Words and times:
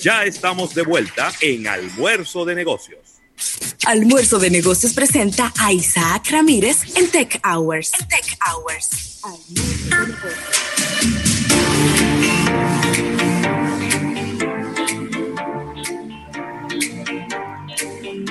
Ya 0.00 0.24
estamos 0.24 0.76
de 0.76 0.82
vuelta 0.82 1.32
en 1.40 1.66
Almuerzo 1.66 2.44
de 2.44 2.54
Negocios. 2.54 3.20
Almuerzo 3.84 4.38
de 4.38 4.48
Negocios 4.48 4.94
presenta 4.94 5.52
a 5.58 5.72
Isaac 5.72 6.30
Ramírez 6.30 6.96
en 6.96 7.10
Tech 7.10 7.40
Hours. 7.44 7.90
Tech 8.08 8.38
Hours. 8.46 9.20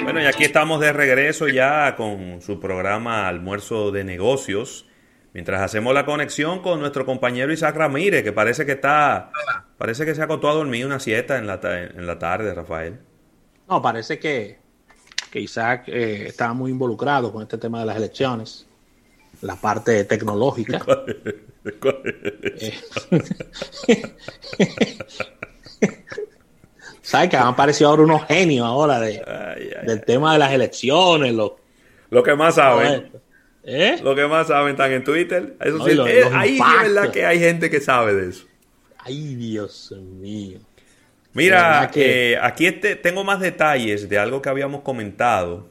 Bueno, 0.04 0.22
y 0.22 0.26
aquí 0.26 0.46
estamos 0.46 0.80
de 0.80 0.94
regreso 0.94 1.50
ya 1.50 1.98
con 1.98 2.42
su 2.42 2.62
programa 2.62 3.28
Almuerzo 3.28 3.92
de 3.92 4.06
Negocios. 4.06 4.86
Mientras 5.34 5.62
hacemos 5.62 5.94
la 5.94 6.06
conexión 6.06 6.62
con 6.62 6.80
nuestro 6.80 7.06
compañero 7.06 7.52
Isaac 7.52 7.76
Ramírez, 7.76 8.24
que 8.24 8.32
parece 8.32 8.66
que 8.66 8.72
está, 8.72 9.32
parece 9.78 10.06
que 10.06 10.16
se 10.16 10.22
acostó 10.22 10.50
a 10.50 10.54
dormir 10.54 10.86
una 10.86 11.00
siesta 11.00 11.38
en 11.38 11.48
la, 11.48 11.60
en 11.64 12.08
la 12.08 12.20
tarde, 12.20 12.54
Rafael. 12.54 13.00
No, 13.70 13.82
parece 13.82 14.20
que, 14.20 14.58
que 15.32 15.40
Isaac 15.40 15.86
eh, 15.88 16.26
estaba 16.28 16.54
muy 16.54 16.72
involucrado 16.72 17.32
con 17.32 17.44
este 17.44 17.58
tema 17.58 17.80
de 17.82 17.86
las 17.86 17.98
elecciones, 17.98 18.66
la 19.42 19.56
parte 19.56 20.04
tecnológica. 20.06 20.82
Eh, 22.60 22.74
¿Sabes 27.02 27.30
que 27.30 27.38
han 27.38 27.48
aparecido 27.48 27.90
ahora 27.90 28.04
unos 28.04 28.26
genios 28.26 28.66
ahora 28.66 29.00
de, 29.00 29.22
del 29.86 30.04
tema 30.04 30.34
de 30.34 30.40
las 30.40 30.52
elecciones? 30.52 31.34
Lo, 31.34 31.58
lo 32.10 32.24
que 32.24 32.36
más 32.36 32.56
saben. 32.56 33.12
¿Eh? 33.64 34.00
Lo 34.02 34.16
que 34.16 34.26
más 34.28 34.48
saben 34.48 34.72
están 34.72 34.92
en 34.94 35.04
Twitter. 35.04 35.58
Eso 35.60 35.86
sí, 35.86 35.92
eh, 35.92 36.24
ahí 36.34 36.58
es 36.58 36.84
verdad 36.84 37.12
que 37.12 37.26
hay 37.26 37.40
gente 37.40 37.70
que 37.70 37.82
sabe 37.82 38.14
de 38.14 38.30
eso. 38.30 38.46
Ay, 39.08 39.36
Dios 39.36 39.94
mío. 39.98 40.60
Mira, 41.34 41.92
eh, 41.94 42.38
aquí 42.42 42.66
este, 42.66 42.96
tengo 42.96 43.24
más 43.24 43.40
detalles 43.40 44.10
de 44.10 44.18
algo 44.18 44.42
que 44.42 44.50
habíamos 44.50 44.82
comentado 44.82 45.68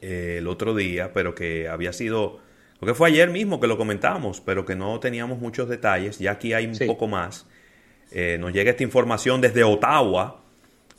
eh, 0.00 0.36
el 0.38 0.46
otro 0.46 0.74
día, 0.74 1.12
pero 1.12 1.34
que 1.34 1.68
había 1.68 1.92
sido, 1.92 2.40
lo 2.80 2.86
que 2.86 2.94
fue 2.94 3.08
ayer 3.08 3.30
mismo 3.30 3.60
que 3.60 3.66
lo 3.66 3.76
comentamos, 3.76 4.40
pero 4.40 4.64
que 4.64 4.76
no 4.76 5.00
teníamos 5.00 5.38
muchos 5.38 5.68
detalles. 5.68 6.18
Ya 6.18 6.32
aquí 6.32 6.52
hay 6.52 6.66
un 6.66 6.78
poco 6.86 7.06
más. 7.06 7.46
nos 8.38 8.52
llega 8.52 8.70
esta 8.70 8.82
información 8.82 9.40
desde 9.40 9.64
Ottawa 9.64 10.40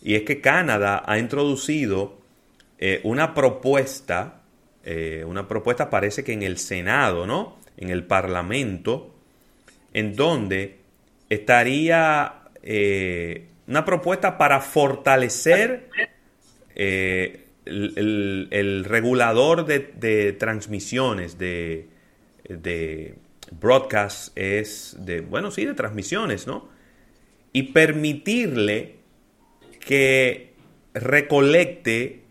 y 0.01 0.15
es 0.15 0.23
que 0.23 0.41
Canadá 0.41 1.03
ha 1.05 1.17
introducido 1.17 2.19
una 3.03 3.33
propuesta 3.33 4.41
eh, 4.87 5.25
una 5.25 5.47
propuesta, 5.47 5.89
parece 5.89 6.23
que 6.23 6.31
en 6.31 6.43
el 6.43 6.59
Senado, 6.59 7.25
¿no? 7.25 7.57
En 7.75 7.89
el 7.89 8.05
Parlamento, 8.05 9.15
en 9.93 10.15
donde 10.15 10.81
estaría 11.35 12.41
eh, 12.63 13.47
una 13.67 13.85
propuesta 13.85 14.37
para 14.37 14.61
fortalecer 14.61 15.89
eh, 16.75 17.45
el, 17.65 18.85
regulador 18.85 19.65
de, 19.65 20.33
transmisiones, 20.33 21.37
de, 21.37 21.87
de 22.47 23.15
broadcast, 23.51 24.37
es 24.37 24.97
de, 24.99 25.21
bueno, 25.21 25.51
sí, 25.51 25.65
de 25.65 25.73
transmisiones, 25.73 26.47
¿no? 26.47 26.69
Y 27.53 27.63
permitirle 27.63 28.95
que 29.79 30.53
recolecte 30.93 32.21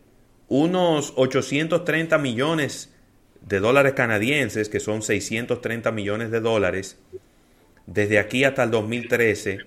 unos 0.48 1.12
830 1.16 2.18
millones 2.18 2.92
de 3.40 3.60
dólares 3.60 3.94
canadienses, 3.94 4.68
que 4.68 4.80
son 4.80 5.02
630 5.02 5.90
millones 5.92 6.30
de 6.30 6.40
dólares, 6.40 6.98
desde 7.86 8.18
aquí 8.18 8.44
hasta 8.44 8.62
el 8.62 8.70
2013, 8.70 9.58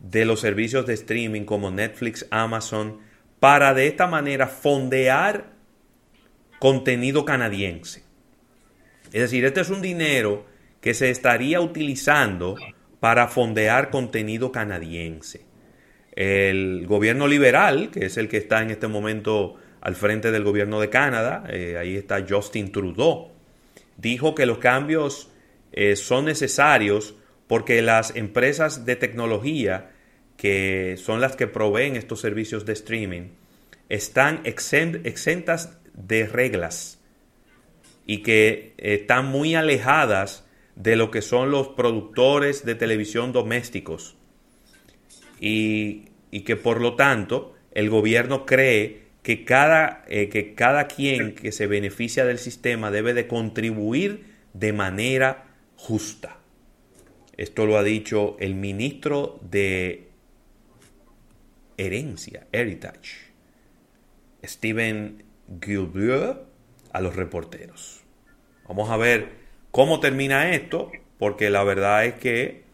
de 0.00 0.24
los 0.24 0.40
servicios 0.40 0.86
de 0.86 0.94
streaming 0.94 1.44
como 1.44 1.70
Netflix, 1.70 2.26
Amazon, 2.30 2.98
para 3.38 3.74
de 3.74 3.86
esta 3.86 4.06
manera 4.06 4.46
fondear 4.46 5.52
contenido 6.58 7.24
canadiense. 7.24 8.02
Es 9.12 9.22
decir, 9.22 9.44
este 9.44 9.60
es 9.60 9.70
un 9.70 9.82
dinero 9.82 10.46
que 10.80 10.94
se 10.94 11.10
estaría 11.10 11.60
utilizando 11.60 12.56
para 13.00 13.28
fondear 13.28 13.90
contenido 13.90 14.52
canadiense. 14.52 15.42
El 16.12 16.86
gobierno 16.86 17.26
liberal, 17.28 17.90
que 17.90 18.06
es 18.06 18.16
el 18.16 18.28
que 18.28 18.36
está 18.36 18.62
en 18.62 18.70
este 18.70 18.88
momento 18.88 19.56
al 19.80 19.96
frente 19.96 20.30
del 20.30 20.44
gobierno 20.44 20.80
de 20.80 20.90
Canadá, 20.90 21.44
eh, 21.48 21.76
ahí 21.78 21.96
está 21.96 22.24
Justin 22.28 22.72
Trudeau, 22.72 23.32
dijo 23.96 24.34
que 24.34 24.46
los 24.46 24.58
cambios 24.58 25.30
eh, 25.72 25.96
son 25.96 26.26
necesarios 26.26 27.14
porque 27.50 27.82
las 27.82 28.14
empresas 28.14 28.86
de 28.86 28.94
tecnología, 28.94 29.90
que 30.36 30.94
son 30.96 31.20
las 31.20 31.34
que 31.34 31.48
proveen 31.48 31.96
estos 31.96 32.20
servicios 32.20 32.64
de 32.64 32.74
streaming, 32.74 33.22
están 33.88 34.42
exentas 34.44 35.76
de 35.92 36.28
reglas 36.28 37.00
y 38.06 38.18
que 38.18 38.74
están 38.78 39.26
muy 39.26 39.56
alejadas 39.56 40.46
de 40.76 40.94
lo 40.94 41.10
que 41.10 41.22
son 41.22 41.50
los 41.50 41.66
productores 41.66 42.64
de 42.64 42.76
televisión 42.76 43.32
domésticos 43.32 44.14
y, 45.40 46.04
y 46.30 46.42
que 46.42 46.54
por 46.54 46.80
lo 46.80 46.94
tanto 46.94 47.56
el 47.72 47.90
gobierno 47.90 48.46
cree 48.46 49.06
que 49.24 49.44
cada, 49.44 50.04
eh, 50.06 50.28
que 50.28 50.54
cada 50.54 50.86
quien 50.86 51.34
que 51.34 51.50
se 51.50 51.66
beneficia 51.66 52.24
del 52.24 52.38
sistema 52.38 52.92
debe 52.92 53.12
de 53.12 53.26
contribuir 53.26 54.36
de 54.52 54.72
manera 54.72 55.48
justa. 55.74 56.39
Esto 57.40 57.64
lo 57.64 57.78
ha 57.78 57.82
dicho 57.82 58.36
el 58.38 58.54
ministro 58.54 59.40
de 59.40 60.08
Herencia, 61.78 62.46
Heritage, 62.52 63.32
Steven 64.44 65.24
Guilbeault, 65.48 66.40
a 66.92 67.00
los 67.00 67.16
reporteros. 67.16 68.02
Vamos 68.68 68.90
a 68.90 68.98
ver 68.98 69.30
cómo 69.70 70.00
termina 70.00 70.50
esto, 70.50 70.92
porque 71.18 71.48
la 71.48 71.64
verdad 71.64 72.04
es 72.04 72.12
que 72.16 72.64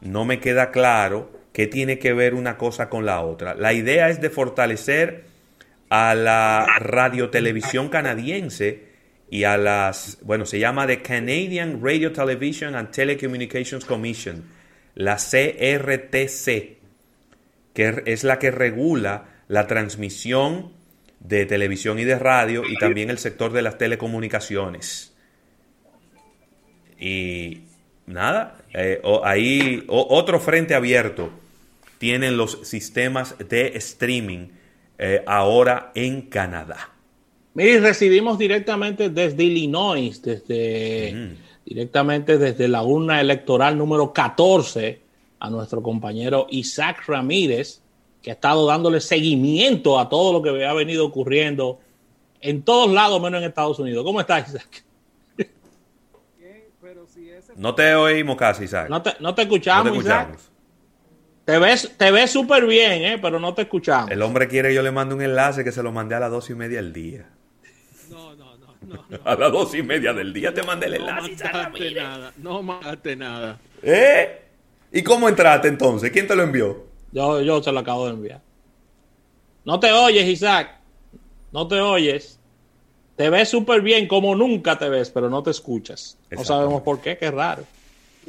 no 0.00 0.24
me 0.24 0.40
queda 0.40 0.72
claro 0.72 1.30
qué 1.52 1.68
tiene 1.68 2.00
que 2.00 2.12
ver 2.12 2.34
una 2.34 2.58
cosa 2.58 2.88
con 2.88 3.06
la 3.06 3.20
otra. 3.20 3.54
La 3.54 3.74
idea 3.74 4.08
es 4.08 4.20
de 4.20 4.30
fortalecer 4.30 5.22
a 5.88 6.16
la 6.16 6.66
radiotelevisión 6.80 7.90
canadiense 7.90 8.85
y 9.30 9.44
a 9.44 9.56
las, 9.56 10.18
bueno, 10.22 10.46
se 10.46 10.58
llama 10.58 10.86
The 10.86 11.02
Canadian 11.02 11.80
Radio 11.82 12.12
Television 12.12 12.74
and 12.76 12.90
Telecommunications 12.90 13.84
Commission, 13.84 14.44
la 14.94 15.16
CRTC, 15.16 16.78
que 17.74 18.02
es 18.06 18.24
la 18.24 18.38
que 18.38 18.50
regula 18.50 19.26
la 19.48 19.66
transmisión 19.66 20.72
de 21.20 21.44
televisión 21.46 21.98
y 21.98 22.04
de 22.04 22.18
radio 22.18 22.62
y 22.66 22.76
también 22.76 23.10
el 23.10 23.18
sector 23.18 23.52
de 23.52 23.62
las 23.62 23.78
telecomunicaciones. 23.78 25.14
Y 26.98 27.62
nada, 28.06 28.58
eh, 28.72 29.00
ahí 29.24 29.84
otro 29.88 30.40
frente 30.40 30.74
abierto 30.74 31.30
tienen 31.98 32.36
los 32.36 32.60
sistemas 32.66 33.36
de 33.38 33.76
streaming 33.76 34.48
eh, 34.98 35.22
ahora 35.26 35.90
en 35.94 36.22
Canadá. 36.22 36.95
Mire, 37.56 37.80
recibimos 37.80 38.36
directamente 38.36 39.08
desde 39.08 39.42
Illinois, 39.42 40.20
desde, 40.20 41.36
directamente 41.64 42.36
desde 42.36 42.68
la 42.68 42.82
urna 42.82 43.18
electoral 43.18 43.78
número 43.78 44.12
14 44.12 45.00
a 45.40 45.48
nuestro 45.48 45.82
compañero 45.82 46.48
Isaac 46.50 47.04
Ramírez, 47.06 47.80
que 48.20 48.28
ha 48.28 48.34
estado 48.34 48.66
dándole 48.66 49.00
seguimiento 49.00 49.98
a 49.98 50.06
todo 50.10 50.34
lo 50.34 50.42
que 50.42 50.66
ha 50.66 50.74
venido 50.74 51.06
ocurriendo 51.06 51.80
en 52.42 52.60
todos 52.60 52.92
lados, 52.92 53.22
menos 53.22 53.40
en 53.40 53.48
Estados 53.48 53.78
Unidos. 53.78 54.04
¿Cómo 54.04 54.20
estás, 54.20 54.50
Isaac? 54.50 54.84
No 57.56 57.74
te 57.74 57.94
oímos 57.94 58.36
casi, 58.36 58.64
Isaac. 58.64 58.90
No 58.90 59.00
te, 59.00 59.14
no 59.18 59.34
te 59.34 59.42
escuchamos, 59.42 59.96
Isaac. 59.96 60.38
Te 61.46 61.58
ves, 61.58 61.94
te 61.96 62.10
ves 62.10 62.30
súper 62.30 62.66
bien, 62.66 63.02
¿eh? 63.02 63.18
pero 63.22 63.40
no 63.40 63.54
te 63.54 63.62
escuchamos. 63.62 64.10
El 64.10 64.20
hombre 64.20 64.46
quiere 64.46 64.68
que 64.68 64.74
yo 64.74 64.82
le 64.82 64.90
mande 64.90 65.14
un 65.14 65.22
enlace 65.22 65.64
que 65.64 65.72
se 65.72 65.82
lo 65.82 65.90
mandé 65.90 66.16
a 66.16 66.20
las 66.20 66.30
dos 66.30 66.50
y 66.50 66.54
media 66.54 66.82
del 66.82 66.92
día. 66.92 67.30
No, 68.86 69.04
A 69.24 69.34
las 69.34 69.52
dos 69.52 69.74
y 69.74 69.82
media 69.82 70.12
del 70.12 70.32
día 70.32 70.54
te 70.54 70.62
mandé 70.62 70.86
el 70.86 70.94
enlace. 70.94 71.30
No 71.32 71.52
mandaste 71.52 71.94
nada, 71.94 72.32
no 72.36 72.62
mandaste 72.62 73.16
nada. 73.16 73.58
¿Eh? 73.82 74.42
¿Y 74.92 75.02
cómo 75.02 75.28
entraste 75.28 75.68
entonces? 75.68 76.10
¿Quién 76.10 76.26
te 76.26 76.36
lo 76.36 76.42
envió? 76.42 76.86
Yo, 77.12 77.40
yo 77.40 77.62
se 77.62 77.72
lo 77.72 77.80
acabo 77.80 78.06
de 78.06 78.12
enviar. 78.12 78.40
No 79.64 79.80
te 79.80 79.90
oyes, 79.90 80.26
Isaac. 80.26 80.78
No 81.52 81.66
te 81.66 81.80
oyes. 81.80 82.38
Te 83.16 83.30
ves 83.30 83.48
súper 83.48 83.80
bien 83.80 84.06
como 84.06 84.34
nunca 84.36 84.78
te 84.78 84.88
ves, 84.88 85.10
pero 85.10 85.28
no 85.28 85.42
te 85.42 85.50
escuchas. 85.50 86.18
No 86.30 86.44
sabemos 86.44 86.82
por 86.82 87.00
qué, 87.00 87.16
qué 87.16 87.30
raro. 87.30 87.64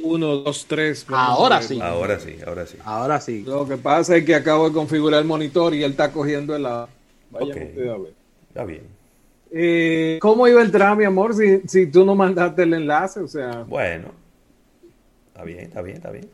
Uno, 0.00 0.36
dos, 0.36 0.66
tres. 0.66 1.04
Ahora 1.08 1.60
sí. 1.60 1.78
Ahora 1.80 2.18
sí, 2.18 2.38
ahora 2.46 2.66
sí. 2.66 2.78
Ahora 2.84 3.20
sí. 3.20 3.42
Lo 3.42 3.68
que 3.68 3.76
pasa 3.76 4.16
es 4.16 4.24
que 4.24 4.34
acabo 4.34 4.68
de 4.68 4.74
configurar 4.74 5.20
el 5.20 5.26
monitor 5.26 5.74
y 5.74 5.82
él 5.82 5.90
está 5.92 6.10
cogiendo 6.12 6.56
el 6.56 6.62
Vaya 6.62 6.86
okay. 7.30 7.88
a 7.88 7.98
ver. 7.98 8.14
Está 8.48 8.64
bien. 8.64 8.97
Eh, 9.50 10.18
¿Cómo 10.20 10.46
iba 10.46 10.60
a 10.60 10.64
entrar, 10.64 10.96
mi 10.96 11.04
amor, 11.04 11.34
si, 11.34 11.60
si 11.66 11.86
tú 11.86 12.04
no 12.04 12.14
mandaste 12.14 12.62
el 12.62 12.74
enlace? 12.74 13.20
O 13.20 13.28
sea. 13.28 13.64
Bueno. 13.68 14.08
Está 15.28 15.44
bien, 15.44 15.60
está 15.60 15.82
bien, 15.82 15.96
está 15.96 16.10
bien. 16.10 16.28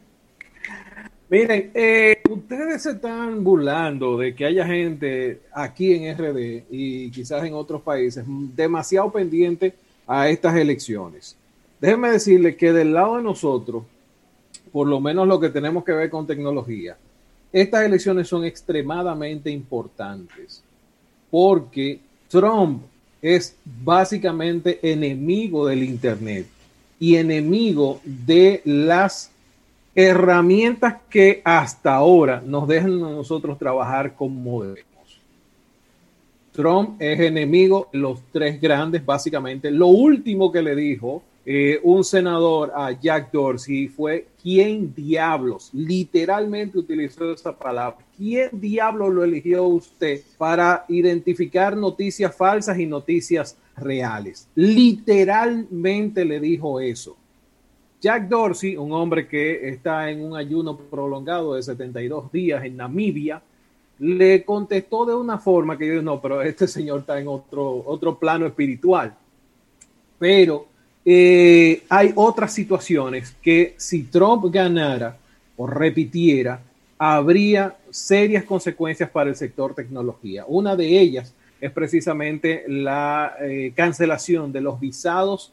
Miren, 1.29 1.71
eh, 1.75 2.23
ustedes 2.31 2.83
se 2.83 2.93
están 2.93 3.43
burlando 3.43 4.19
de 4.19 4.35
que 4.35 4.45
haya 4.45 4.67
gente 4.67 5.41
aquí 5.53 5.93
en 5.95 6.17
RD 6.17 6.65
y 6.71 7.11
quizás 7.11 7.45
en 7.45 7.55
otros 7.55 7.83
países 7.83 8.25
demasiado 8.27 9.11
pendiente 9.11 9.75
a 10.07 10.29
estas 10.29 10.55
elecciones. 10.57 11.37
Déjenme 11.81 12.11
decirles 12.11 12.57
que 12.57 12.73
del 12.73 12.93
lado 12.93 13.17
de 13.17 13.23
nosotros, 13.23 13.85
por 14.71 14.87
lo 14.87 15.01
menos 15.01 15.27
lo 15.27 15.41
que 15.41 15.49
tenemos 15.49 15.83
que 15.83 15.93
ver 15.93 16.11
con 16.11 16.27
tecnología, 16.27 16.97
estas 17.53 17.85
elecciones 17.85 18.29
son 18.29 18.45
extremadamente 18.45 19.51
importantes 19.51 20.63
porque 21.31 22.01
Trump 22.29 22.83
es 23.25 23.57
básicamente 23.65 24.79
enemigo 24.83 25.67
del 25.67 25.83
Internet 25.83 26.47
y 27.01 27.17
enemigo 27.17 28.03
de 28.05 28.61
las 28.67 29.31
herramientas 29.95 30.97
que 31.09 31.41
hasta 31.43 31.95
ahora 31.95 32.43
nos 32.45 32.69
dejan 32.69 33.03
a 33.03 33.11
nosotros 33.13 33.59
trabajar 33.59 34.15
como 34.15 34.63
debemos. 34.63 35.21
Trump 36.53 37.01
es 37.01 37.19
enemigo 37.19 37.89
de 37.95 37.99
los 37.99 38.21
tres 38.31 38.61
grandes, 38.61 39.03
básicamente. 39.03 39.71
Lo 39.71 39.87
último 39.87 40.53
que 40.53 40.61
le 40.61 40.77
dijo 40.77 41.23
eh, 41.47 41.79
un 41.83 42.05
senador 42.05 42.73
a 42.75 42.93
Jack 42.93 43.31
Dorsey 43.31 43.89
fue, 43.89 44.29
¿quién 44.43 44.95
diablos? 44.95 45.69
Literalmente 45.75 46.79
utilizó 46.79 47.33
esa 47.33 47.57
palabra. 47.57 47.99
¿Quién 48.17 48.49
diablos 48.53 49.13
lo 49.13 49.25
eligió 49.25 49.65
usted 49.65 50.23
para 50.39 50.87
identificar 50.89 51.77
noticias 51.77 52.35
falsas 52.35 52.79
y 52.79 52.87
noticias 52.87 53.59
reales? 53.77 54.49
Literalmente 54.55 56.25
le 56.25 56.41
dijo 56.41 56.81
eso. 56.81 57.17
Jack 58.01 58.29
Dorsey, 58.29 58.77
un 58.77 58.93
hombre 58.93 59.29
que 59.29 59.69
está 59.69 60.11
en 60.11 60.23
un 60.23 60.37
ayuno 60.37 60.77
prolongado 60.79 61.55
de 61.55 61.63
72 61.63 62.33
días 62.33 62.65
en 62.65 62.77
Namibia, 62.77 63.43
le 63.99 64.45
contestó 64.45 65.05
de 65.05 65.15
una 65.15 65.39
forma 65.39 65.77
que 65.77 65.87
yo 65.87 66.03
no, 66.03 66.21
pero 66.21 66.41
este 66.43 66.67
señor 66.67 67.01
está 67.01 67.21
en 67.21 67.29
otro, 67.29 67.83
otro 67.87 68.19
plano 68.19 68.47
espiritual. 68.47 69.15
Pero 70.19 70.74
eh, 71.05 71.83
hay 71.89 72.13
otras 72.15 72.53
situaciones 72.55 73.37
que 73.43 73.75
si 73.77 74.05
Trump 74.05 74.47
ganara 74.51 75.19
o 75.57 75.67
repitiera, 75.67 76.61
habría 76.97 77.77
serias 77.91 78.45
consecuencias 78.45 79.11
para 79.11 79.29
el 79.29 79.37
sector 79.37 79.75
tecnología. 79.75 80.45
Una 80.49 80.75
de 80.75 80.99
ellas 80.99 81.35
es 81.61 81.71
precisamente 81.73 82.65
la 82.69 83.35
eh, 83.41 83.73
cancelación 83.75 84.51
de 84.53 84.61
los 84.63 84.81
visados 84.81 85.53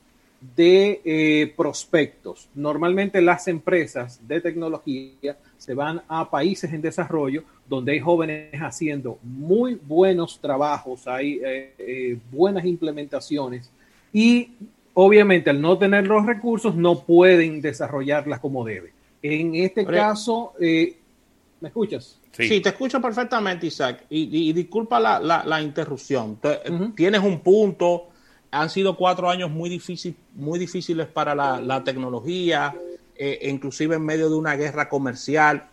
de 0.56 1.02
eh, 1.04 1.54
prospectos. 1.56 2.48
Normalmente 2.56 3.22
las 3.22 3.48
empresas 3.48 4.20
de 4.28 4.42
tecnología 4.42 5.38
se 5.58 5.74
van 5.74 6.02
a 6.08 6.30
países 6.30 6.72
en 6.74 6.82
desarrollo 6.82 7.44
donde 7.70 7.92
hay 7.92 8.00
jóvenes 8.00 8.54
haciendo 8.60 9.20
muy 9.22 9.76
buenos 9.76 10.40
trabajos, 10.40 11.08
hay 11.08 11.40
buenas 12.32 12.66
implementaciones 12.66 13.70
y 14.12 14.50
obviamente 14.94 15.50
al 15.50 15.62
no 15.62 15.78
tener 15.78 16.08
los 16.08 16.26
recursos 16.26 16.76
no 16.76 17.00
pueden 17.00 17.62
desarrollarlas 17.62 18.40
como 18.40 18.66
debe. 18.66 18.94
En 19.22 19.56
este 19.56 19.86
caso, 19.86 20.54
¿me 20.60 21.68
escuchas? 21.68 22.18
Sí. 22.32 22.62
te 22.62 22.70
escucho 22.70 23.02
perfectamente, 23.02 23.68
Isaac. 23.68 24.06
Y, 24.10 24.52
disculpa 24.54 25.00
la, 25.00 25.62
interrupción. 25.62 26.40
Tienes 26.96 27.22
un 27.22 27.40
punto 27.40 28.08
han 28.52 28.70
sido 28.70 28.98
cuatro 28.98 29.30
años 29.30 29.50
muy, 29.50 29.70
difícil, 29.70 30.16
muy 30.36 30.60
difíciles 30.60 31.08
para 31.08 31.34
la, 31.34 31.84
tecnología, 31.84 32.76
eh, 33.16 33.40
inclusive 33.50 33.96
en 33.96 34.06
medio 34.06 34.30
de 34.30 34.36
una 34.36 34.56
guerra 34.56 34.90
comercial. 34.90 35.68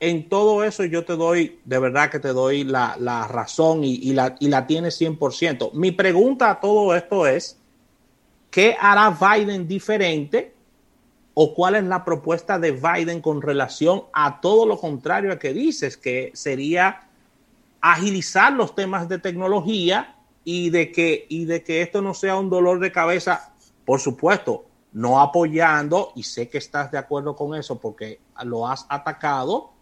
En 0.00 0.28
todo 0.28 0.64
eso 0.64 0.84
yo 0.84 1.04
te 1.04 1.14
doy, 1.14 1.60
de 1.64 1.78
verdad 1.78 2.10
que 2.10 2.18
te 2.18 2.28
doy 2.28 2.64
la, 2.64 2.96
razón 3.30 3.84
y, 3.84 4.12
la, 4.12 4.34
y 4.40 4.48
la 4.48 4.66
tienes 4.66 5.00
100%. 5.00 5.72
Mi 5.72 5.92
pregunta 5.92 6.50
a 6.50 6.60
todo 6.60 6.94
esto 6.94 7.26
es, 7.26 7.56
¿qué 8.54 8.76
hará 8.80 9.10
Biden 9.10 9.66
diferente 9.66 10.54
o 11.34 11.52
cuál 11.56 11.74
es 11.74 11.82
la 11.82 12.04
propuesta 12.04 12.56
de 12.56 12.70
Biden 12.70 13.20
con 13.20 13.42
relación 13.42 14.04
a 14.12 14.40
todo 14.40 14.64
lo 14.64 14.78
contrario 14.78 15.32
a 15.32 15.40
que 15.40 15.52
dices, 15.52 15.96
que 15.96 16.30
sería 16.34 17.08
agilizar 17.80 18.52
los 18.52 18.76
temas 18.76 19.08
de 19.08 19.18
tecnología 19.18 20.14
y 20.44 20.70
de 20.70 20.92
que, 20.92 21.26
y 21.28 21.46
de 21.46 21.64
que 21.64 21.82
esto 21.82 22.00
no 22.00 22.14
sea 22.14 22.36
un 22.36 22.48
dolor 22.48 22.78
de 22.78 22.92
cabeza, 22.92 23.52
por 23.84 23.98
supuesto, 23.98 24.66
no 24.92 25.20
apoyando, 25.20 26.12
y 26.14 26.22
sé 26.22 26.48
que 26.48 26.58
estás 26.58 26.92
de 26.92 26.98
acuerdo 26.98 27.34
con 27.34 27.56
eso 27.56 27.80
porque 27.80 28.20
lo 28.44 28.68
has 28.68 28.86
atacado, 28.88 29.72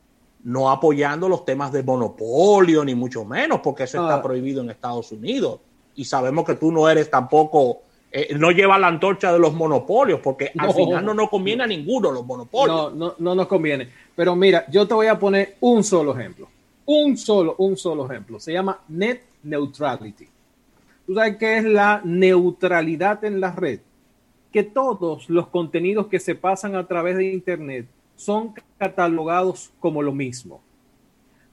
no 0.45 0.71
apoyando 0.71 1.29
los 1.29 1.45
temas 1.45 1.73
de 1.73 1.83
monopolio, 1.83 2.87
ni 2.87 2.95
mucho 2.95 3.23
menos, 3.27 3.61
porque 3.63 3.83
eso 3.83 4.01
está 4.01 4.15
ah. 4.15 4.23
prohibido 4.23 4.63
en 4.63 4.71
Estados 4.71 5.13
Unidos. 5.13 5.61
Y 5.95 6.07
sabemos 6.07 6.47
que 6.47 6.55
tú 6.55 6.73
no 6.73 6.89
eres 6.89 7.11
tampoco, 7.11 7.83
eh, 8.15 8.35
no 8.39 8.51
lleva 8.51 8.79
la 8.79 8.89
antorcha 8.89 9.33
de 9.33 9.39
los 9.39 9.55
monopolios, 9.55 10.21
porque 10.21 10.53
al 10.59 10.75
final 10.75 11.03
no 11.03 11.15
nos 11.15 11.31
conviene 11.31 11.65
a 11.65 11.67
ninguno 11.67 12.11
los 12.11 12.27
monopolios. 12.27 12.95
No, 12.95 13.09
no, 13.09 13.15
no 13.19 13.35
nos 13.35 13.47
conviene. 13.47 13.89
Pero 14.15 14.37
mira, 14.37 14.67
yo 14.71 14.87
te 14.87 14.93
voy 14.93 15.07
a 15.07 15.19
poner 15.19 15.57
un 15.61 15.83
solo 15.83 16.17
ejemplo. 16.19 16.47
Un 16.85 17.17
solo, 17.17 17.55
un 17.57 17.75
solo 17.77 18.05
ejemplo. 18.05 18.39
Se 18.39 18.53
llama 18.53 18.81
net 18.89 19.23
neutrality. 19.43 20.27
¿Tú 21.07 21.15
sabes 21.15 21.37
qué 21.39 21.57
es 21.57 21.65
la 21.65 22.03
neutralidad 22.05 23.25
en 23.25 23.41
la 23.41 23.53
red? 23.53 23.81
Que 24.53 24.63
todos 24.63 25.31
los 25.31 25.49
contenidos 25.49 26.09
que 26.09 26.21
se 26.21 26.35
pasan 26.35 26.77
a 26.77 26.87
través 26.87 27.17
de 27.17 27.33
Internet 27.33 27.87
son 28.15 28.53
catalogados 28.77 29.71
como 29.81 30.03
lo 30.03 30.13
mismo. 30.13 30.61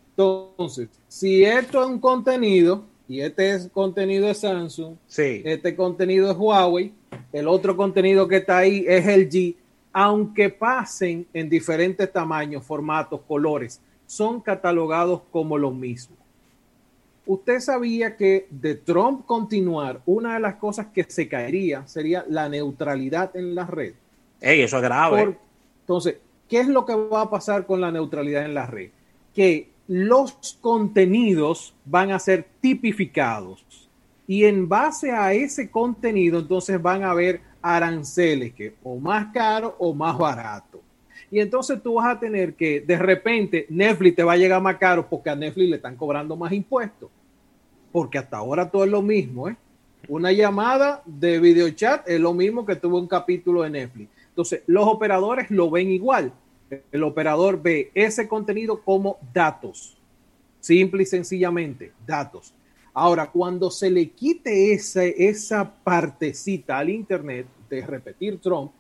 Entonces, 0.10 0.90
si 1.08 1.46
esto 1.46 1.82
es 1.82 1.88
un 1.88 2.00
contenido 2.00 2.84
y 3.10 3.20
este 3.20 3.52
es 3.52 3.68
contenido 3.74 4.28
de 4.28 4.34
Samsung, 4.34 4.96
este 5.18 5.76
contenido 5.76 6.32
es 6.32 6.38
Huawei, 6.38 6.94
el 7.34 7.50
otro 7.50 7.76
contenido 7.76 8.26
que 8.26 8.38
está 8.38 8.60
ahí 8.60 8.86
es 8.88 9.06
el 9.06 9.30
G, 9.30 9.56
aunque 9.92 10.50
pasen 10.50 11.28
en 11.34 11.50
diferentes 11.50 12.10
tamaños, 12.10 12.64
formatos, 12.64 13.20
colores, 13.28 13.82
son 14.06 14.40
catalogados 14.40 15.22
como 15.32 15.58
lo 15.58 15.72
mismo 15.72 16.16
usted 17.30 17.60
sabía 17.60 18.18
que 18.18 18.48
de 18.50 18.74
Trump 18.74 19.24
continuar, 19.28 20.02
una 20.08 20.34
de 20.34 20.40
las 20.40 20.56
cosas 20.56 20.88
que 20.88 21.04
se 21.08 21.28
caería 21.28 21.86
sería 21.86 22.26
la 22.28 22.50
neutralidad 22.50 23.36
en 23.36 23.54
la 23.54 23.68
red. 23.68 23.94
Ey, 24.42 24.62
eso 24.62 24.78
es 24.78 24.84
grave. 24.84 25.38
entonces, 25.82 26.18
¿qué 26.48 26.62
es 26.62 26.68
lo 26.68 26.88
que 26.88 26.96
va 26.96 27.22
a 27.22 27.30
pasar 27.30 27.68
con 27.68 27.82
la 27.82 27.92
neutralidad 27.92 28.46
en 28.46 28.56
la 28.56 28.66
red? 28.66 28.90
Que 29.36 29.69
los 29.90 30.58
contenidos 30.62 31.74
van 31.84 32.12
a 32.12 32.20
ser 32.20 32.46
tipificados 32.62 33.66
y 34.28 34.46
en 34.46 34.70
base 34.70 35.12
a 35.12 35.34
ese 35.34 35.72
contenido 35.72 36.40
entonces 36.40 36.80
van 36.80 37.04
a 37.04 37.10
haber 37.10 37.42
aranceles 37.60 38.54
que 38.54 38.76
o 38.84 38.98
más 38.98 39.34
caro 39.34 39.76
o 39.80 39.92
más 39.94 40.16
barato. 40.16 40.80
Y 41.32 41.40
entonces 41.40 41.82
tú 41.82 41.96
vas 41.96 42.16
a 42.16 42.20
tener 42.20 42.54
que 42.54 42.82
de 42.82 42.98
repente 43.00 43.66
Netflix 43.70 44.18
te 44.18 44.24
va 44.24 44.34
a 44.34 44.38
llegar 44.38 44.62
más 44.62 44.78
caro 44.78 45.10
porque 45.10 45.32
a 45.32 45.36
Netflix 45.36 45.70
le 45.70 45.76
están 45.78 45.96
cobrando 45.96 46.36
más 46.36 46.54
impuestos 46.54 47.10
porque 47.92 48.20
hasta 48.20 48.38
ahora 48.38 48.70
todo 48.70 48.84
es 48.84 48.92
lo 48.92 49.02
mismo, 49.02 49.50
¿eh? 49.50 49.56
Una 50.08 50.32
llamada 50.32 51.02
de 51.06 51.40
videochat 51.40 52.08
es 52.08 52.20
lo 52.20 52.34
mismo 52.36 52.64
que 52.64 52.76
tuvo 52.76 53.00
un 53.00 53.08
capítulo 53.08 53.64
de 53.64 53.72
Netflix. 53.72 54.10
Entonces, 54.30 54.62
los 54.68 54.88
operadores 54.88 55.50
lo 55.50 55.72
ven 55.72 55.90
igual. 55.90 56.32
El 56.92 57.04
operador 57.04 57.62
ve 57.62 57.92
ese 57.94 58.28
contenido 58.28 58.82
como 58.82 59.18
datos, 59.34 59.98
simple 60.60 61.04
y 61.04 61.06
sencillamente, 61.06 61.94
datos. 62.06 62.54
Ahora, 62.94 63.30
cuando 63.32 63.72
se 63.72 63.90
le 63.90 64.10
quite 64.10 64.74
esa, 64.74 65.04
esa 65.04 65.72
partecita 65.84 66.78
al 66.78 66.90
Internet 66.90 67.48
de 67.70 67.86
repetir 67.86 68.40
Trump, 68.40 68.72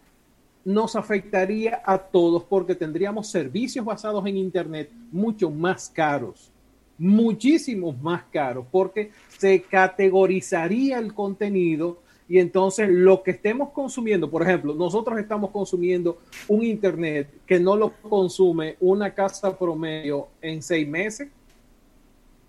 nos 0.65 0.95
afectaría 0.95 1.81
a 1.85 1.97
todos 1.97 2.43
porque 2.43 2.75
tendríamos 2.75 3.29
servicios 3.29 3.85
basados 3.85 4.25
en 4.25 4.37
Internet 4.37 4.91
mucho 5.11 5.49
más 5.49 5.89
caros 5.89 6.51
muchísimos 6.99 7.99
más 8.01 8.23
caros 8.25 8.65
porque 8.69 9.11
se 9.29 9.61
categorizaría 9.61 10.99
el 10.99 11.13
contenido 11.13 12.01
y 12.29 12.37
entonces 12.37 12.87
lo 12.87 13.23
que 13.23 13.31
estemos 13.31 13.71
consumiendo, 13.71 14.29
por 14.29 14.43
ejemplo, 14.43 14.75
nosotros 14.75 15.19
estamos 15.19 15.49
consumiendo 15.49 16.19
un 16.47 16.63
Internet 16.63 17.27
que 17.47 17.59
no 17.59 17.75
lo 17.75 17.91
consume 18.03 18.77
una 18.79 19.15
casa 19.15 19.57
promedio 19.57 20.27
en 20.39 20.61
seis 20.61 20.87
meses, 20.87 21.27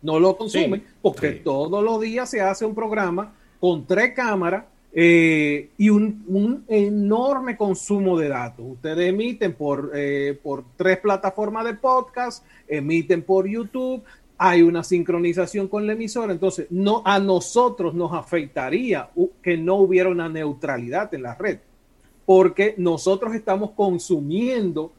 no 0.02 0.20
lo 0.20 0.36
consume 0.36 0.82
porque 1.00 1.32
todos 1.32 1.82
los 1.82 1.98
días 1.98 2.28
se 2.28 2.42
hace 2.42 2.66
un 2.66 2.74
programa 2.74 3.34
con 3.58 3.86
tres 3.86 4.12
cámaras 4.14 4.64
eh, 4.92 5.70
y 5.78 5.88
un, 5.88 6.64
enorme 6.68 7.56
consumo 7.56 8.18
de 8.18 8.28
datos. 8.28 8.66
Ustedes 8.68 9.08
emiten 9.08 9.54
por, 9.54 9.92
eh, 9.94 10.38
por 10.42 10.64
tres 10.76 10.98
plataformas 10.98 11.64
de 11.64 11.74
podcast, 11.74 12.44
emiten 12.68 13.22
por 13.22 13.48
YouTube, 13.48 14.02
hay 14.42 14.62
una 14.62 14.82
sincronización 14.82 15.68
con 15.68 15.86
la 15.86 15.92
emisora, 15.92 16.32
entonces 16.32 16.66
no 16.70 17.02
a 17.04 17.18
nosotros 17.20 17.92
nos 17.92 18.14
afectaría 18.14 19.10
que 19.42 19.58
no 19.58 19.74
hubiera 19.74 20.08
una 20.08 20.30
neutralidad 20.30 21.12
en 21.12 21.24
la 21.24 21.34
red, 21.34 21.58
porque 22.24 22.74
nosotros 22.78 23.34
estamos 23.34 23.72
consumiendo 23.72 24.92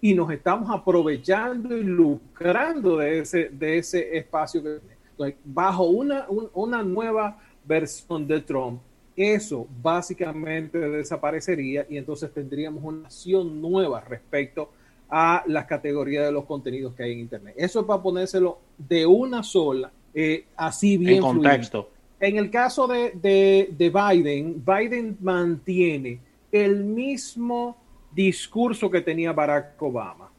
y 0.00 0.14
nos 0.14 0.30
estamos 0.30 0.70
aprovechando 0.70 1.76
y 1.76 1.82
lucrando 1.82 2.96
de 2.96 3.18
ese, 3.18 3.50
de 3.50 3.76
ese 3.76 4.16
espacio. 4.16 4.62
Que, 4.62 5.36
bajo 5.44 5.84
una, 5.84 6.26
una 6.54 6.82
nueva 6.82 7.38
versión 7.66 8.26
de 8.26 8.40
Trump, 8.40 8.80
eso 9.14 9.66
básicamente 9.82 10.78
desaparecería 10.78 11.86
y 11.90 11.98
entonces 11.98 12.32
tendríamos 12.32 12.82
una 12.82 13.02
nación 13.02 13.60
nueva 13.60 14.00
respecto 14.00 14.62
a 14.62 14.85
las 15.10 15.66
categorías 15.66 16.26
de 16.26 16.32
los 16.32 16.44
contenidos 16.44 16.94
que 16.94 17.04
hay 17.04 17.12
en 17.12 17.20
Internet. 17.20 17.54
Eso 17.56 17.80
es 17.80 17.86
para 17.86 18.02
ponérselo 18.02 18.58
de 18.76 19.06
una 19.06 19.42
sola, 19.42 19.90
eh, 20.12 20.46
así 20.56 20.96
bien. 20.96 21.16
En 21.16 21.22
contexto. 21.22 21.90
En 22.18 22.36
el 22.38 22.50
caso 22.50 22.86
de, 22.86 23.12
de, 23.14 23.90
Biden, 23.90 24.64
Biden 24.64 25.18
mantiene 25.20 26.18
el 26.50 26.82
mismo 26.82 27.76
discurso 28.12 28.90
que 28.90 29.02
tenía 29.02 29.32
Barack 29.32 29.80
Obama. 29.82 30.30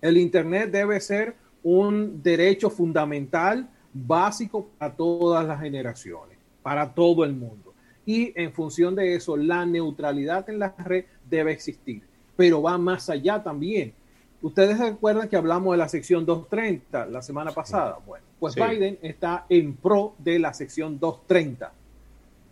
El 0.00 0.18
Internet 0.18 0.70
debe 0.70 1.00
ser 1.00 1.34
un 1.62 2.22
derecho 2.22 2.68
fundamental, 2.70 3.68
básico 3.92 4.68
para 4.78 4.94
todas 4.94 5.46
las 5.46 5.60
generaciones, 5.60 6.38
para 6.62 6.92
todo 6.94 7.24
el 7.24 7.32
mundo 7.32 7.70
y 8.10 8.32
en 8.34 8.52
función 8.52 8.96
de 8.96 9.14
eso 9.14 9.36
la 9.36 9.64
neutralidad 9.64 10.48
en 10.50 10.58
la 10.58 10.74
red 10.78 11.04
debe 11.28 11.52
existir, 11.52 12.02
pero 12.40 12.62
va 12.62 12.78
más 12.78 13.10
allá 13.10 13.42
también. 13.42 13.92
Ustedes 14.40 14.78
recuerdan 14.78 15.28
que 15.28 15.36
hablamos 15.36 15.72
de 15.74 15.76
la 15.76 15.90
sección 15.90 16.24
230 16.24 17.04
la 17.04 17.20
semana 17.20 17.50
pasada. 17.50 17.98
Bueno, 18.06 18.24
pues 18.38 18.54
Biden 18.54 18.98
está 19.02 19.44
en 19.50 19.74
pro 19.74 20.14
de 20.16 20.38
la 20.38 20.54
sección 20.54 20.98
230, 20.98 21.70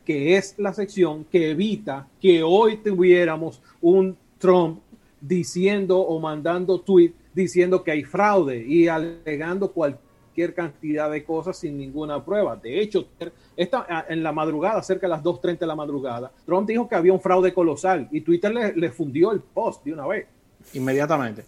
que 0.04 0.36
es 0.36 0.58
la 0.58 0.74
sección 0.74 1.24
que 1.24 1.52
evita 1.52 2.06
que 2.20 2.42
hoy 2.42 2.76
tuviéramos 2.76 3.62
un 3.80 4.14
Trump 4.36 4.80
diciendo 5.22 5.98
o 5.98 6.20
mandando 6.20 6.82
tweet 6.82 7.14
diciendo 7.32 7.82
que 7.82 7.92
hay 7.92 8.04
fraude 8.04 8.62
y 8.66 8.88
alegando 8.88 9.72
cualquier 9.72 10.07
cantidad 10.54 11.10
de 11.10 11.24
cosas 11.24 11.58
sin 11.58 11.76
ninguna 11.76 12.24
prueba. 12.24 12.56
De 12.56 12.80
hecho, 12.80 13.08
esta, 13.56 14.06
en 14.08 14.22
la 14.22 14.32
madrugada, 14.32 14.82
cerca 14.82 15.06
de 15.06 15.10
las 15.10 15.22
2.30 15.22 15.58
de 15.58 15.66
la 15.66 15.74
madrugada, 15.74 16.32
Trump 16.46 16.68
dijo 16.68 16.88
que 16.88 16.94
había 16.94 17.12
un 17.12 17.20
fraude 17.20 17.52
colosal 17.52 18.08
y 18.10 18.20
Twitter 18.20 18.52
le, 18.74 18.90
fundió 18.90 19.32
el 19.32 19.40
post 19.40 19.84
de 19.84 19.92
una 19.92 20.06
vez. 20.06 20.26
Inmediatamente. 20.74 21.44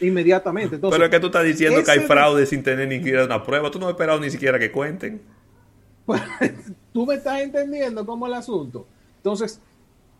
Inmediatamente. 0.00 0.78
Pero 0.78 1.04
es 1.04 1.10
que 1.10 1.20
tú 1.20 1.26
estás 1.26 1.44
diciendo 1.44 1.82
que 1.82 1.90
hay 1.90 2.00
fraude 2.00 2.46
sin 2.46 2.62
tener 2.62 2.88
ni 2.88 2.96
siquiera 2.96 3.24
una 3.24 3.42
prueba. 3.42 3.70
Tú 3.70 3.78
no 3.78 3.86
has 3.86 3.92
esperado 3.92 4.20
ni 4.20 4.30
siquiera 4.30 4.58
que 4.58 4.70
cuenten. 4.70 5.22
Pues, 6.04 6.20
tú 6.92 7.06
me 7.06 7.14
estás 7.14 7.40
entendiendo 7.40 8.04
cómo 8.04 8.26
es 8.26 8.32
el 8.32 8.38
asunto. 8.38 8.86
Entonces, 9.16 9.60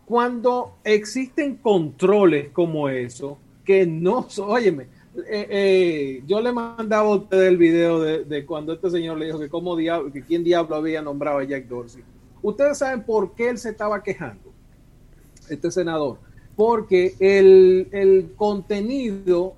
cuando 0.07 0.79
existen 0.85 1.57
controles 1.57 2.51
como 2.51 2.89
eso, 2.89 3.39
que 3.65 3.87
no, 3.87 4.27
óyeme, 4.39 4.87
eh, 5.29 5.47
eh, 5.51 6.23
yo 6.27 6.41
le 6.41 6.53
mandaba 6.53 7.15
a 7.15 7.37
el 7.37 7.57
video 7.57 8.01
de, 8.01 8.47
cuando 8.47 8.73
este 8.73 8.91
señor 8.91 9.19
le 9.19 9.27
dijo 9.27 9.39
que 9.39 9.49
cómo 9.49 9.77
diablo, 9.77 10.13
que 10.13 10.23
quién 10.23 10.45
diablo 10.45 10.77
había 10.77 11.03
nombrado 11.03 11.39
a 11.39 11.45
Jack 11.45 11.67
Dorsey. 11.67 12.03
Ustedes 12.43 12.79
saben 12.79 13.03
por 13.03 13.35
qué 13.35 13.49
él 13.49 13.59
se 13.59 13.71
estaba 13.71 14.03
quejando, 14.03 14.53
este 15.49 15.71
senador, 15.71 16.19
porque 16.55 17.15
el, 17.19 17.89
el 17.93 18.35
contenido 18.37 19.55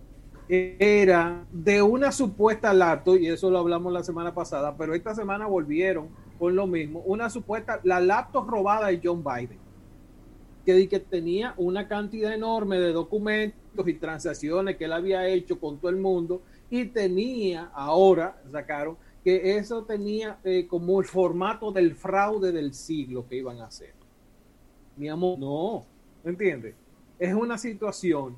era 0.48 1.44
de 1.52 1.82
una 1.82 2.10
supuesta 2.12 2.72
laptop, 2.72 3.16
y 3.16 3.28
eso 3.28 3.50
lo 3.50 3.58
hablamos 3.58 3.92
la 3.92 4.02
semana 4.02 4.32
pasada, 4.32 4.76
pero 4.76 4.94
esta 4.94 5.14
semana 5.14 5.46
volvieron 5.46 6.08
con 6.38 6.54
lo 6.54 6.66
mismo, 6.66 7.00
una 7.00 7.28
supuesta, 7.28 7.80
la 7.84 8.00
laptop 8.00 8.48
robada 8.48 8.88
de 8.88 9.00
John 9.02 9.22
Biden, 9.24 9.58
que, 10.64 10.88
que 10.88 11.00
tenía 11.00 11.52
una 11.56 11.88
cantidad 11.88 12.32
enorme 12.32 12.78
de 12.78 12.92
documentos 12.92 13.57
y 13.86 13.94
transacciones 13.94 14.76
que 14.76 14.84
él 14.84 14.92
había 14.92 15.26
hecho 15.28 15.58
con 15.58 15.78
todo 15.78 15.90
el 15.90 15.96
mundo 15.96 16.42
y 16.70 16.86
tenía, 16.86 17.70
ahora 17.74 18.40
sacaron, 18.50 18.96
que 19.24 19.56
eso 19.56 19.84
tenía 19.84 20.38
eh, 20.44 20.66
como 20.66 21.00
el 21.00 21.06
formato 21.06 21.70
del 21.72 21.94
fraude 21.94 22.52
del 22.52 22.74
siglo 22.74 23.26
que 23.28 23.36
iban 23.36 23.60
a 23.60 23.66
hacer. 23.66 23.92
Mi 24.96 25.08
amor, 25.08 25.38
no, 25.38 25.86
¿me 26.24 26.30
entiendes? 26.30 26.74
Es 27.18 27.34
una 27.34 27.58
situación 27.58 28.36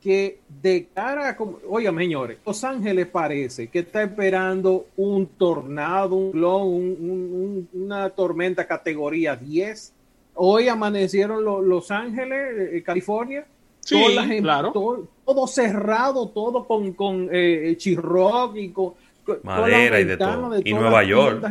que 0.00 0.40
de 0.48 0.88
cara 0.94 1.30
a, 1.30 1.36
oigan 1.68 1.96
señores, 1.96 2.38
Los 2.44 2.64
Ángeles 2.64 3.06
parece 3.06 3.68
que 3.68 3.80
está 3.80 4.02
esperando 4.02 4.86
un 4.96 5.26
tornado, 5.26 6.16
un, 6.16 7.68
una 7.72 8.08
tormenta 8.10 8.66
categoría 8.66 9.36
10. 9.36 9.92
Hoy 10.34 10.68
amanecieron 10.68 11.44
Los 11.44 11.90
Ángeles, 11.90 12.72
eh, 12.72 12.82
California, 12.82 13.46
Sí, 13.80 13.96
claro. 14.40 14.72
Todo, 15.24 15.46
cerrado, 15.46 16.28
todo 16.28 16.66
con, 16.66 16.92
con 16.92 17.28
eh, 17.32 17.76
y 17.78 18.68
con, 18.70 18.94
madera 19.42 20.00
y 20.00 20.04
de 20.04 20.16
todo. 20.16 20.60
y 20.64 20.72
Nueva 20.72 21.04
York. 21.04 21.44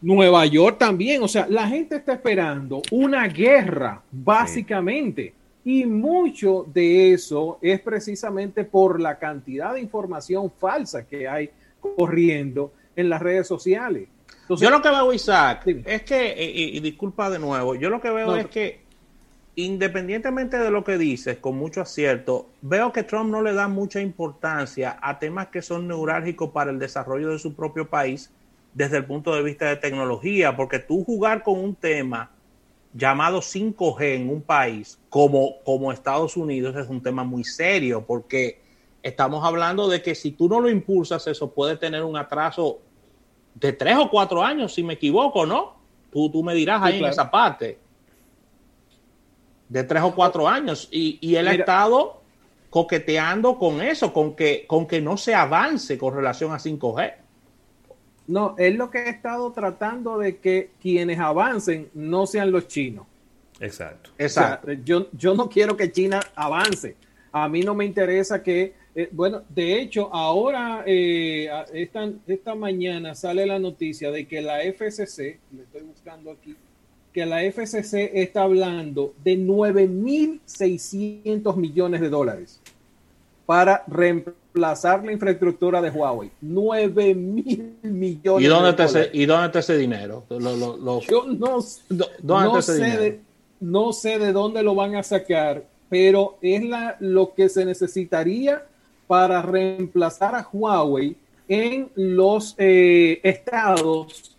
Nueva 0.00 0.46
York 0.46 0.78
también, 0.78 1.22
o 1.22 1.28
sea, 1.28 1.46
la 1.48 1.66
gente 1.66 1.96
está 1.96 2.12
esperando 2.12 2.82
una 2.92 3.26
guerra, 3.26 4.00
básicamente. 4.12 5.34
Y 5.64 5.84
mucho 5.84 6.64
de 6.72 7.12
eso 7.12 7.58
es 7.60 7.80
precisamente 7.80 8.64
por 8.64 9.00
la 9.00 9.18
cantidad 9.18 9.74
de 9.74 9.80
información 9.80 10.50
falsa 10.50 11.06
que 11.06 11.28
hay 11.28 11.50
corriendo 11.80 12.72
en 12.96 13.08
las 13.08 13.20
redes 13.20 13.46
sociales. 13.46 14.08
yo 14.48 14.70
lo 14.70 14.80
que 14.80 14.88
veo, 14.88 15.12
Isaac, 15.12 15.66
es 15.84 16.02
que, 16.02 16.34
y, 16.54 16.80
disculpa 16.80 17.28
de 17.28 17.38
nuevo, 17.38 17.74
yo 17.74 17.90
lo 17.90 18.00
que 18.00 18.10
veo 18.10 18.36
es 18.36 18.46
que 18.46 18.80
independientemente 19.64 20.56
de 20.56 20.70
lo 20.70 20.84
que 20.84 20.98
dices, 20.98 21.38
con 21.38 21.58
mucho 21.58 21.80
acierto, 21.80 22.46
veo 22.62 22.92
que 22.92 23.02
Trump 23.02 23.28
no 23.28 23.42
le 23.42 23.54
da 23.54 23.66
mucha 23.66 24.00
importancia 24.00 24.96
a 25.02 25.18
temas 25.18 25.48
que 25.48 25.62
son 25.62 25.88
neurálgicos 25.88 26.50
para 26.50 26.70
el 26.70 26.78
desarrollo 26.78 27.30
de 27.30 27.40
su 27.40 27.54
propio 27.54 27.90
país 27.90 28.30
desde 28.72 28.98
el 28.98 29.04
punto 29.04 29.34
de 29.34 29.42
vista 29.42 29.66
de 29.66 29.74
tecnología, 29.74 30.54
porque 30.54 30.78
tú 30.78 31.02
jugar 31.02 31.42
con 31.42 31.58
un 31.58 31.74
tema 31.74 32.30
llamado 32.94 33.40
5G 33.40 34.14
en 34.14 34.30
un 34.30 34.42
país 34.42 34.96
como, 35.10 35.60
como 35.64 35.90
Estados 35.90 36.36
Unidos 36.36 36.76
es 36.76 36.88
un 36.88 37.02
tema 37.02 37.24
muy 37.24 37.42
serio, 37.42 38.04
porque 38.06 38.60
estamos 39.02 39.44
hablando 39.44 39.88
de 39.88 40.00
que 40.02 40.14
si 40.14 40.30
tú 40.30 40.48
no 40.48 40.60
lo 40.60 40.70
impulsas, 40.70 41.26
eso 41.26 41.50
puede 41.50 41.76
tener 41.76 42.04
un 42.04 42.16
atraso 42.16 42.78
de 43.56 43.72
tres 43.72 43.96
o 43.98 44.08
cuatro 44.08 44.40
años, 44.40 44.72
si 44.72 44.84
me 44.84 44.94
equivoco, 44.94 45.44
¿no? 45.46 45.74
Tú, 46.12 46.30
tú 46.30 46.44
me 46.44 46.54
dirás 46.54 46.80
ahí 46.80 47.00
en 47.00 47.06
esa 47.06 47.28
parte 47.28 47.87
de 49.68 49.84
tres 49.84 50.02
o 50.02 50.14
cuatro 50.14 50.48
años 50.48 50.88
y, 50.90 51.18
y 51.20 51.36
él 51.36 51.48
ha 51.48 51.54
estado 51.54 52.18
coqueteando 52.70 53.58
con 53.58 53.80
eso, 53.80 54.12
con 54.12 54.34
que, 54.34 54.66
con 54.66 54.86
que 54.86 55.00
no 55.00 55.16
se 55.16 55.34
avance 55.34 55.96
con 55.96 56.14
relación 56.14 56.52
a 56.52 56.56
5G. 56.56 57.14
No, 58.28 58.54
él 58.58 58.74
lo 58.74 58.90
que 58.90 58.98
ha 58.98 59.08
estado 59.08 59.50
tratando 59.52 60.18
de 60.18 60.36
que 60.36 60.70
quienes 60.80 61.18
avancen 61.18 61.88
no 61.94 62.26
sean 62.26 62.50
los 62.50 62.68
chinos. 62.68 63.06
Exacto. 63.58 64.10
Exacto. 64.18 64.70
yo, 64.84 65.08
yo 65.12 65.34
no 65.34 65.48
quiero 65.48 65.76
que 65.76 65.90
China 65.90 66.20
avance. 66.34 66.96
A 67.32 67.48
mí 67.48 67.62
no 67.62 67.74
me 67.74 67.84
interesa 67.84 68.42
que, 68.42 68.74
eh, 68.94 69.08
bueno, 69.12 69.42
de 69.48 69.80
hecho, 69.80 70.14
ahora, 70.14 70.84
eh, 70.86 71.48
esta, 71.72 72.10
esta 72.26 72.54
mañana 72.54 73.14
sale 73.14 73.46
la 73.46 73.58
noticia 73.58 74.10
de 74.10 74.26
que 74.26 74.42
la 74.42 74.60
FCC, 74.60 75.40
le 75.52 75.62
estoy 75.62 75.82
buscando 75.82 76.30
aquí, 76.30 76.54
que 77.12 77.26
la 77.26 77.42
FCC 77.42 78.12
está 78.14 78.42
hablando 78.42 79.14
de 79.24 79.36
9.600 79.38 81.56
millones 81.56 82.00
de 82.00 82.08
dólares 82.08 82.60
para 83.46 83.82
reemplazar 83.86 85.04
la 85.04 85.12
infraestructura 85.12 85.80
de 85.80 85.90
Huawei. 85.90 86.32
9 86.40 87.14
mil 87.14 87.76
millones 87.82 88.44
¿Y 88.44 88.48
dónde, 88.48 88.72
de 88.72 88.76
dólares. 88.76 89.10
¿Y 89.14 89.26
dónde 89.26 89.46
está 89.46 89.60
ese 89.60 89.78
dinero? 89.78 90.24
Yo 90.28 90.38
no, 90.38 91.00
sé 91.62 91.84
De, 92.74 93.20
no 93.60 93.92
sé 93.92 94.18
de 94.18 94.32
dónde 94.32 94.62
lo 94.62 94.74
van 94.74 94.96
a 94.96 95.02
sacar, 95.02 95.64
pero 95.88 96.36
es 96.42 96.62
la, 96.62 96.96
lo 97.00 97.32
que 97.34 97.48
se 97.48 97.64
necesitaría 97.64 98.66
para 99.06 99.40
reemplazar 99.40 100.34
a 100.34 100.46
Huawei 100.52 101.16
en 101.48 101.90
los 101.94 102.54
eh, 102.58 103.20
estados 103.22 104.36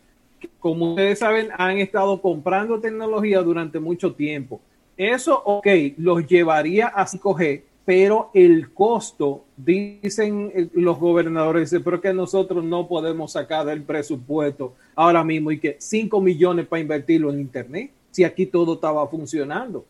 como 0.59 0.91
ustedes 0.91 1.19
saben, 1.19 1.49
han 1.57 1.77
estado 1.77 2.21
comprando 2.21 2.79
tecnología 2.79 3.41
durante 3.41 3.79
mucho 3.79 4.13
tiempo. 4.13 4.61
Eso, 4.97 5.41
ok, 5.43 5.67
los 5.97 6.27
llevaría 6.27 6.87
a 6.87 7.05
5G, 7.05 7.61
pero 7.85 8.29
el 8.33 8.73
costo, 8.73 9.45
dicen 9.55 10.51
eh, 10.53 10.67
los 10.73 10.99
gobernadores, 10.99 11.73
pero 11.83 12.01
que 12.01 12.13
nosotros 12.13 12.63
no 12.63 12.87
podemos 12.87 13.31
sacar 13.31 13.65
del 13.65 13.83
presupuesto 13.83 14.75
ahora 14.95 15.23
mismo 15.23 15.51
y 15.51 15.59
que 15.59 15.77
5 15.79 16.21
millones 16.21 16.67
para 16.67 16.81
invertirlo 16.81 17.31
en 17.31 17.39
Internet, 17.39 17.91
si 18.11 18.23
aquí 18.23 18.45
todo 18.45 18.73
estaba 18.73 19.07
funcionando 19.07 19.85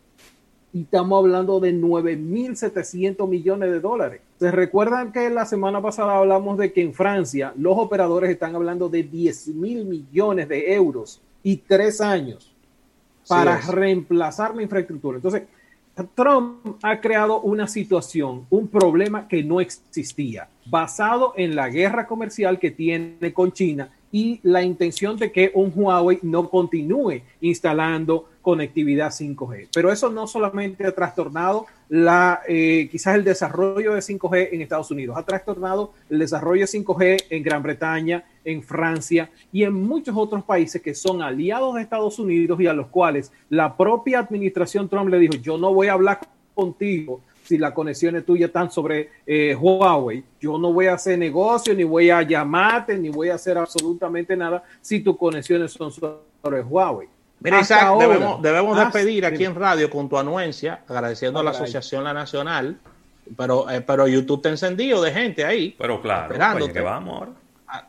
y 0.72 0.82
estamos 0.82 1.24
hablando 1.24 1.60
de 1.60 1.74
9.700 1.74 3.28
millones 3.28 3.72
de 3.72 3.80
dólares. 3.80 4.22
¿Se 4.40 4.52
recuerdan 4.52 5.12
que 5.12 5.30
la 5.30 5.46
semana 5.46 5.82
pasada 5.82 6.18
hablamos 6.18 6.58
de 6.58 6.72
que 6.72 6.82
en 6.82 6.94
Francia 6.94 7.54
los 7.58 7.78
operadores 7.78 8.30
están 8.30 8.56
hablando 8.56 8.90
de 8.90 9.04
10 9.04 9.48
mil 9.50 9.86
millones 9.86 10.48
de 10.48 10.74
euros 10.74 11.22
y 11.42 11.58
tres 11.58 12.02
años 12.02 12.54
para 13.28 13.60
reemplazar 13.62 14.56
la 14.56 14.62
infraestructura? 14.62 15.18
Entonces, 15.18 15.44
Trump 16.16 16.78
ha 16.84 17.02
creado 17.02 17.42
una 17.42 17.68
situación, 17.68 18.46
un 18.50 18.68
problema 18.68 19.28
que 19.28 19.44
no 19.44 19.60
existía, 19.60 20.48
basado 20.66 21.34
en 21.36 21.56
la 21.56 21.70
guerra 21.70 22.08
comercial 22.08 22.60
que 22.60 22.72
tiene 22.72 23.34
con 23.34 23.52
China 23.52 23.92
y 24.12 24.40
la 24.44 24.64
intención 24.64 25.18
de 25.18 25.32
que 25.32 25.52
un 25.54 25.72
Huawei 25.76 26.20
no 26.24 26.50
continúe 26.50 27.22
instalando 27.42 28.30
conectividad 28.42 29.12
5G. 29.12 29.68
Pero 29.74 29.92
eso 29.92 30.10
no 30.10 30.26
solamente 30.26 30.86
ha 30.86 30.94
trastornado 30.94 31.66
la, 31.90 32.42
eh, 32.48 32.88
quizás 32.92 33.16
el 33.16 33.24
desarrollo 33.24 33.94
de 33.94 34.02
5G 34.02 34.50
en 34.52 34.62
Estados 34.62 34.92
Unidos, 34.92 35.18
ha 35.18 35.24
trastornado 35.24 35.94
el 36.10 36.20
desarrollo 36.20 36.62
de 36.62 36.68
5G 36.68 37.26
en 37.30 37.44
Gran 37.44 37.62
Bretaña, 37.62 38.24
en 38.46 38.64
Francia 38.64 39.30
y 39.52 39.64
en 39.64 39.74
muchos 39.74 40.16
otros 40.18 40.44
países 40.44 40.82
que 40.82 40.96
son 40.96 41.22
aliados 41.22 41.76
de 41.76 41.82
Estados 41.82 42.18
Unidos 42.20 42.60
y 42.60 42.68
a 42.68 42.74
los 42.74 42.88
cuales 42.88 43.32
la 43.50 43.76
propia 43.76 44.20
administración 44.20 44.90
Trump 44.90 45.10
le 45.10 45.20
dijo, 45.20 45.36
yo 45.36 45.58
no 45.58 45.74
voy 45.74 45.88
a 45.88 45.94
hablar 45.94 46.20
contigo 46.56 47.22
si 47.50 47.58
las 47.58 47.74
conexiones 47.74 48.24
tuyas 48.28 48.50
están 48.50 48.70
sobre 48.70 49.10
eh, 49.26 49.56
Huawei. 49.56 50.24
Yo 50.40 50.60
no 50.60 50.72
voy 50.72 50.86
a 50.86 50.94
hacer 50.94 51.18
negocio, 51.18 51.74
ni 51.74 51.84
voy 51.84 52.12
a 52.12 52.22
llamarte, 52.22 52.96
ni 52.96 53.10
voy 53.10 53.30
a 53.30 53.36
hacer 53.36 53.58
absolutamente 53.58 54.38
nada 54.38 54.64
si 54.82 55.00
tus 55.00 55.18
conexiones 55.18 55.72
son 55.72 55.92
sobre 55.92 56.62
Huawei. 56.62 57.10
Mira, 57.40 57.62
Isaac, 57.62 57.98
debemos, 57.98 58.40
debemos 58.44 58.78
despedir 58.78 59.26
aquí 59.26 59.46
en 59.46 59.56
radio 59.56 59.90
con 59.90 60.08
tu 60.08 60.20
anuencia, 60.20 60.84
agradeciendo 60.88 61.40
a 61.40 61.44
la 61.44 61.50
Asociación 61.50 62.04
La 62.04 62.14
Nacional, 62.14 62.78
pero, 63.36 63.68
eh, 63.68 63.82
pero 63.82 64.08
YouTube 64.08 64.44
te 64.44 64.50
encendido 64.50 65.02
de 65.02 65.12
gente 65.12 65.44
ahí. 65.44 65.76
Pero 65.76 66.04
claro, 66.04 66.34
esperando 66.34 66.72
que 66.72 66.82
vamos 66.82 67.30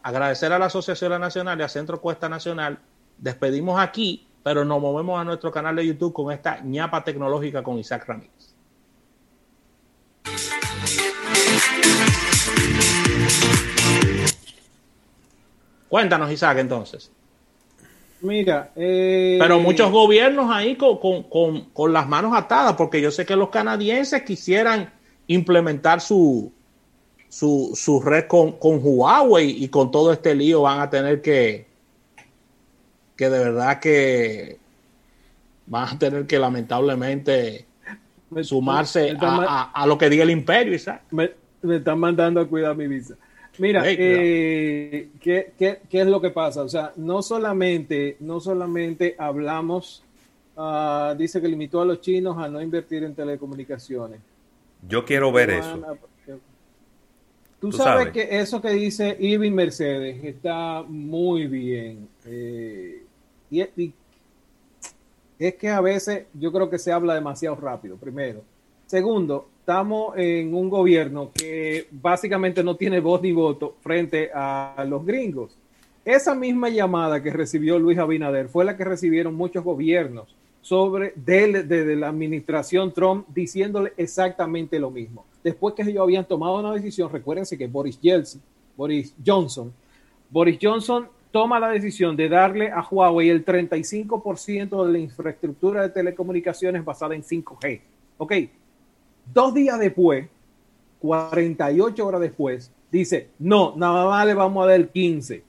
Agradecer 0.02 0.52
a 0.52 0.58
la 0.58 0.66
Asociación 0.66 1.10
La 1.10 1.18
Nacional 1.18 1.60
y 1.60 1.62
a 1.62 1.68
Centro 1.68 2.00
Cuesta 2.00 2.30
Nacional. 2.30 2.78
Despedimos 3.18 3.78
aquí, 3.78 4.26
pero 4.42 4.64
nos 4.64 4.80
movemos 4.80 5.20
a 5.20 5.24
nuestro 5.24 5.50
canal 5.50 5.76
de 5.76 5.86
YouTube 5.86 6.14
con 6.14 6.32
esta 6.32 6.60
ñapa 6.60 7.04
tecnológica 7.04 7.62
con 7.62 7.78
Isaac 7.78 8.06
Ramírez. 8.06 8.49
Cuéntanos, 15.90 16.30
Isaac, 16.30 16.58
entonces. 16.58 17.10
Mira, 18.22 18.70
eh, 18.76 19.38
pero 19.40 19.58
muchos 19.58 19.90
gobiernos 19.90 20.50
ahí 20.50 20.76
con, 20.76 21.92
las 21.92 22.08
manos 22.08 22.32
atadas, 22.36 22.74
porque 22.74 23.00
yo 23.00 23.10
sé 23.10 23.26
que 23.26 23.34
los 23.34 23.48
canadienses 23.48 24.22
quisieran 24.22 24.92
implementar 25.26 26.00
su, 26.00 26.52
su, 27.28 28.02
red 28.04 28.26
con, 28.26 28.56
Huawei 28.60 29.64
y 29.64 29.68
con 29.68 29.90
todo 29.90 30.12
este 30.12 30.34
lío 30.36 30.62
van 30.62 30.80
a 30.80 30.90
tener 30.90 31.22
que, 31.22 31.66
que 33.16 33.28
de 33.28 33.38
verdad 33.38 33.80
que 33.80 34.58
van 35.66 35.88
a 35.88 35.98
tener 35.98 36.26
que 36.26 36.38
lamentablemente 36.38 37.66
sumarse 38.42 39.16
a, 39.18 39.84
lo 39.86 39.98
que 39.98 40.08
diga 40.08 40.22
el 40.22 40.30
imperio, 40.30 40.74
Isaac. 40.74 41.02
Me 41.10 41.30
están 41.76 41.98
mandando 41.98 42.40
a 42.40 42.46
cuidar 42.46 42.76
mi 42.76 42.86
visa. 42.86 43.16
Mira, 43.60 43.82
eh, 43.86 45.10
¿qué, 45.20 45.52
es 45.90 46.06
lo 46.06 46.18
que 46.18 46.30
pasa? 46.30 46.62
O 46.62 46.68
sea, 46.68 46.92
no 46.96 47.20
solamente, 47.20 48.16
no 48.20 48.40
solamente 48.40 49.14
hablamos, 49.18 50.02
ah, 50.56 51.14
dice 51.16 51.42
que 51.42 51.48
limitó 51.48 51.82
a 51.82 51.84
los 51.84 52.00
chinos 52.00 52.38
a 52.38 52.48
no 52.48 52.62
invertir 52.62 53.04
en 53.04 53.14
telecomunicaciones. 53.14 54.18
Yo 54.88 55.04
quiero 55.04 55.30
ver 55.30 55.50
eso. 55.50 55.98
Tú, 57.60 57.70
sabes, 57.70 58.08
que 58.08 58.40
eso 58.40 58.62
que 58.62 58.70
dice 58.70 59.14
Irving 59.20 59.52
Mercedes 59.52 60.24
está 60.24 60.82
muy 60.88 61.46
bien. 61.46 62.08
Eh, 62.24 63.02
y, 63.50 63.92
es 65.38 65.54
que 65.56 65.68
a 65.68 65.82
veces 65.82 66.24
yo 66.32 66.50
creo 66.50 66.70
que 66.70 66.78
se 66.78 66.92
habla 66.92 67.14
demasiado 67.14 67.56
rápido, 67.56 67.98
primero. 67.98 68.42
Segundo, 68.86 69.49
estamos 69.60 70.16
en 70.16 70.52
un 70.54 70.68
gobierno 70.68 71.30
que 71.32 71.86
básicamente 71.90 72.64
no 72.64 72.76
tiene 72.76 72.98
voz 72.98 73.22
ni 73.22 73.30
voto 73.30 73.76
frente 73.80 74.30
a 74.34 74.84
los 74.88 75.04
gringos. 75.04 75.56
Esa 76.04 76.34
misma 76.34 76.70
llamada 76.70 77.22
que 77.22 77.30
recibió 77.30 77.78
Luis 77.78 77.98
Abinader 77.98 78.48
fue 78.48 78.64
la 78.64 78.76
que 78.76 78.84
recibieron 78.84 79.34
muchos 79.34 79.62
gobiernos 79.62 80.34
sobre 80.62 81.12
de, 81.14 81.96
la 81.96 82.08
administración 82.08 82.92
Trump 82.92 83.26
diciéndole 83.28 83.92
exactamente 83.96 84.78
lo 84.78 84.90
mismo. 84.90 85.24
Después 85.44 85.74
que 85.74 85.82
ellos 85.82 86.02
habían 86.02 86.24
tomado 86.24 86.58
una 86.58 86.72
decisión, 86.72 87.10
recuérdense 87.12 87.56
que 87.56 87.66
Boris 87.66 88.00
Boris 88.76 89.14
Johnson, 89.24 89.72
Boris 90.30 90.58
Johnson 90.60 91.06
toma 91.30 91.60
la 91.60 91.68
decisión 91.68 92.16
de 92.16 92.28
darle 92.28 92.70
a 92.70 92.82
Huawei 92.82 93.28
el 93.28 93.44
35% 93.44 94.86
de 94.86 94.92
la 94.92 94.98
infraestructura 94.98 95.82
de 95.82 95.90
telecomunicaciones 95.90 96.84
basada 96.84 97.14
en 97.14 97.22
5G. 97.22 97.80
Ok, 98.18 98.32
Dos 99.26 99.54
días 99.54 99.78
después, 99.78 100.28
48 101.00 102.06
horas 102.06 102.20
después, 102.20 102.72
dice, 102.90 103.28
no, 103.38 103.74
nada 103.76 104.06
más 104.06 104.26
le 104.26 104.34
vamos 104.34 104.64
a 104.64 104.70
dar 104.70 104.76
el 104.76 104.88
15. 104.88 105.44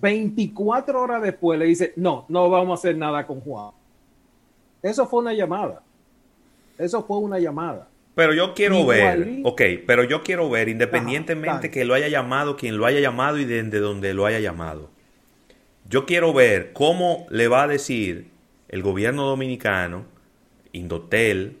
24 0.00 1.00
horas 1.00 1.22
después 1.22 1.58
le 1.58 1.66
dice, 1.66 1.92
no, 1.96 2.24
no 2.28 2.48
vamos 2.48 2.70
a 2.70 2.80
hacer 2.80 2.96
nada 2.96 3.26
con 3.26 3.40
Juan. 3.40 3.72
Eso 4.82 5.06
fue 5.06 5.20
una 5.20 5.34
llamada. 5.34 5.82
Eso 6.78 7.04
fue 7.04 7.18
una 7.18 7.38
llamada. 7.38 7.88
Pero 8.14 8.34
yo 8.34 8.52
quiero 8.52 8.84
ver, 8.84 9.40
ok, 9.44 9.62
pero 9.86 10.04
yo 10.04 10.22
quiero 10.22 10.50
ver, 10.50 10.68
independientemente 10.68 11.70
que 11.70 11.84
lo 11.86 11.94
haya 11.94 12.08
llamado, 12.08 12.56
quien 12.56 12.76
lo 12.76 12.84
haya 12.84 13.00
llamado 13.00 13.38
y 13.38 13.46
desde 13.46 13.78
donde 13.78 14.12
lo 14.12 14.26
haya 14.26 14.38
llamado. 14.38 14.90
Yo 15.88 16.04
quiero 16.04 16.34
ver 16.34 16.72
cómo 16.74 17.26
le 17.30 17.48
va 17.48 17.62
a 17.62 17.68
decir 17.68 18.28
el 18.68 18.82
gobierno 18.82 19.26
dominicano, 19.26 20.04
Indotel, 20.72 21.58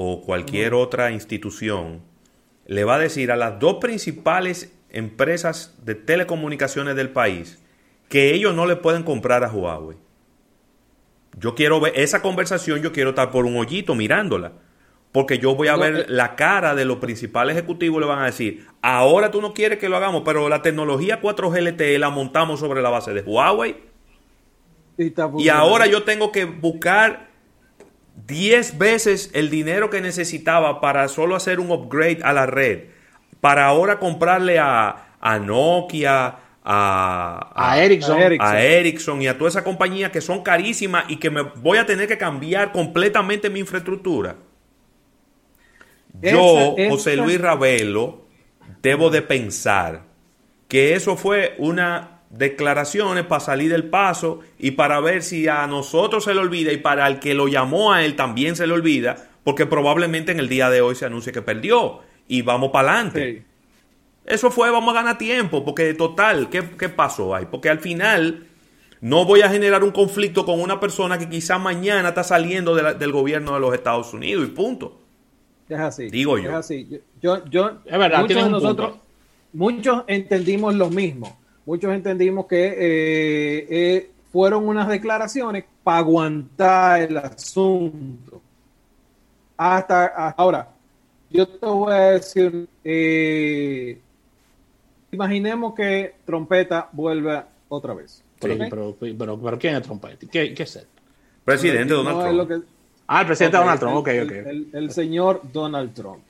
o 0.00 0.20
cualquier 0.20 0.74
otra 0.74 1.10
institución 1.10 2.02
le 2.66 2.84
va 2.84 2.94
a 2.94 2.98
decir 3.00 3.32
a 3.32 3.36
las 3.36 3.58
dos 3.58 3.78
principales 3.80 4.72
empresas 4.90 5.74
de 5.82 5.96
telecomunicaciones 5.96 6.94
del 6.94 7.10
país 7.10 7.60
que 8.08 8.32
ellos 8.32 8.54
no 8.54 8.64
le 8.64 8.76
pueden 8.76 9.02
comprar 9.02 9.42
a 9.42 9.48
Huawei. 9.48 9.96
Yo 11.36 11.56
quiero 11.56 11.80
ver 11.80 11.94
esa 11.96 12.22
conversación, 12.22 12.80
yo 12.80 12.92
quiero 12.92 13.10
estar 13.10 13.32
por 13.32 13.44
un 13.44 13.56
hoyito 13.56 13.96
mirándola. 13.96 14.52
Porque 15.10 15.40
yo 15.40 15.56
voy 15.56 15.66
a 15.66 15.76
ver 15.76 15.96
eh, 15.96 16.04
la 16.06 16.36
cara 16.36 16.76
de 16.76 16.84
los 16.84 16.98
principales 16.98 17.56
ejecutivos, 17.56 18.00
le 18.00 18.06
van 18.06 18.20
a 18.20 18.26
decir, 18.26 18.68
ahora 18.82 19.32
tú 19.32 19.42
no 19.42 19.52
quieres 19.52 19.80
que 19.80 19.88
lo 19.88 19.96
hagamos, 19.96 20.22
pero 20.24 20.48
la 20.48 20.62
tecnología 20.62 21.20
4G 21.20 21.72
LTE 21.72 21.98
la 21.98 22.10
montamos 22.10 22.60
sobre 22.60 22.82
la 22.82 22.90
base 22.90 23.14
de 23.14 23.22
Huawei. 23.22 23.76
y 25.38 25.48
ahora 25.48 25.88
yo 25.88 26.04
tengo 26.04 26.30
que 26.30 26.44
buscar 26.44 27.27
10 28.26 28.78
veces 28.78 29.30
el 29.34 29.50
dinero 29.50 29.90
que 29.90 30.00
necesitaba 30.00 30.80
para 30.80 31.08
solo 31.08 31.36
hacer 31.36 31.60
un 31.60 31.70
upgrade 31.70 32.20
a 32.22 32.32
la 32.32 32.46
red, 32.46 32.84
para 33.40 33.66
ahora 33.66 33.98
comprarle 33.98 34.58
a, 34.58 35.14
a 35.20 35.38
Nokia, 35.38 36.36
a, 36.64 37.52
a, 37.54 37.82
Ericsson. 37.82 38.18
a, 38.40 38.60
Ericsson. 38.60 39.22
y 39.22 39.28
a 39.28 39.38
toda 39.38 39.48
esa 39.48 39.64
compañía 39.64 40.12
que 40.12 40.20
son 40.20 40.42
carísimas 40.42 41.04
y 41.08 41.16
que 41.16 41.30
me 41.30 41.42
voy 41.42 41.78
a 41.78 41.86
tener 41.86 42.08
que 42.08 42.18
cambiar 42.18 42.72
completamente 42.72 43.48
mi 43.48 43.60
infraestructura. 43.60 44.36
Yo, 46.20 46.74
José 46.90 47.16
Luis 47.16 47.40
Ravelo, 47.40 48.26
debo 48.82 49.08
de 49.10 49.22
pensar 49.22 50.02
que 50.66 50.94
eso 50.94 51.16
fue 51.16 51.54
una 51.58 52.17
declaraciones 52.30 53.24
para 53.24 53.40
salir 53.40 53.70
del 53.70 53.84
paso 53.84 54.40
y 54.58 54.72
para 54.72 55.00
ver 55.00 55.22
si 55.22 55.48
a 55.48 55.66
nosotros 55.66 56.24
se 56.24 56.34
le 56.34 56.40
olvida 56.40 56.72
y 56.72 56.76
para 56.76 57.06
el 57.06 57.18
que 57.20 57.34
lo 57.34 57.48
llamó 57.48 57.92
a 57.92 58.04
él 58.04 58.16
también 58.16 58.56
se 58.56 58.66
le 58.66 58.74
olvida, 58.74 59.16
porque 59.44 59.66
probablemente 59.66 60.32
en 60.32 60.38
el 60.38 60.48
día 60.48 60.68
de 60.68 60.80
hoy 60.80 60.94
se 60.94 61.06
anuncie 61.06 61.32
que 61.32 61.42
perdió 61.42 62.00
y 62.26 62.42
vamos 62.42 62.70
para 62.70 62.92
adelante. 62.92 63.44
Eso 64.26 64.50
fue, 64.50 64.70
vamos 64.70 64.94
a 64.94 64.98
ganar 64.98 65.16
tiempo, 65.16 65.64
porque 65.64 65.94
total, 65.94 66.50
¿qué, 66.50 66.62
pasó 66.90 67.34
ahí? 67.34 67.46
Porque 67.50 67.70
al 67.70 67.78
final 67.78 68.46
no 69.00 69.24
voy 69.24 69.40
a 69.40 69.48
generar 69.48 69.82
un 69.82 69.90
conflicto 69.90 70.44
con 70.44 70.60
una 70.60 70.78
persona 70.78 71.18
que 71.18 71.30
quizá 71.30 71.58
mañana 71.58 72.10
está 72.10 72.24
saliendo 72.24 72.74
del 72.74 73.12
gobierno 73.12 73.54
de 73.54 73.60
los 73.60 73.72
Estados 73.72 74.12
Unidos 74.12 74.46
y 74.46 74.50
punto. 74.50 75.00
Es 75.66 75.78
así. 75.78 76.10
Digo 76.10 76.36
yo. 76.36 76.50
Es 76.50 76.56
así. 76.56 77.00
Yo, 77.22 77.44
yo, 77.46 77.78
es 77.86 77.98
verdad, 77.98 78.20
muchos 78.20 78.50
nosotros, 78.50 78.96
muchos 79.54 80.04
entendimos 80.06 80.74
lo 80.74 80.90
mismo 80.90 81.38
muchos 81.68 81.94
entendimos 81.94 82.46
que 82.46 82.66
eh, 82.66 83.66
eh, 83.68 84.10
fueron 84.32 84.66
unas 84.66 84.88
declaraciones 84.88 85.64
para 85.84 85.98
aguantar 85.98 87.02
el 87.02 87.18
asunto. 87.18 88.40
Hasta, 89.54 90.30
ahora, 90.30 90.70
yo 91.28 91.46
te 91.46 91.66
voy 91.66 91.92
a 91.92 92.00
decir, 92.12 92.66
eh, 92.82 94.00
imaginemos 95.12 95.74
que 95.74 96.14
Trompeta 96.24 96.88
vuelve 96.90 97.42
otra 97.68 97.92
vez. 97.92 98.24
pero, 98.40 98.96
pero, 98.98 99.58
¿quién 99.58 99.76
es 99.76 99.82
Trompeta? 99.82 100.26
¿Qué, 100.32 100.54
qué 100.54 100.62
es 100.62 100.76
él? 100.76 100.86
Presidente 101.44 101.92
Donald 101.92 102.48
Trump. 102.48 102.64
ah, 103.08 103.20
el 103.20 103.26
presidente 103.26 103.58
Donald 103.58 103.78
Trump, 103.78 103.96
ok, 103.96 104.08
ok. 104.24 104.32
el 104.72 104.90
señor 104.90 105.42
Donald 105.52 105.92
Trump. 105.92 106.24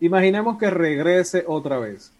Imaginemos 0.00 0.56
que 0.56 0.70
regrese 0.70 1.44
otra 1.46 1.78
vez 1.78 2.10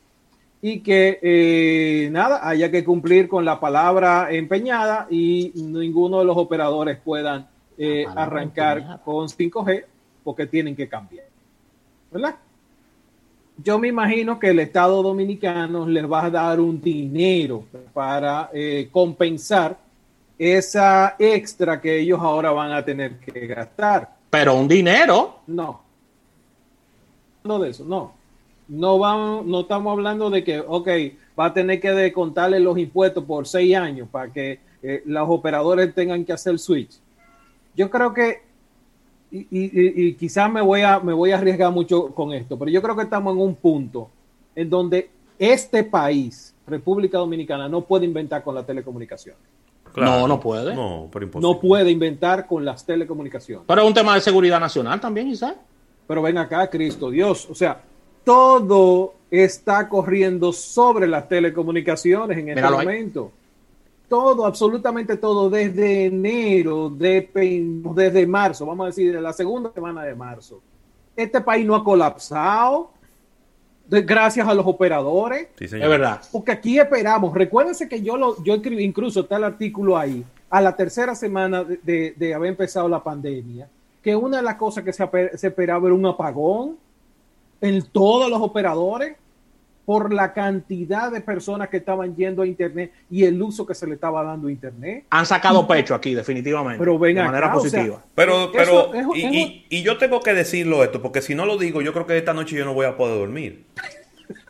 y 0.62 0.80
que 0.80 1.18
eh, 1.22 2.08
nada, 2.10 2.46
haya 2.46 2.70
que 2.70 2.84
cumplir 2.84 3.28
con 3.28 3.44
la 3.44 3.58
palabra 3.58 4.30
empeñada 4.30 5.06
y 5.10 5.52
ninguno 5.54 6.18
de 6.18 6.24
los 6.26 6.36
operadores 6.36 6.98
puedan 7.02 7.48
eh, 7.78 8.04
arrancar 8.14 9.00
con 9.04 9.28
5G 9.28 9.84
porque 10.22 10.46
tienen 10.46 10.76
que 10.76 10.88
cambiar. 10.88 11.26
¿Verdad? 12.10 12.36
Yo 13.62 13.78
me 13.78 13.88
imagino 13.88 14.38
que 14.38 14.48
el 14.48 14.58
Estado 14.58 15.02
Dominicano 15.02 15.86
les 15.86 16.10
va 16.10 16.24
a 16.24 16.30
dar 16.30 16.60
un 16.60 16.80
dinero 16.80 17.64
para 17.92 18.50
eh, 18.52 18.88
compensar 18.90 19.78
esa 20.38 21.16
extra 21.18 21.80
que 21.80 22.00
ellos 22.00 22.18
ahora 22.20 22.50
van 22.50 22.72
a 22.72 22.84
tener 22.84 23.18
que 23.18 23.46
gastar. 23.46 24.14
Pero 24.30 24.54
un 24.54 24.68
dinero. 24.68 25.40
No. 25.46 25.82
No 27.44 27.58
de 27.58 27.70
eso, 27.70 27.84
no. 27.84 28.19
No, 28.70 29.00
vamos, 29.00 29.44
no 29.46 29.62
estamos 29.62 29.90
hablando 29.90 30.30
de 30.30 30.44
que, 30.44 30.60
ok, 30.60 30.88
va 31.36 31.46
a 31.46 31.52
tener 31.52 31.80
que 31.80 31.90
descontarle 31.90 32.60
los 32.60 32.78
impuestos 32.78 33.24
por 33.24 33.44
seis 33.48 33.74
años 33.74 34.08
para 34.08 34.32
que 34.32 34.60
eh, 34.80 35.02
los 35.06 35.28
operadores 35.28 35.92
tengan 35.92 36.24
que 36.24 36.32
hacer 36.32 36.56
switch. 36.56 37.00
Yo 37.74 37.90
creo 37.90 38.14
que, 38.14 38.42
y, 39.32 40.14
quizás 40.14 40.52
me 40.52 40.60
voy, 40.60 40.82
a, 40.82 41.00
me 41.00 41.12
voy 41.12 41.32
a 41.32 41.38
arriesgar 41.38 41.72
mucho 41.72 42.14
con 42.14 42.32
esto, 42.32 42.56
pero 42.56 42.70
yo 42.70 42.80
creo 42.80 42.94
que 42.94 43.02
estamos 43.02 43.34
en 43.34 43.42
un 43.42 43.56
punto 43.56 44.08
en 44.54 44.70
donde 44.70 45.10
este 45.36 45.82
país, 45.82 46.54
República 46.64 47.18
Dominicana, 47.18 47.68
no 47.68 47.80
puede 47.80 48.04
inventar 48.04 48.44
con 48.44 48.54
la 48.54 48.64
telecomunicación. 48.64 49.34
no, 49.96 50.28
no 50.28 50.38
puede. 50.38 50.76
No, 50.76 51.10
no 51.40 51.58
puede 51.58 51.90
inventar 51.90 52.46
con 52.46 52.64
las 52.64 52.86
telecomunicaciones. 52.86 53.64
Pero 53.66 53.82
es 53.82 53.88
un 53.88 53.94
tema 53.94 54.14
de 54.14 54.20
seguridad 54.20 54.60
nacional 54.60 55.00
también, 55.00 55.26
Isaac. 55.26 55.56
Pero 56.06 56.22
ven 56.22 56.38
acá, 56.38 56.70
Cristo 56.70 57.10
Dios. 57.10 57.48
O 57.50 57.54
sea, 57.54 57.82
todo 58.24 59.14
está 59.30 59.88
corriendo 59.88 60.52
sobre 60.52 61.06
las 61.06 61.28
telecomunicaciones 61.28 62.38
en 62.38 62.48
este 62.50 62.62
momento. 62.62 63.32
Todo, 64.08 64.44
absolutamente 64.44 65.16
todo, 65.16 65.48
desde 65.48 66.06
enero, 66.06 66.90
desde 66.90 68.26
marzo, 68.26 68.66
vamos 68.66 68.84
a 68.84 68.86
decir, 68.88 69.12
de 69.12 69.20
la 69.20 69.32
segunda 69.32 69.72
semana 69.72 70.02
de 70.02 70.14
marzo. 70.16 70.60
Este 71.14 71.40
país 71.40 71.64
no 71.64 71.76
ha 71.76 71.84
colapsado 71.84 72.90
gracias 73.88 74.46
a 74.46 74.54
los 74.54 74.66
operadores. 74.66 75.48
es 75.58 75.70
verdad. 75.70 76.20
Porque 76.30 76.52
aquí 76.52 76.78
esperamos. 76.78 77.34
Recuérdense 77.34 77.88
que 77.88 78.02
yo 78.02 78.16
lo, 78.16 78.42
yo 78.42 78.54
escribí, 78.54 78.84
incluso 78.84 79.20
está 79.20 79.36
el 79.36 79.44
artículo 79.44 79.96
ahí, 79.96 80.24
a 80.48 80.60
la 80.60 80.74
tercera 80.74 81.14
semana 81.14 81.64
de, 81.64 82.34
haber 82.34 82.50
empezado 82.50 82.88
la 82.88 83.02
pandemia, 83.02 83.68
que 84.02 84.14
una 84.16 84.38
de 84.38 84.42
las 84.42 84.56
cosas 84.56 84.82
que 84.84 84.92
se, 84.92 85.06
se 85.36 85.46
esperaba 85.46 85.86
era 85.86 85.94
un 85.94 86.06
apagón 86.06 86.76
en 87.60 87.82
todos 87.82 88.30
los 88.30 88.40
operadores 88.40 89.16
por 89.90 90.12
la 90.12 90.32
cantidad 90.32 91.10
de 91.10 91.20
personas 91.20 91.68
que 91.68 91.78
estaban 91.78 92.14
yendo 92.14 92.42
a 92.42 92.46
Internet 92.46 92.92
y 93.10 93.24
el 93.24 93.42
uso 93.42 93.66
que 93.66 93.74
se 93.74 93.88
le 93.88 93.94
estaba 93.94 94.22
dando 94.22 94.46
a 94.46 94.52
Internet. 94.52 95.04
Han 95.10 95.26
sacado 95.26 95.66
pecho 95.66 95.96
aquí, 95.96 96.14
definitivamente. 96.14 96.78
Pero 96.78 96.96
de 96.96 97.14
manera 97.14 97.52
positiva. 97.52 98.00
pero, 98.14 98.52
pero 98.52 98.92
y, 99.16 99.82
yo 99.82 99.98
tengo 99.98 100.20
que 100.20 100.32
decirlo 100.32 100.84
esto, 100.84 101.02
porque 101.02 101.20
si 101.20 101.34
no 101.34 101.44
lo 101.44 101.58
digo, 101.58 101.82
yo 101.82 101.92
creo 101.92 102.06
que 102.06 102.16
esta 102.16 102.32
noche 102.32 102.56
yo 102.56 102.64
no 102.64 102.72
voy 102.72 102.86
a 102.86 102.96
poder 102.96 103.18
dormir. 103.18 103.64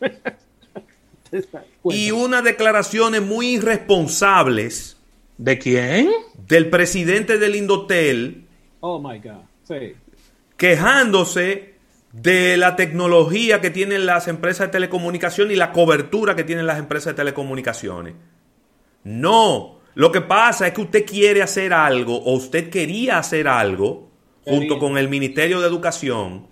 y 1.84 2.10
unas 2.10 2.44
declaraciones 2.44 3.22
muy 3.22 3.54
irresponsables. 3.54 4.98
¿De 5.38 5.58
quién? 5.58 6.10
Del 6.48 6.68
presidente 6.68 7.38
del 7.38 7.56
Indotel. 7.56 8.44
Oh 8.80 9.00
my 9.00 9.18
God. 9.20 9.40
Sí. 9.62 9.94
Quejándose 10.58 11.69
de 12.12 12.56
la 12.56 12.76
tecnología 12.76 13.60
que 13.60 13.70
tienen 13.70 14.06
las 14.06 14.28
empresas 14.28 14.68
de 14.68 14.72
telecomunicación 14.72 15.50
y 15.50 15.56
la 15.56 15.72
cobertura 15.72 16.34
que 16.34 16.44
tienen 16.44 16.66
las 16.66 16.78
empresas 16.78 17.12
de 17.12 17.18
telecomunicaciones. 17.18 18.14
No, 19.04 19.80
lo 19.94 20.12
que 20.12 20.20
pasa 20.20 20.66
es 20.66 20.74
que 20.74 20.80
usted 20.80 21.06
quiere 21.06 21.42
hacer 21.42 21.72
algo 21.72 22.16
o 22.16 22.34
usted 22.34 22.70
quería 22.70 23.18
hacer 23.18 23.48
algo 23.48 24.10
junto 24.44 24.78
con 24.78 24.98
el 24.98 25.08
Ministerio 25.08 25.60
de 25.60 25.68
Educación 25.68 26.48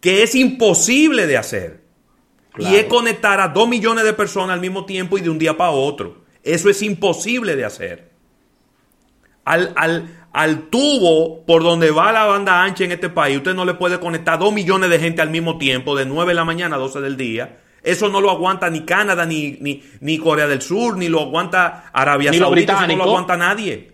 que 0.00 0.22
es 0.22 0.34
imposible 0.34 1.26
de 1.26 1.36
hacer. 1.36 1.80
Y 2.58 2.74
es 2.74 2.86
conectar 2.86 3.40
a 3.40 3.48
dos 3.48 3.68
millones 3.68 4.04
de 4.04 4.12
personas 4.12 4.54
al 4.54 4.60
mismo 4.60 4.84
tiempo 4.84 5.16
y 5.16 5.20
de 5.20 5.30
un 5.30 5.38
día 5.38 5.56
para 5.56 5.70
otro. 5.70 6.24
Eso 6.42 6.68
es 6.68 6.82
imposible 6.82 7.54
de 7.54 7.64
hacer. 7.64 8.10
Al, 9.44 9.72
al, 9.76 10.19
al 10.32 10.68
tubo 10.68 11.44
por 11.44 11.62
donde 11.62 11.90
va 11.90 12.12
la 12.12 12.24
banda 12.24 12.62
ancha 12.62 12.84
en 12.84 12.92
este 12.92 13.08
país, 13.08 13.38
usted 13.38 13.54
no 13.54 13.64
le 13.64 13.74
puede 13.74 13.98
conectar 13.98 14.38
dos 14.38 14.52
millones 14.52 14.90
de 14.90 14.98
gente 14.98 15.22
al 15.22 15.30
mismo 15.30 15.58
tiempo, 15.58 15.96
de 15.96 16.06
9 16.06 16.30
de 16.30 16.34
la 16.34 16.44
mañana 16.44 16.76
a 16.76 16.78
12 16.78 17.00
del 17.00 17.16
día. 17.16 17.58
Eso 17.82 18.08
no 18.08 18.20
lo 18.20 18.30
aguanta 18.30 18.68
ni 18.68 18.84
Canadá, 18.84 19.24
ni, 19.24 19.58
ni, 20.00 20.18
Corea 20.18 20.46
del 20.46 20.60
Sur, 20.60 20.98
ni 20.98 21.08
lo 21.08 21.20
aguanta 21.20 21.90
Arabia 21.92 22.32
Saudita, 22.32 22.74
eso 22.74 22.86
no 22.86 22.96
lo 22.96 23.04
aguanta 23.04 23.36
nadie. 23.36 23.90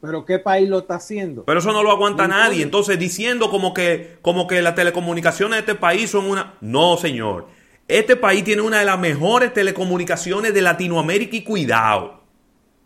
Pero 0.00 0.24
¿qué 0.24 0.38
país 0.38 0.68
lo 0.68 0.78
está 0.78 0.96
haciendo? 0.96 1.44
Pero 1.44 1.58
eso 1.58 1.72
no 1.72 1.82
lo 1.82 1.90
aguanta 1.90 2.26
nadie. 2.26 2.62
Entonces, 2.62 2.98
diciendo 2.98 3.50
como 3.50 3.74
que, 3.74 4.18
como 4.22 4.46
que 4.46 4.62
las 4.62 4.74
telecomunicaciones 4.74 5.56
de 5.56 5.72
este 5.72 5.74
país 5.74 6.10
son 6.10 6.26
una... 6.26 6.54
No, 6.60 6.96
señor. 6.96 7.48
Este 7.88 8.16
país 8.16 8.44
tiene 8.44 8.62
una 8.62 8.78
de 8.78 8.84
las 8.84 8.98
mejores 8.98 9.52
telecomunicaciones 9.52 10.54
de 10.54 10.62
Latinoamérica 10.62 11.36
y 11.36 11.42
cuidado. 11.42 12.22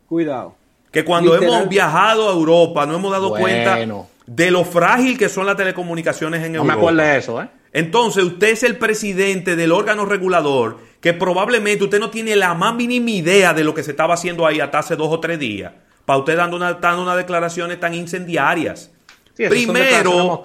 Cuidado 0.09 0.60
que 0.91 1.05
cuando 1.05 1.35
hemos 1.35 1.69
viajado 1.69 2.29
a 2.29 2.33
Europa 2.33 2.87
no 2.87 2.97
hemos 2.97 3.13
dado 3.13 3.31
cuenta 3.31 3.79
de 4.27 4.51
lo 4.51 4.65
frágil 4.65 5.19
que 5.19 5.29
son 5.29 5.47
las 5.47 5.57
telecomunicaciones 5.57 6.41
en 6.45 6.55
Europa. 6.55 6.73
No 6.73 6.79
me 6.79 6.81
acuerdo 6.81 7.03
de 7.03 7.19
eso, 7.19 7.43
¿eh? 7.43 7.49
Entonces, 7.73 8.25
usted 8.25 8.49
es 8.49 8.63
el 8.65 8.77
presidente 8.77 9.55
del 9.55 9.73
órgano 9.73 10.05
regulador 10.05 10.79
que 11.01 11.15
probablemente 11.15 11.85
usted 11.85 12.01
no 12.01 12.11
tiene 12.11 12.37
la 12.37 12.55
más 12.55 12.75
mínima 12.75 13.11
idea 13.11 13.55
de 13.55 13.65
lo 13.65 13.75
que 13.75 13.83
se 13.83 13.93
estaba 13.93 14.15
haciendo 14.15 14.47
ahí 14.47 14.61
hasta 14.61 14.81
hace 14.81 14.97
dos 14.97 15.09
o 15.11 15.21
tres 15.21 15.39
días. 15.39 15.73
Para 16.05 16.19
usted 16.19 16.37
dando, 16.37 16.57
una, 16.57 16.75
dando 16.75 17.03
unas 17.03 17.17
declaraciones 17.17 17.79
tan 17.79 17.95
incendiarias. 17.95 18.91
primero, 19.37 20.43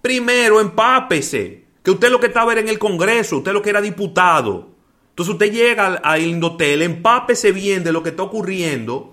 primero, 0.00 0.60
empápese. 0.60 1.62
Que 1.82 1.90
usted 1.90 2.10
lo 2.10 2.20
que 2.20 2.28
estaba 2.28 2.52
era 2.52 2.60
en 2.60 2.68
el 2.68 2.78
Congreso, 2.78 3.38
usted 3.38 3.52
lo 3.52 3.60
que 3.60 3.70
era 3.70 3.80
diputado. 3.80 4.70
Entonces 5.10 5.34
usted 5.34 5.52
llega 5.52 6.00
al 6.02 6.22
Indotel, 6.22 6.82
empápese 6.82 7.52
bien 7.52 7.84
de 7.84 7.92
lo 7.92 8.02
que 8.02 8.10
está 8.10 8.22
ocurriendo 8.22 9.11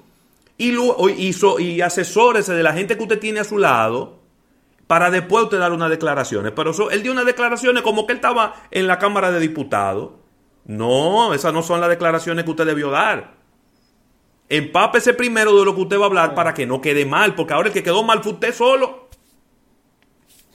y, 0.60 0.76
hizo, 1.18 1.58
y 1.60 1.80
asesórese 1.80 2.54
de 2.54 2.64
la 2.64 2.74
gente 2.74 2.98
que 2.98 3.04
usted 3.04 3.20
tiene 3.20 3.40
a 3.40 3.46
su 3.46 3.58
lado 3.58 4.20
para 4.88 5.10
después 5.10 5.46
usted 5.46 5.58
dar 5.58 5.72
unas 5.72 5.90
declaraciones. 5.90 6.52
Pero 6.54 6.72
eso, 6.72 6.92
él 6.92 7.02
dio 7.02 7.14
unas 7.14 7.26
declaraciones 7.26 7.82
como 7.82 8.06
que 8.06 8.12
él 8.12 8.18
estaba 8.18 8.56
en 8.70 8.86
la 8.86 9.00
Cámara 9.00 9.32
de 9.32 9.40
Diputados. 9.40 10.12
No, 10.66 11.34
esas 11.34 11.54
no 11.54 11.64
son 11.64 11.80
las 11.80 11.90
declaraciones 11.90 12.44
que 12.44 12.52
usted 12.52 12.66
debió 12.66 12.92
dar. 12.92 13.36
Empápese 14.50 15.14
primero 15.14 15.58
de 15.58 15.64
lo 15.64 15.74
que 15.76 15.82
usted 15.82 15.98
va 15.98 16.04
a 16.04 16.08
hablar 16.08 16.36
para 16.36 16.54
que 16.54 16.66
no 16.66 16.82
quede 16.82 17.06
mal, 17.06 17.36
porque 17.36 17.54
ahora 17.54 17.70
el 17.70 17.74
que 17.74 17.84
quedó 17.84 18.04
mal 18.04 18.22
fue 18.22 18.34
usted 18.34 18.54
solo. 18.54 19.08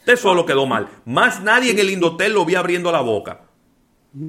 Usted 0.00 0.16
solo 0.16 0.44
quedó 0.44 0.66
mal. 0.66 0.88
Más 1.06 1.42
nadie 1.42 1.70
en 1.70 1.78
el 1.78 1.88
Indotel 1.88 2.34
lo 2.34 2.44
vi 2.44 2.56
abriendo 2.56 2.92
la 2.92 3.00
boca. 3.00 3.40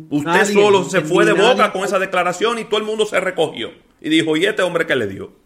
Usted 0.10 0.54
solo 0.54 0.86
se 0.86 1.02
fue 1.02 1.26
de 1.26 1.34
boca 1.34 1.74
con 1.74 1.84
esa 1.84 2.00
declaración 2.00 2.60
y 2.60 2.64
todo 2.64 2.80
el 2.80 2.86
mundo 2.86 3.06
se 3.06 3.20
recogió. 3.20 3.72
Y 4.00 4.10
dijo, 4.10 4.38
¿y 4.38 4.46
este 4.46 4.62
hombre 4.62 4.88
qué 4.88 4.96
le 4.96 5.08
dio? 5.08 5.45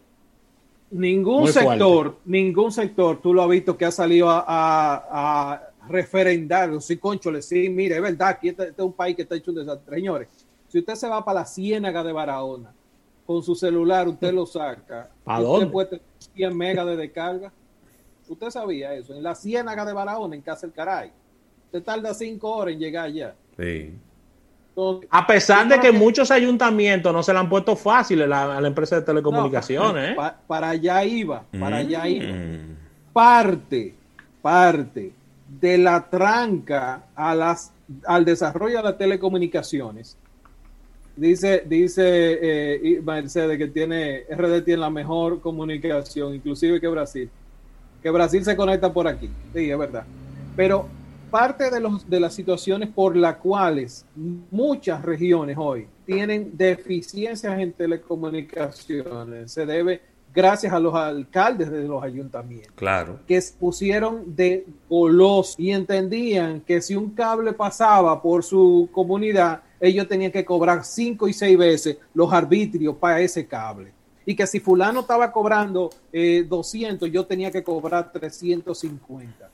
Ningún 0.90 1.46
sector, 1.46 2.18
ningún 2.24 2.72
sector, 2.72 3.20
tú 3.20 3.32
lo 3.32 3.42
has 3.42 3.48
visto 3.48 3.76
que 3.76 3.84
ha 3.84 3.92
salido 3.92 4.28
a, 4.28 4.44
a, 4.46 5.62
referendar, 5.88 6.80
sí, 6.82 6.96
conchole, 6.96 7.42
sí, 7.42 7.68
mire, 7.68 7.96
es 7.96 8.02
verdad, 8.02 8.28
aquí 8.28 8.48
este, 8.48 8.64
este, 8.64 8.82
es 8.82 8.86
un 8.86 8.92
país 8.92 9.14
que 9.14 9.22
está 9.22 9.36
hecho 9.36 9.50
un 9.50 9.58
desastre. 9.58 9.96
Señores, 9.96 10.28
si 10.68 10.78
usted 10.80 10.94
se 10.94 11.08
va 11.08 11.24
para 11.24 11.40
la 11.40 11.46
ciénaga 11.46 12.02
de 12.02 12.12
Barahona, 12.12 12.72
con 13.24 13.42
su 13.42 13.54
celular, 13.54 14.08
usted 14.08 14.32
lo 14.32 14.46
saca. 14.46 15.10
¿A 15.24 15.40
dónde? 15.40 15.58
Usted 15.58 15.72
puede 15.72 15.88
tener 15.88 16.04
100 16.18 16.56
megas 16.56 16.86
de 16.86 16.96
descarga. 16.96 17.52
Usted 18.28 18.50
sabía 18.50 18.94
eso. 18.94 19.14
En 19.14 19.22
la 19.22 19.34
ciénaga 19.36 19.84
de 19.84 19.92
Barahona, 19.92 20.34
en 20.34 20.42
Casa 20.42 20.66
del 20.66 20.74
Caray. 20.74 21.12
Usted 21.66 21.82
tarda 21.82 22.12
5 22.12 22.48
horas 22.48 22.74
en 22.74 22.80
llegar 22.80 23.06
allá. 23.06 23.34
Sí 23.56 23.94
a 25.10 25.26
pesar 25.26 25.68
de 25.68 25.80
que 25.80 25.92
muchos 25.92 26.30
ayuntamientos 26.30 27.12
no 27.12 27.22
se 27.22 27.32
le 27.32 27.38
han 27.38 27.48
puesto 27.48 27.76
fácil 27.76 28.22
a 28.22 28.60
la, 28.60 28.66
empresa 28.66 28.96
de 28.96 29.02
telecomunicaciones. 29.02 30.10
¿eh? 30.10 30.16
para 30.46 30.70
allá 30.70 31.04
iba, 31.04 31.44
para 31.58 31.78
allá 31.78 32.04
mm. 32.04 32.08
iba. 32.08 32.36
Parte, 33.12 33.94
parte 34.40 35.12
de 35.60 35.78
la 35.78 36.08
tranca 36.08 37.06
a 37.14 37.34
las, 37.34 37.72
al 38.06 38.24
desarrollo 38.24 38.78
de 38.78 38.82
las 38.84 38.98
telecomunicaciones. 38.98 40.16
Dice, 41.16 41.64
dice 41.66 42.38
eh, 42.40 43.02
Mercedes 43.02 43.58
que 43.58 43.66
tiene, 43.66 44.24
RD 44.30 44.62
tiene 44.62 44.80
la 44.80 44.90
mejor 44.90 45.40
comunicación, 45.40 46.34
inclusive 46.34 46.80
que 46.80 46.88
Brasil. 46.88 47.28
Que 48.02 48.10
Brasil 48.10 48.44
se 48.44 48.56
conecta 48.56 48.92
por 48.92 49.06
aquí. 49.06 49.28
Sí, 49.52 49.70
es 49.70 49.78
verdad. 49.78 50.04
Pero 50.56 50.86
parte 51.30 51.70
de, 51.70 51.80
los, 51.80 52.08
de 52.08 52.20
las 52.20 52.34
situaciones 52.34 52.88
por 52.90 53.16
las 53.16 53.36
cuales 53.36 54.04
muchas 54.50 55.02
regiones 55.02 55.56
hoy 55.58 55.86
tienen 56.04 56.50
deficiencias 56.56 57.58
en 57.58 57.72
telecomunicaciones 57.72 59.52
se 59.52 59.64
debe 59.64 60.00
gracias 60.32 60.72
a 60.72 60.78
los 60.78 60.94
alcaldes 60.94 61.70
de 61.70 61.84
los 61.84 62.02
ayuntamientos. 62.02 62.72
Claro. 62.74 63.20
Que 63.26 63.40
se 63.40 63.54
pusieron 63.54 64.34
de 64.34 64.66
golos 64.88 65.54
y 65.58 65.70
entendían 65.70 66.60
que 66.60 66.80
si 66.80 66.94
un 66.94 67.10
cable 67.10 67.52
pasaba 67.52 68.20
por 68.20 68.42
su 68.44 68.88
comunidad, 68.92 69.62
ellos 69.80 70.06
tenían 70.06 70.30
que 70.30 70.44
cobrar 70.44 70.84
cinco 70.84 71.26
y 71.26 71.32
seis 71.32 71.56
veces 71.56 71.98
los 72.14 72.32
arbitrios 72.32 72.96
para 72.96 73.20
ese 73.20 73.46
cable 73.46 73.92
Y 74.26 74.36
que 74.36 74.46
si 74.46 74.60
fulano 74.60 75.00
estaba 75.00 75.32
cobrando 75.32 75.90
200, 76.12 77.08
eh, 77.08 77.10
yo 77.10 77.26
tenía 77.26 77.50
que 77.50 77.64
cobrar 77.64 78.12
350. 78.12 79.49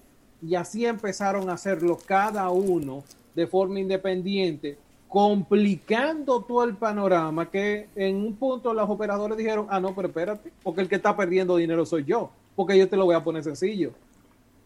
Y 0.47 0.55
así 0.55 0.87
empezaron 0.87 1.51
a 1.51 1.55
hacerlo 1.55 1.99
cada 2.05 2.49
uno 2.51 3.03
de 3.35 3.47
forma 3.47 3.81
independiente, 3.81 4.79
complicando 5.09 6.43
todo 6.43 6.65
el 6.65 6.77
panorama 6.77 7.51
que 7.51 7.89
en 7.97 8.17
un 8.17 8.37
punto 8.37 8.73
los 8.73 8.89
operadores 8.89 9.37
dijeron, 9.37 9.67
ah, 9.71 9.81
no, 9.81 9.95
pero 9.95 10.09
espérate, 10.09 10.53
porque 10.63 10.83
el 10.83 10.89
que 10.89 10.97
está 10.97 11.17
perdiendo 11.17 11.57
dinero 11.57 11.85
soy 11.85 12.05
yo, 12.05 12.31
porque 12.55 12.79
yo 12.79 12.89
te 12.89 12.97
lo 12.97 13.07
voy 13.07 13.15
a 13.15 13.25
poner 13.25 13.43
sencillo. 13.43 13.93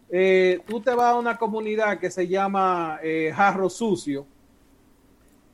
Eh, 0.09 0.59
tú 0.67 0.81
te 0.81 0.93
vas 0.93 1.13
a 1.13 1.19
una 1.19 1.37
comunidad 1.37 1.99
que 1.99 2.11
se 2.11 2.27
llama 2.27 2.99
eh, 3.01 3.31
Jarro 3.33 3.69
Sucio, 3.69 4.25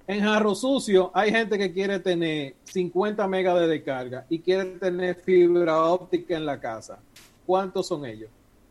en 0.07 0.21
Jarro 0.21 0.55
Sucio 0.55 1.11
hay 1.13 1.31
gente 1.31 1.57
que 1.57 1.73
quiere 1.73 1.99
tener 1.99 2.55
50 2.63 3.27
megas 3.27 3.59
de 3.59 3.67
descarga 3.67 4.25
y 4.29 4.39
quiere 4.39 4.63
tener 4.79 5.15
fibra 5.15 5.83
óptica 5.83 6.37
en 6.37 6.45
la 6.45 6.57
casa. 6.61 6.99
¿Cuántos 7.45 7.87
son 7.87 8.05
ellos? 8.05 8.29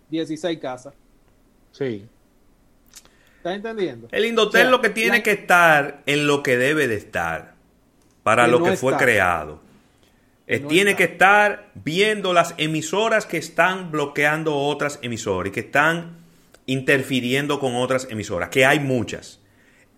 16 0.09 0.59
casas. 0.59 0.95
Sí. 1.77 2.07
¿Estás 3.39 3.57
entendiendo? 3.57 4.09
El 4.11 4.25
Indotel 4.25 4.71
lo 4.71 4.81
que 4.81 4.91
tiene 4.91 5.23
que 5.23 5.33
estar 5.33 6.03
en 6.07 6.27
lo 6.27 6.43
que 6.43 6.57
debe 6.57 6.89
de 6.89 6.97
estar 6.97 7.55
para 8.23 8.47
lo 8.47 8.63
que 8.63 8.77
fue 8.77 8.97
creado. 8.97 9.61
tiene 10.69 10.97
que 10.97 11.05
estar 11.05 11.71
viendo 11.75 12.33
las 12.33 12.55
emisoras 12.57 13.27
que 13.27 13.37
están 13.37 13.91
bloqueando 13.91 14.57
otras 14.57 14.99
emisoras 15.03 15.51
y 15.51 15.53
que 15.53 15.61
están 15.61 16.17
interfiriendo 16.67 17.61
con 17.61 17.77
otras 17.77 18.09
emisoras, 18.11 18.49
que 18.49 18.65
hay 18.65 18.81
muchas 18.81 19.41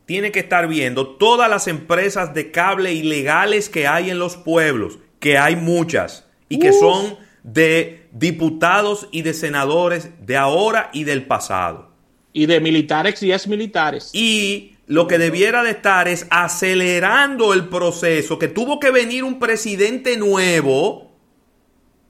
tiene 0.08 0.32
que 0.32 0.40
estar 0.40 0.66
viendo 0.68 1.06
todas 1.06 1.50
las 1.50 1.68
empresas 1.68 2.32
de 2.32 2.50
cable 2.50 2.94
ilegales 2.94 3.68
que 3.68 3.86
hay 3.86 4.08
en 4.08 4.18
los 4.18 4.38
pueblos, 4.38 4.98
que 5.20 5.36
hay 5.36 5.54
muchas 5.54 6.24
y 6.48 6.58
que 6.58 6.72
son 6.72 7.18
de 7.52 8.08
diputados 8.12 9.08
y 9.10 9.22
de 9.22 9.34
senadores 9.34 10.10
de 10.24 10.36
ahora 10.36 10.90
y 10.92 11.04
del 11.04 11.26
pasado. 11.26 11.90
Y 12.32 12.46
de 12.46 12.60
militares 12.60 13.22
y 13.22 13.32
exmilitares. 13.32 14.10
Y 14.12 14.76
lo 14.86 15.06
que 15.06 15.18
debiera 15.18 15.62
de 15.62 15.70
estar 15.70 16.08
es 16.08 16.26
acelerando 16.30 17.52
el 17.52 17.68
proceso, 17.68 18.38
que 18.38 18.48
tuvo 18.48 18.78
que 18.80 18.90
venir 18.90 19.24
un 19.24 19.38
presidente 19.38 20.16
nuevo, 20.16 21.12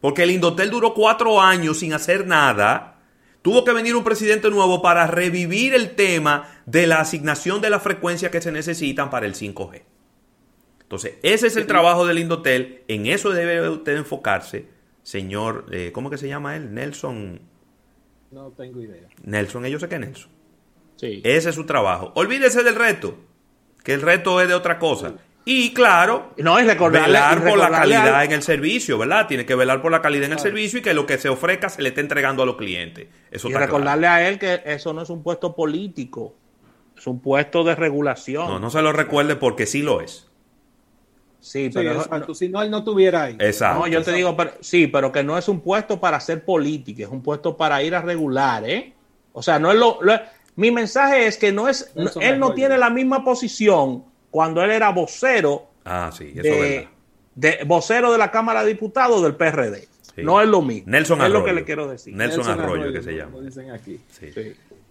porque 0.01 0.22
el 0.22 0.31
Indotel 0.31 0.70
duró 0.70 0.94
cuatro 0.94 1.40
años 1.40 1.79
sin 1.79 1.92
hacer 1.92 2.27
nada 2.27 2.98
Tuvo 3.42 3.64
que 3.64 3.72
venir 3.72 3.94
un 3.94 4.05
presidente 4.05 4.51
nuevo 4.51 4.83
para 4.83 5.07
revivir 5.07 5.72
el 5.72 5.94
tema 5.94 6.62
de 6.66 6.87
la 6.87 7.01
asignación 7.01 7.61
de 7.61 7.70
la 7.70 7.81
frecuencia 7.81 8.31
que 8.31 8.42
se 8.42 8.53
necesitan 8.53 9.11
para 9.11 9.27
el 9.27 9.35
5G. 9.35 9.83
Entonces, 10.83 11.14
ese 11.22 11.46
es 11.46 11.57
el 11.57 11.66
trabajo 11.66 12.07
del 12.07 12.18
Indotel. 12.18 12.83
En 12.88 13.07
eso 13.07 13.31
debe 13.31 13.68
usted 13.68 13.96
enfocarse, 13.96 14.66
señor. 15.08 15.64
Eh, 15.72 15.90
¿Cómo 15.92 16.10
que 16.10 16.18
se 16.18 16.28
llama 16.28 16.54
él? 16.54 16.74
Nelson. 16.74 17.40
No 18.30 18.50
tengo 18.50 18.82
idea. 18.82 19.08
Nelson, 19.24 19.64
ellos 19.64 19.80
sé 19.80 19.88
que 19.88 19.98
Nelson. 19.98 20.30
Sí. 20.96 21.22
Ese 21.24 21.48
es 21.48 21.54
su 21.54 21.64
trabajo. 21.64 22.12
Olvídese 22.14 22.62
del 22.62 22.74
reto, 22.74 23.16
que 23.82 23.94
el 23.94 24.02
reto 24.02 24.40
es 24.42 24.48
de 24.48 24.54
otra 24.54 24.78
cosa. 24.78 25.14
Y 25.46 25.72
claro, 25.72 26.34
no, 26.36 26.58
es 26.58 26.66
velar 26.66 27.42
por 27.42 27.58
la 27.58 27.70
calidad 27.70 28.22
en 28.22 28.32
el 28.32 28.42
servicio, 28.42 28.98
¿verdad? 28.98 29.26
Tiene 29.26 29.46
que 29.46 29.54
velar 29.54 29.80
por 29.80 29.90
la 29.90 30.02
calidad 30.02 30.26
en 30.26 30.32
el 30.32 30.38
servicio 30.38 30.80
y 30.80 30.82
que 30.82 30.92
lo 30.92 31.06
que 31.06 31.16
se 31.16 31.30
ofrezca 31.30 31.70
se 31.70 31.80
le 31.80 31.88
esté 31.88 32.02
entregando 32.02 32.42
a 32.42 32.46
los 32.46 32.56
clientes. 32.56 33.06
Eso 33.30 33.48
y 33.48 33.54
recordarle 33.54 34.08
a 34.08 34.28
él 34.28 34.38
que 34.38 34.60
eso 34.66 34.92
no 34.92 35.00
es 35.00 35.08
un 35.08 35.22
puesto 35.22 35.56
político, 35.56 36.34
es 36.94 37.06
un 37.06 37.20
puesto 37.20 37.64
de 37.64 37.74
regulación. 37.76 38.46
No, 38.46 38.58
no 38.58 38.68
se 38.68 38.82
lo 38.82 38.92
recuerde 38.92 39.36
porque 39.36 39.64
sí 39.64 39.80
lo 39.80 40.02
es. 40.02 40.27
Sí, 41.48 41.70
pero 41.72 42.34
si 42.34 42.50
no 42.50 42.62
él 42.62 42.70
no 42.70 42.84
tuviera 42.84 43.24
ahí. 43.24 43.37
Exacto. 43.38 43.80
No, 43.80 43.87
yo 43.87 44.02
te 44.02 44.12
digo, 44.12 44.37
sí, 44.61 44.87
pero 44.87 45.11
que 45.11 45.24
no 45.24 45.38
es 45.38 45.48
un 45.48 45.61
puesto 45.61 45.98
para 45.98 46.18
hacer 46.18 46.44
política, 46.44 47.04
es 47.04 47.08
un 47.08 47.22
puesto 47.22 47.56
para 47.56 47.82
ir 47.82 47.94
a 47.94 48.02
regular, 48.02 48.68
¿eh? 48.68 48.92
O 49.32 49.42
sea, 49.42 49.58
no 49.58 49.72
es 49.72 49.78
lo, 49.78 49.98
mi 50.56 50.70
mensaje 50.70 51.26
es 51.26 51.38
que 51.38 51.50
no 51.50 51.66
es, 51.66 51.90
él 52.20 52.38
no 52.38 52.52
tiene 52.52 52.76
la 52.76 52.90
misma 52.90 53.24
posición 53.24 54.04
cuando 54.30 54.62
él 54.62 54.70
era 54.70 54.90
vocero. 54.90 55.68
Ah, 55.87 56.11
sí, 56.12 56.34
eso 56.34 56.42
de, 56.42 56.88
de, 57.34 57.64
vocero 57.64 58.12
de 58.12 58.18
la 58.18 58.30
Cámara 58.30 58.62
de 58.62 58.68
Diputados 58.68 59.22
del 59.22 59.34
PRD. 59.34 59.88
No 60.16 60.42
es 60.42 60.48
lo 60.48 60.61
mismo. 60.61 60.90
Nelson 60.90 61.20
Arroyo. 61.20 61.37
Es 61.37 61.40
lo 61.40 61.46
que 61.46 61.52
le 61.54 61.64
quiero 61.64 61.88
decir. 61.88 62.14
Nelson, 62.14 62.46
Arroyo, 62.46 62.92
que 62.92 63.02
se 63.02 63.12
llama. 63.12 63.40
Dicen 63.40 63.70
aquí. 63.70 64.00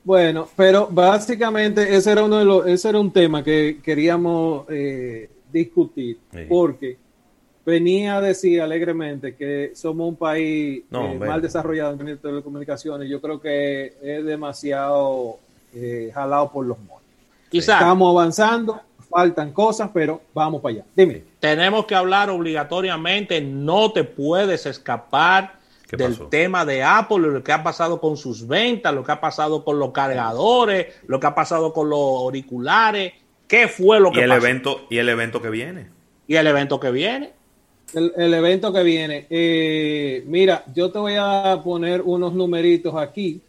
Bueno, 0.04 0.48
pero 0.56 0.88
básicamente 0.89 1.96
ese 1.96 2.13
era 2.13 2.24
uno 2.24 2.39
de 2.39 2.46
los, 2.46 2.65
ese 2.65 2.89
era 2.89 3.00
un 3.00 3.12
tema 3.12 3.43
que 3.43 3.80
queríamos 3.84 4.65
eh, 4.70 5.30
discutir, 5.52 6.20
porque 6.48 6.98
venía 7.66 8.18
a 8.18 8.22
decir 8.22 8.62
alegremente 8.62 9.36
que 9.36 9.72
somos 9.76 10.08
un 10.08 10.16
país 10.16 10.84
eh, 10.90 11.20
mal 11.20 11.42
desarrollado 11.42 12.00
en 12.00 12.18
telecomunicaciones. 12.18 13.10
Yo 13.10 13.20
creo 13.20 13.42
que 13.42 13.94
es 14.02 14.24
demasiado 14.24 15.38
eh, 15.74 16.10
jalado 16.14 16.52
por 16.52 16.66
los 16.66 16.80
monos. 16.80 17.04
Estamos 17.52 18.10
avanzando, 18.10 18.82
faltan 19.10 19.52
cosas, 19.52 19.90
pero 19.94 20.22
vamos 20.34 20.62
para 20.62 20.76
allá. 20.76 20.86
Dime. 20.96 21.24
Tenemos 21.40 21.86
que 21.86 21.96
hablar 21.96 22.30
obligatoriamente, 22.30 23.42
no 23.42 23.92
te 23.92 24.04
puedes 24.04 24.66
escapar 24.66 25.58
del 25.92 26.28
tema 26.30 26.66
de 26.66 26.84
Apple, 26.84 27.20
lo 27.20 27.44
que 27.44 27.52
ha 27.52 27.64
pasado 27.64 28.00
con 28.02 28.18
sus 28.18 28.48
ventas, 28.48 28.94
lo 28.94 29.04
que 29.04 29.12
ha 29.12 29.22
pasado 29.22 29.64
con 29.64 29.80
los 29.80 29.92
cargadores, 29.92 30.88
lo 31.08 31.20
que 31.20 31.28
ha 31.28 31.36
pasado 31.36 31.72
con 31.72 31.90
los 31.90 32.00
auriculares, 32.00 33.14
qué 33.48 33.68
fue 33.68 34.00
lo 34.00 34.12
que 34.12 34.20
y 34.20 34.24
el 34.24 34.32
evento 34.32 34.88
y 34.90 34.98
el 34.98 35.10
evento 35.10 35.42
que 35.42 35.50
viene. 35.50 35.88
Y 36.28 36.36
el 36.36 36.48
evento 36.48 36.80
que 36.80 36.92
viene. 36.92 37.32
El, 37.94 38.34
evento 38.34 38.74
que 38.74 38.84
viene. 38.84 39.28
Eh, 39.30 40.24
mira, 40.28 40.66
yo 40.76 40.92
te 40.92 41.00
voy 41.00 41.16
a 41.18 41.62
poner 41.64 42.02
unos 42.02 42.34
numeritos 42.34 42.94
aquí 42.96 43.42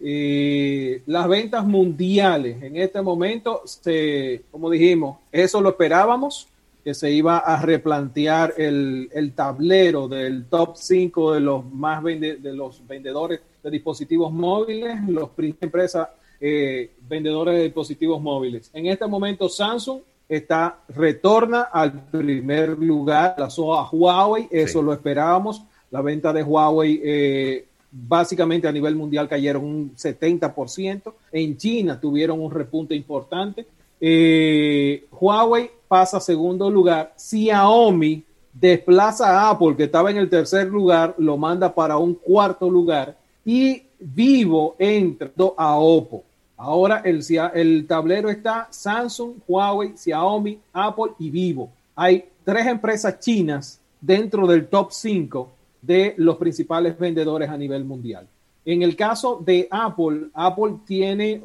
las 0.00 1.28
ventas 1.28 1.64
mundiales 1.64 2.62
en 2.62 2.76
este 2.76 3.02
momento, 3.02 3.62
se, 3.64 4.42
como 4.50 4.70
dijimos, 4.70 5.18
eso 5.32 5.60
lo 5.60 5.70
esperábamos, 5.70 6.48
que 6.84 6.94
se 6.94 7.10
iba 7.10 7.38
a 7.38 7.60
replantear 7.60 8.54
el, 8.56 9.32
tablero 9.34 10.08
del 10.08 10.46
top 10.46 10.76
5 10.76 11.34
de 11.34 11.40
los 11.40 11.64
más 11.72 12.02
de 12.02 12.38
los 12.54 12.86
vendedores 12.86 13.40
de 13.62 13.70
dispositivos 13.70 14.32
móviles, 14.32 14.96
los 15.08 15.30
empresas 15.60 16.08
eh, 16.40 16.90
vendedores 17.08 17.56
de 17.56 17.62
dispositivos 17.64 18.20
móviles. 18.20 18.70
En 18.72 18.86
este 18.86 19.06
momento 19.06 19.48
Samsung 19.48 20.00
está 20.28 20.80
retorna 20.88 21.62
al 21.62 21.92
primer 22.10 22.78
lugar, 22.78 23.34
la 23.38 23.46
a 23.46 23.88
Huawei, 23.90 24.48
eso 24.50 24.82
lo 24.82 24.92
esperábamos. 24.92 25.62
La 25.90 26.02
venta 26.02 26.32
de 26.32 26.42
Huawei 26.42 27.00
eh, 27.02 27.66
básicamente 27.90 28.68
a 28.68 28.72
nivel 28.72 28.94
mundial 28.94 29.28
cayeron 29.28 29.64
un 29.64 29.94
70%. 29.94 31.12
En 31.32 31.56
China 31.56 31.98
tuvieron 31.98 32.40
un 32.40 32.50
repunte 32.50 32.94
importante. 32.94 33.66
Eh, 34.00 35.06
Huawei 35.10 35.70
pasa 35.88 36.18
a 36.18 36.20
segundo 36.20 36.70
lugar. 36.70 37.14
Xiaomi 37.16 38.22
desplaza 38.52 39.28
a 39.28 39.50
Apple, 39.50 39.76
que 39.76 39.84
estaba 39.84 40.10
en 40.10 40.18
el 40.18 40.28
tercer 40.28 40.66
lugar, 40.66 41.14
lo 41.18 41.36
manda 41.36 41.74
para 41.74 41.96
un 41.96 42.14
cuarto 42.14 42.68
lugar. 42.68 43.16
Y 43.44 43.82
Vivo 44.00 44.76
entra 44.78 45.30
a 45.56 45.76
Oppo. 45.78 46.24
Ahora 46.60 47.02
el, 47.04 47.86
tablero 47.86 48.28
está 48.28 48.66
Samsung, 48.68 49.34
Huawei, 49.46 49.96
Xiaomi, 49.96 50.58
Apple 50.72 51.12
y 51.20 51.30
Vivo. 51.30 51.70
Hay 51.94 52.24
tres 52.44 52.66
empresas 52.66 53.20
chinas 53.20 53.80
dentro 54.00 54.44
del 54.44 54.66
top 54.66 54.90
5 54.90 55.52
de 55.80 56.14
los 56.16 56.36
principales 56.36 56.98
vendedores 56.98 57.48
a 57.48 57.56
nivel 57.56 57.84
mundial. 57.84 58.26
En 58.64 58.82
el 58.82 58.96
caso 58.96 59.40
de 59.42 59.68
Apple, 59.70 60.30
Apple 60.34 60.78
tiene 60.84 61.40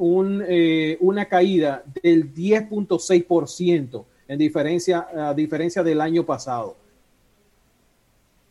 eh, 0.48 0.98
una 1.00 1.26
caída 1.26 1.84
del 2.02 2.34
10.6% 2.34 4.04
en 4.28 4.40
diferencia, 4.40 5.08
a 5.16 5.34
diferencia 5.36 5.84
del 5.84 6.02
año 6.02 6.26
pasado. 6.26 6.76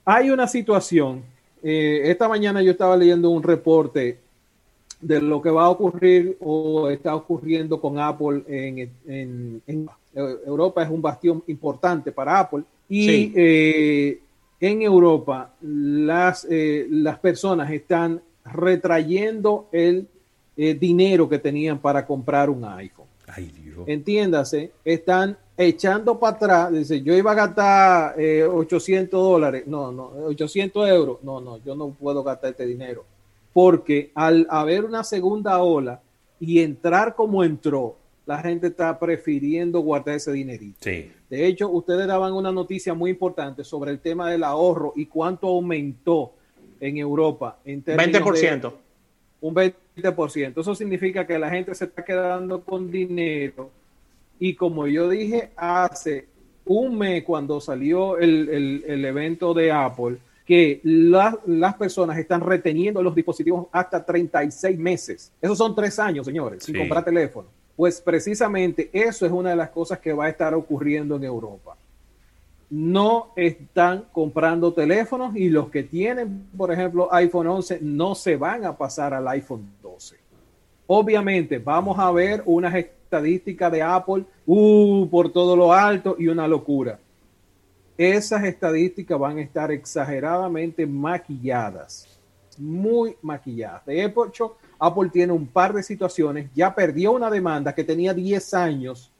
Hay 0.04 0.30
una 0.30 0.46
situación, 0.46 1.24
eh, 1.60 2.02
esta 2.04 2.28
mañana 2.28 2.62
yo 2.62 2.70
estaba 2.70 2.96
leyendo 2.96 3.30
un 3.30 3.42
reporte 3.42 4.21
de 5.02 5.20
lo 5.20 5.42
que 5.42 5.50
va 5.50 5.64
a 5.64 5.70
ocurrir 5.70 6.38
o 6.40 6.88
está 6.88 7.14
ocurriendo 7.14 7.80
con 7.80 7.98
Apple 7.98 8.44
en, 8.46 9.90
Europa, 10.14 10.82
es 10.82 10.90
un 10.90 11.02
bastión 11.02 11.42
importante 11.46 12.12
para 12.12 12.38
Apple. 12.38 12.62
Y 12.88 13.32
eh, 13.34 14.20
en 14.60 14.82
Europa 14.82 15.54
las, 15.60 16.46
eh, 16.48 16.86
las 16.88 17.18
personas 17.18 17.70
están 17.70 18.22
retrayendo 18.44 19.68
el 19.72 20.06
eh, 20.56 20.74
dinero 20.74 21.28
que 21.28 21.38
tenían 21.38 21.78
para 21.78 22.06
comprar 22.06 22.48
un 22.48 22.64
iPhone. 22.64 23.06
Ay, 23.26 23.50
Dios. 23.50 23.84
Entiéndase, 23.86 24.72
están 24.84 25.36
echando 25.56 26.18
para 26.18 26.36
atrás. 26.36 26.72
Dice, 26.72 27.02
yo 27.02 27.14
iba 27.14 27.32
a 27.32 27.34
gastar 27.34 28.14
800 28.14 29.18
eh, 29.18 29.22
dólares, 29.22 29.66
no, 29.66 29.90
no, 29.90 30.08
800 30.26 30.88
euros. 30.88 31.18
No, 31.22 31.40
no, 31.40 31.58
yo 31.64 31.74
no 31.74 31.90
puedo 31.90 32.22
gastar 32.22 32.50
este 32.50 32.66
dinero. 32.66 33.04
Porque 33.52 34.10
al 34.14 34.46
haber 34.50 34.84
una 34.84 35.04
segunda 35.04 35.62
ola 35.62 36.00
y 36.40 36.60
entrar 36.60 37.14
como 37.14 37.44
entró, 37.44 37.96
la 38.26 38.38
gente 38.38 38.68
está 38.68 38.98
prefiriendo 38.98 39.80
guardar 39.80 40.16
ese 40.16 40.32
dinerito. 40.32 40.78
De 40.82 41.46
hecho, 41.46 41.68
ustedes 41.70 42.06
daban 42.06 42.32
una 42.32 42.52
noticia 42.52 42.94
muy 42.94 43.10
importante 43.10 43.64
sobre 43.64 43.90
el 43.90 43.98
tema 43.98 44.30
del 44.30 44.44
ahorro 44.44 44.92
y 44.96 45.06
cuánto 45.06 45.48
aumentó 45.48 46.32
en 46.80 46.98
Europa. 46.98 47.58
En 47.64 47.84
20%. 47.84 48.72
un 49.40 49.54
20%. 49.54 50.60
Eso 50.60 50.74
significa 50.74 51.26
que 51.26 51.38
la 51.38 51.50
gente 51.50 51.74
se 51.74 51.86
está 51.86 52.04
quedando 52.04 52.60
con 52.62 52.90
dinero. 52.90 53.70
Y 54.38 54.54
como 54.54 54.86
yo 54.86 55.08
dije 55.08 55.50
hace 55.56 56.26
un 56.64 56.98
mes 56.98 57.24
cuando 57.24 57.60
salió 57.60 58.18
el, 58.18 59.04
evento 59.04 59.54
de 59.54 59.72
Apple, 59.72 60.18
que 60.46 60.80
las 60.84 61.74
personas 61.74 62.18
están 62.18 62.40
reteniendo 62.40 63.02
los 63.02 63.14
dispositivos 63.14 63.66
hasta 63.72 64.04
36 64.04 64.78
meses. 64.78 65.32
Esos 65.40 65.58
son 65.58 65.74
tres 65.74 65.98
años, 65.98 66.26
señores, 66.26 66.64
sin 66.64 66.76
comprar 66.76 67.04
teléfono. 67.04 67.48
Pues 67.76 68.00
precisamente 68.00 68.90
eso 68.92 69.24
es 69.24 69.32
una 69.32 69.50
de 69.50 69.56
las 69.56 69.70
cosas 69.70 69.98
que 69.98 70.12
va 70.12 70.26
a 70.26 70.28
estar 70.28 70.54
ocurriendo 70.54 71.16
en 71.16 71.24
Europa. 71.24 71.76
No 72.70 73.32
están 73.36 74.06
comprando 74.12 74.72
teléfonos 74.72 75.36
y 75.36 75.48
los 75.48 75.70
que 75.70 75.82
tienen, 75.82 76.48
por 76.56 76.72
ejemplo, 76.72 77.12
iPhone 77.12 77.46
11 77.46 77.78
no 77.82 78.14
se 78.14 78.36
van 78.36 78.64
a 78.64 78.76
pasar 78.76 79.14
al 79.14 79.28
iPhone 79.28 79.68
12. 79.82 80.16
Obviamente, 80.86 81.58
vamos 81.58 81.98
a 81.98 82.10
ver 82.10 82.42
unas 82.46 82.74
estadísticas 82.74 83.70
de 83.70 83.82
Apple 83.82 84.24
uh, 84.46 85.08
por 85.08 85.30
todo 85.30 85.54
lo 85.54 85.72
alto 85.72 86.16
y 86.18 86.28
una 86.28 86.48
locura. 86.48 86.98
Esas 88.02 88.42
estadísticas 88.42 89.16
van 89.16 89.38
a 89.38 89.42
estar 89.42 89.70
exageradamente 89.70 90.84
maquilladas, 90.84 92.18
muy 92.58 93.14
maquilladas. 93.22 93.86
De 93.86 94.04
hecho, 94.04 94.56
Apple 94.76 95.08
tiene 95.12 95.32
un 95.32 95.46
par 95.46 95.72
de 95.72 95.84
situaciones, 95.84 96.50
ya 96.52 96.74
perdió 96.74 97.12
una 97.12 97.30
demanda 97.30 97.72
que 97.72 97.84
tenía 97.84 98.12
10 98.12 98.54
años, 98.54 99.12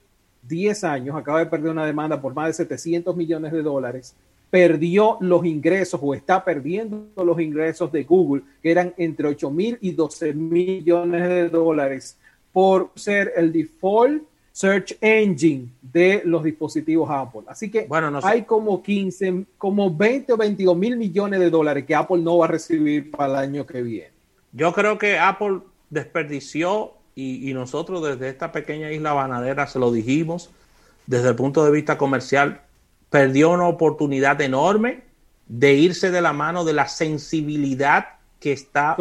10 0.49 0.83
años, 0.83 1.17
acaba 1.17 1.39
de 1.39 1.47
perder 1.47 1.71
una 1.71 1.87
demanda 1.87 2.21
por 2.21 2.35
más 2.35 2.49
de 2.49 2.55
700 2.55 3.15
millones 3.15 3.53
de 3.53 3.63
dólares, 3.63 4.17
perdió 4.51 5.17
los 5.21 5.47
ingresos 5.47 6.01
o 6.03 6.13
está 6.13 6.45
perdiendo 6.45 7.07
los 7.25 7.41
ingresos 7.41 7.93
de 7.93 8.03
Google, 8.03 8.43
que 8.61 8.73
eran 8.73 8.95
entre 8.97 9.29
8 9.29 9.49
mil 9.53 9.79
y 9.81 9.93
12 9.93 10.35
millones 10.35 11.29
de 11.29 11.49
dólares 11.49 12.19
por 12.53 12.91
ser 12.97 13.33
el 13.37 13.53
default 13.53 14.25
search 14.53 14.97
engine 15.01 15.69
de 15.81 16.23
los 16.25 16.45
dispositivos 16.45 17.11
Apple. 17.11 17.43
Así 17.47 17.71
que 17.71 17.87
bueno, 17.87 18.21
hay 18.23 18.43
como 18.43 18.83
15, 18.83 19.47
como 19.59 19.95
20 19.95 20.33
o 20.35 20.37
22 20.37 20.77
mil 20.77 20.97
millones 20.97 21.41
de 21.41 21.51
dólares 21.51 21.85
que 21.87 21.95
Apple 21.95 22.19
no 22.19 22.39
va 22.39 22.45
a 22.45 22.49
recibir 22.49 23.11
para 23.11 23.33
el 23.33 23.37
año 23.37 23.67
que 23.67 23.83
viene. 23.83 24.11
Yo 24.53 24.73
creo 24.73 24.99
que 24.99 25.19
Apple 25.19 25.61
desperdició 25.89 26.93
y, 27.15 27.53
nosotros 27.53 28.03
desde 28.03 28.29
esta 28.29 28.53
pequeña 28.53 28.91
isla 28.91 29.13
banadera 29.13 29.67
se 29.67 29.79
lo 29.79 29.93
dijimos, 29.93 30.51
desde 31.07 31.29
el 31.29 31.37
punto 31.37 31.65
de 31.65 31.71
vista 31.71 31.99
comercial, 31.99 32.63
perdió 33.11 33.51
una 33.51 33.67
oportunidad 33.67 34.41
enorme 34.41 35.03
de 35.47 35.75
irse 35.75 36.11
de 36.11 36.23
la 36.23 36.33
mano 36.33 36.65
de 36.65 36.73
la 36.73 36.89
sensibilidad 36.89 38.07
que 38.41 38.53
está 38.53 38.97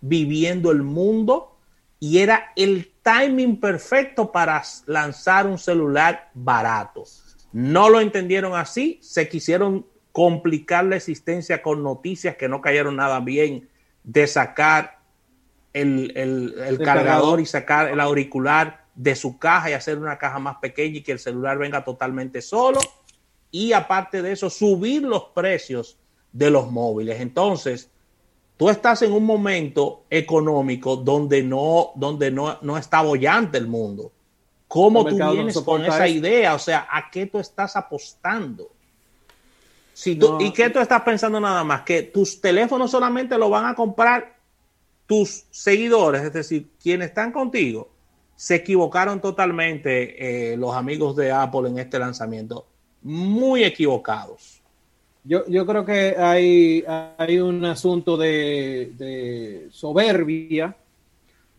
viviendo 0.00 0.70
el 0.70 0.82
mundo 0.82 1.57
y 2.00 2.18
era 2.18 2.52
el 2.56 2.92
timing 3.02 3.58
perfecto 3.58 4.30
para 4.30 4.62
lanzar 4.86 5.46
un 5.46 5.58
celular 5.58 6.30
barato. 6.34 7.04
No 7.52 7.88
lo 7.88 8.00
entendieron 8.00 8.54
así, 8.54 8.98
se 9.02 9.28
quisieron 9.28 9.86
complicar 10.12 10.84
la 10.84 10.96
existencia 10.96 11.62
con 11.62 11.82
noticias 11.82 12.36
que 12.36 12.48
no 12.48 12.60
cayeron 12.60 12.96
nada 12.96 13.20
bien 13.20 13.68
de 14.04 14.26
sacar 14.26 14.98
el, 15.72 16.80
cargador, 16.84 17.40
y 17.40 17.46
sacar 17.46 17.88
el 17.88 18.00
auricular 18.00 18.84
de 18.94 19.14
su 19.14 19.38
caja 19.38 19.70
y 19.70 19.74
hacer 19.74 19.98
una 19.98 20.18
caja 20.18 20.38
más 20.38 20.56
pequeña 20.56 20.98
y 20.98 21.02
que 21.02 21.12
el 21.12 21.18
celular 21.18 21.58
venga 21.58 21.84
totalmente 21.84 22.42
solo. 22.42 22.80
Y 23.50 23.72
aparte 23.72 24.22
de 24.22 24.32
eso, 24.32 24.50
subir 24.50 25.02
los 25.02 25.24
precios 25.34 25.98
de 26.32 26.50
los 26.50 26.70
móviles. 26.70 27.20
Entonces, 27.20 27.90
tú 28.58 28.68
estás 28.68 29.00
en 29.00 29.12
un 29.12 29.24
momento 29.24 30.02
económico 30.10 30.96
donde 30.96 31.42
no, 31.42 31.92
donde 31.94 32.30
no, 32.30 32.58
no 32.60 32.76
está 32.76 33.00
bollante 33.00 33.56
el 33.56 33.68
mundo. 33.68 34.12
¿Cómo 34.66 35.06
tú 35.06 35.16
vienes 35.16 35.58
con 35.60 35.82
esa 35.82 36.06
idea? 36.06 36.54
O 36.54 36.58
sea, 36.58 36.86
¿a 36.90 37.10
qué 37.10 37.24
tú 37.24 37.38
estás 37.38 37.74
apostando? 37.76 38.68
¿Y 40.04 40.52
qué 40.52 40.68
tú 40.70 40.78
estás 40.78 41.00
pensando 41.02 41.40
nada 41.40 41.64
más? 41.64 41.82
Que 41.82 42.02
tus 42.02 42.40
teléfonos 42.40 42.90
solamente 42.90 43.38
lo 43.38 43.48
van 43.48 43.64
a 43.64 43.74
comprar 43.74 44.36
tus 45.06 45.44
seguidores, 45.50 46.22
es 46.22 46.32
decir, 46.32 46.68
quienes 46.82 47.08
están 47.08 47.32
contigo. 47.32 47.88
Se 48.36 48.56
equivocaron 48.56 49.20
totalmente 49.20 50.52
eh, 50.52 50.56
los 50.56 50.76
amigos 50.76 51.16
de 51.16 51.32
Apple 51.32 51.70
en 51.70 51.78
este 51.78 51.98
lanzamiento. 51.98 52.66
Muy 53.02 53.64
equivocados. 53.64 54.57
Yo, 55.28 55.46
yo 55.46 55.66
creo 55.66 55.84
que 55.84 56.16
hay, 56.18 56.82
hay 56.86 57.38
un 57.38 57.64
asunto 57.64 58.16
de, 58.16 59.68
soberbia. 59.70 60.74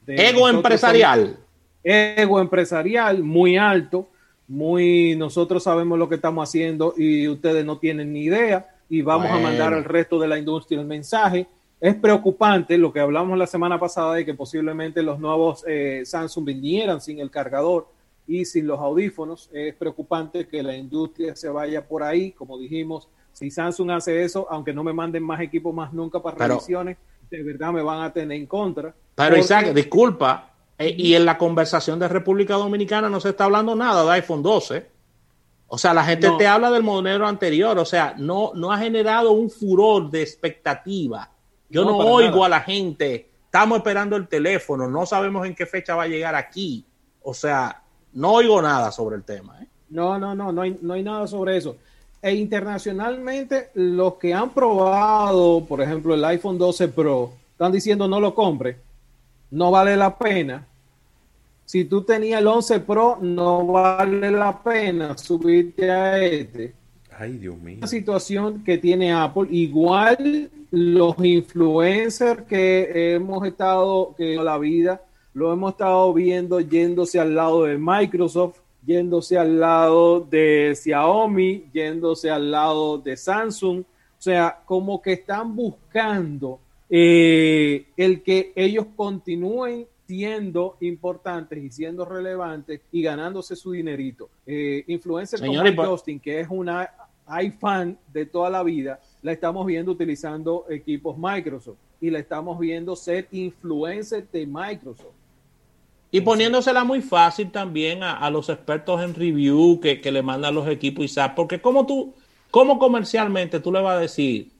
ego 0.08 0.49
empresarial. 0.49 1.38
Ego 1.84 2.41
empresarial 2.41 3.23
muy 3.23 3.58
alto 3.58 4.10
muy, 4.49 5.15
nosotros 5.15 5.63
sabemos 5.63 5.99
lo 5.99 6.10
que 6.10 6.15
estamos 6.15 6.49
haciendo 6.49 6.95
y 6.97 7.27
ustedes 7.27 7.63
no 7.63 7.77
tienen 7.77 8.12
ni 8.12 8.23
idea 8.23 8.67
y 8.89 9.03
vamos 9.03 9.29
a 9.29 9.38
mandar 9.38 9.75
al 9.75 9.84
resto 9.84 10.19
de 10.19 10.27
la 10.27 10.39
industria 10.39 10.82
el 10.82 10.88
mensaje. 10.88 11.45
Es 11.79 11.93
preocupante 11.93 12.75
lo 12.75 12.91
que 12.91 12.99
hablamos 12.99 13.38
la 13.38 13.45
semana 13.45 13.79
pasada 13.79 14.15
de 14.15 14.25
que 14.25 14.34
posiblemente 14.34 15.03
los 15.03 15.19
nuevos 15.19 15.63
eh, 15.67 16.01
Samsung 16.03 16.45
vinieran 16.45 16.99
sin 16.99 17.19
el 17.19 17.29
cargador 17.29 17.88
y 18.27 18.43
sin 18.43 18.65
los 18.65 18.79
audífonos. 18.79 19.51
Es 19.53 19.75
preocupante 19.75 20.47
que 20.47 20.63
la 20.63 20.75
industria 20.75 21.36
se 21.36 21.47
vaya 21.47 21.88
por 21.88 22.01
ahí, 22.01 22.32
como 22.32 22.58
dijimos. 22.58 23.08
Si 23.34 23.52
Samsung 23.52 23.92
hace 23.92 24.24
eso, 24.24 24.48
aunque 24.50 24.74
no 24.74 24.84
me 24.84 24.94
manden 24.94 25.24
más 25.24 25.39
equipos 25.42 25.74
más 25.74 25.94
nunca 25.94 26.22
para 26.22 26.48
revisiones, 26.48 26.98
de 27.30 27.44
verdad 27.44 27.72
me 27.72 27.82
van 27.82 28.02
a 28.02 28.12
tener 28.12 28.38
en 28.38 28.48
contra. 28.48 28.94
Pero 29.15 29.38
Isaac, 29.38 29.74
disculpa, 29.74 30.50
eh, 30.78 30.96
y 30.98 31.13
en 31.13 31.26
la 31.26 31.38
conversación 31.38 32.00
de 32.00 32.08
República 32.08 32.56
Dominicana 32.56 33.10
no 33.10 33.20
se 33.20 33.30
está 33.30 33.46
hablando 33.46 33.76
nada 33.76 34.04
de 34.04 34.12
iPhone 34.12 34.42
12. 34.42 35.00
O 35.68 35.78
sea, 35.78 35.94
la 35.94 36.04
gente 36.04 36.30
te 36.38 36.48
habla 36.48 36.72
del 36.72 36.84
modelo 36.84 37.28
anterior. 37.28 37.78
O 37.78 37.86
sea, 37.86 38.15
no, 38.18 38.52
no 38.56 38.72
ha 38.72 38.80
generado 38.80 39.32
un 39.32 39.50
furor 39.52 40.10
de 40.10 40.22
expectativa. 40.22 41.30
Yo 41.70 41.86
no, 41.86 41.98
oigo 41.98 42.44
a 42.44 42.50
la 42.50 42.62
gente. 42.62 43.30
Estamos 43.46 43.78
esperando 43.78 44.15
el 44.15 44.28
teléfono. 44.28 44.88
No 44.88 45.06
sabemos 45.06 45.46
en 45.46 45.54
qué 45.54 45.65
fecha 45.65 45.96
va 45.96 46.04
a 46.04 46.08
llegar 46.08 46.34
aquí. 46.34 46.86
O 47.22 47.34
sea, 47.34 47.84
no 48.13 48.32
oigo 48.32 48.62
nada 48.62 48.92
sobre 48.92 49.18
el 49.18 49.24
tema. 49.24 49.62
¿eh? 49.62 49.68
No, 49.89 50.18
no, 50.18 50.34
no, 50.34 50.52
no 50.52 50.62
hay, 50.62 50.80
no 50.82 50.94
hay 50.94 51.04
nada 51.04 51.28
sobre 51.28 51.58
eso. 51.58 51.78
E 52.21 52.34
internacionalmente, 52.34 53.69
los 53.75 54.15
que 54.15 54.34
han 54.34 54.49
probado, 54.49 55.65
por 55.65 55.82
ejemplo, 55.82 56.13
el 56.13 56.25
iPhone 56.25 56.58
12 56.58 56.89
Pro, 56.89 57.32
están 57.51 57.71
diciendo 57.71 58.08
no 58.08 58.19
lo 58.19 58.36
compre. 58.36 58.77
No 59.51 59.71
vale 59.71 59.95
la 59.95 60.17
pena 60.17 60.67
si 61.69 61.86
tú 61.86 62.01
tenías 62.01 62.41
el 62.41 62.47
11 62.47 62.79
Pro, 62.79 63.19
no 63.21 63.63
vale 63.67 64.32
la 64.32 64.60
pena 64.60 65.15
subirte 65.15 65.91
a 65.91 66.17
este. 66.17 66.73
Ay, 67.15 67.34
Dios 67.34 67.60
mío. 67.60 67.77
Una 67.77 67.86
situación 67.86 68.63
que 68.63 68.79
tiene 68.79 69.13
Apple, 69.13 69.49
igual 69.51 70.49
los 70.71 71.23
influencers 71.23 72.41
que 72.47 73.13
hemos 73.13 73.45
estado, 73.45 74.15
que 74.17 74.38
la 74.38 74.58
vida, 74.58 75.03
lo 75.36 75.53
hemos 75.53 75.73
estado 75.73 76.12
viendo 76.12 76.60
yéndose 76.60 77.19
al 77.19 77.36
lado 77.36 77.65
de 77.65 77.77
Microsoft, 77.77 78.58
yéndose 78.89 79.38
al 79.38 79.60
lado 79.60 80.19
de 80.19 80.73
Xiaomi, 80.75 81.65
yéndose 81.71 82.32
al 82.32 82.49
lado 82.49 82.97
de 82.97 83.15
Samsung. 83.15 83.82
O 83.82 83.86
sea, 84.17 84.63
como 84.65 84.99
que 84.99 85.13
están 85.13 85.56
buscando 85.56 86.60
eh, 86.89 87.86
el 87.95 88.23
que 88.23 88.52
ellos 88.56 88.88
continúen 88.95 89.86
siendo 90.08 90.75
importantes 90.82 91.63
y 91.63 91.69
siendo 91.69 92.04
relevantes 92.04 92.82
y 92.91 93.04
ganándose 93.04 93.56
su 93.56 93.73
dinerito. 93.73 94.28
Eh, 94.47 94.86
influencers 94.88 95.39
como 95.39 95.86
Justin, 95.86 96.19
que 96.19 96.39
es 96.39 96.47
una 96.49 96.89
iFan 97.43 97.95
de 98.12 98.25
toda 98.25 98.49
la 98.49 98.63
vida, 98.63 98.99
la 99.21 99.34
estamos 99.34 99.67
viendo 99.67 99.91
utilizando 99.91 100.65
equipos 100.67 101.15
Microsoft 101.15 101.78
y 102.02 102.10
la 102.10 102.17
estamos 102.17 102.58
viendo 102.58 102.95
ser 102.95 103.28
influencer 103.30 104.28
de 104.32 104.47
Microsoft. 104.47 105.18
Y 106.12 106.22
poniéndosela 106.22 106.84
muy 106.84 107.01
fácil 107.01 107.51
también 107.51 108.01
a, 108.01 108.30
los 108.32 108.49
expertos 108.49 109.01
en 109.01 109.14
review 109.14 109.80
que, 109.80 110.01
que 110.01 110.12
le 110.12 110.24
mandan 110.24 110.55
los 110.55 110.68
equipos 110.68 111.05
y 111.05 111.20
porque 111.36 111.62
como 111.62 111.86
tú, 111.86 112.16
como 112.49 112.80
comercialmente 112.80 113.60
tú 113.60 113.72
le 113.72 113.82
vas 113.82 113.97
a 113.97 113.99
decir, 113.99 114.51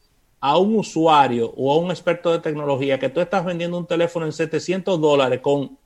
a 0.42 0.58
un 0.58 0.76
usuario 0.76 1.54
o 1.58 1.74
a 1.74 1.78
un 1.78 1.90
experto 1.90 2.32
de 2.32 2.40
tecnología 2.40 3.00
que 3.00 3.10
tú 3.10 3.20
estás 3.20 3.44
vendiendo 3.44 3.78
un 3.78 3.86
teléfono 3.86 4.26
en 4.26 4.32
700 4.32 5.00
dólares 5.00 5.42
con, 5.42 5.78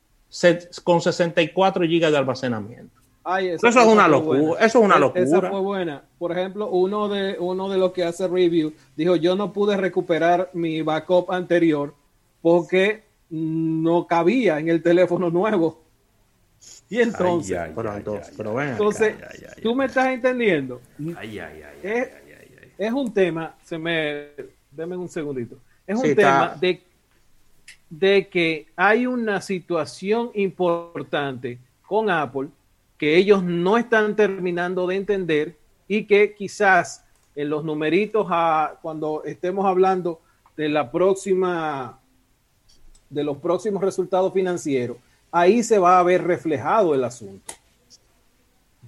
con 0.84 1.02
64 1.02 1.86
gigas 1.86 2.12
de 2.12 2.18
almacenamiento. 2.18 3.00
eso, 3.40 3.68
es 3.68 3.76
una 3.76 4.08
locura. 4.08 4.60
Eso 4.60 4.80
es 4.80 4.86
una 4.86 5.00
locura. 5.00 5.24
Esa 5.24 5.42
fue 5.42 5.60
buena. 5.60 6.04
Por 6.20 6.32
ejemplo, 6.32 6.70
uno 6.70 7.10
de, 7.10 7.38
uno 7.40 7.70
de 7.70 7.78
los 7.78 7.94
que 7.94 8.04
hace 8.04 8.28
review 8.28 8.74
dijo, 8.96 9.16
yo 9.16 9.36
no 9.36 9.54
pude 9.54 9.76
recuperar 9.78 10.50
mi 10.54 10.82
backup 10.82 11.32
anterior 11.32 11.96
porque 12.42 13.04
no 13.36 14.06
cabía 14.06 14.60
en 14.60 14.70
el 14.70 14.84
teléfono 14.84 15.32
nuevo. 15.32 15.82
Y 16.88 17.02
entonces, 17.02 17.58
entonces, 17.76 19.16
tú 19.62 19.74
me 19.74 19.86
estás 19.86 20.10
entendiendo. 20.10 20.80
Es, 21.82 22.10
es 22.78 22.92
un 22.92 23.12
tema, 23.12 23.56
se 23.64 23.80
me, 23.80 24.28
denme 24.70 24.96
un 24.96 25.10
segundito. 25.10 25.58
Es 25.88 25.98
un 25.98 26.16
tema 26.16 26.56
de, 26.60 26.84
de 27.90 28.28
que 28.28 28.68
hay 28.76 29.08
una 29.08 29.42
situación 29.42 30.30
importante 30.36 31.58
con 31.88 32.12
Apple 32.12 32.50
que 33.00 33.18
ellos 33.18 33.44
no 33.44 33.80
están 33.80 34.16
terminando 34.16 34.86
de 34.86 34.96
entender 34.96 35.58
y 35.88 36.06
que 36.06 36.36
quizás 36.36 37.04
en 37.36 37.50
los 37.50 37.66
numeritos 37.66 38.28
a, 38.30 38.78
cuando 38.82 39.24
estemos 39.26 39.66
hablando 39.66 40.22
de 40.56 40.70
la 40.70 40.92
próxima 40.92 42.00
de 43.14 43.24
los 43.24 43.38
próximos 43.38 43.84
resultados 43.84 44.34
financieros, 44.34 44.98
ahí 45.32 45.64
se 45.64 45.80
va 45.80 46.00
a 46.00 46.04
ver 46.04 46.24
reflejado 46.24 46.94
el 46.94 47.04
asunto. 47.04 47.54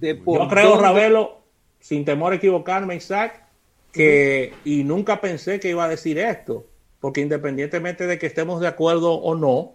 Yo 0.00 0.48
creo, 0.48 0.78
Ravelo, 0.78 1.38
sin 1.80 2.04
temor 2.04 2.32
a 2.32 2.36
equivocarme, 2.36 2.96
Isaac, 2.96 3.44
que, 3.92 4.52
y 4.64 4.84
nunca 4.84 5.20
pensé 5.20 5.58
que 5.58 5.70
iba 5.70 5.84
a 5.84 5.88
decir 5.88 6.18
esto, 6.18 6.66
porque 7.00 7.20
independientemente 7.20 8.06
de 8.06 8.18
que 8.18 8.26
estemos 8.26 8.60
de 8.60 8.66
acuerdo 8.66 9.14
o 9.14 9.34
no, 9.34 9.72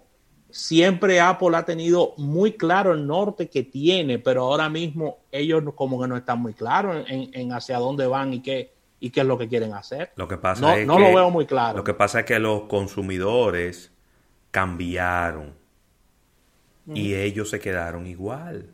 siempre 0.52 1.20
Apple 1.20 1.56
ha 1.56 1.66
tenido 1.66 2.14
muy 2.18 2.54
claro 2.54 2.94
el 2.94 3.08
norte 3.08 3.50
que 3.50 3.64
tiene, 3.64 4.20
pero 4.20 4.44
ahora 4.44 4.70
mismo 4.70 5.18
ellos 5.32 5.64
como 5.76 6.00
que 6.02 6.08
no 6.08 6.18
están 6.18 6.42
muy 6.42 6.54
claros 6.54 7.06
en, 7.08 7.52
hacia 7.54 7.80
dónde 7.80 8.06
van 8.06 8.34
y 8.34 8.42
qué, 8.42 8.72
y 9.00 9.10
qué 9.10 9.22
es 9.22 9.26
lo 9.26 9.38
que 9.38 9.48
quieren 9.48 9.74
hacer. 9.74 10.12
Lo 10.16 10.28
que 10.28 10.38
pasa 10.38 10.62
no, 10.62 10.74
es 10.74 10.86
no 10.86 11.00
lo 11.00 11.08
veo 11.16 11.30
muy 11.32 11.46
claro. 11.46 11.78
Lo 11.78 11.84
que 11.84 11.94
pasa 11.94 12.20
es 12.20 12.26
que 12.26 12.38
los 12.38 12.64
consumidores 12.64 13.92
cambiaron 14.52 15.54
y 16.94 17.16
ellos 17.16 17.50
se 17.50 17.60
quedaron 17.60 18.06
igual. 18.06 18.70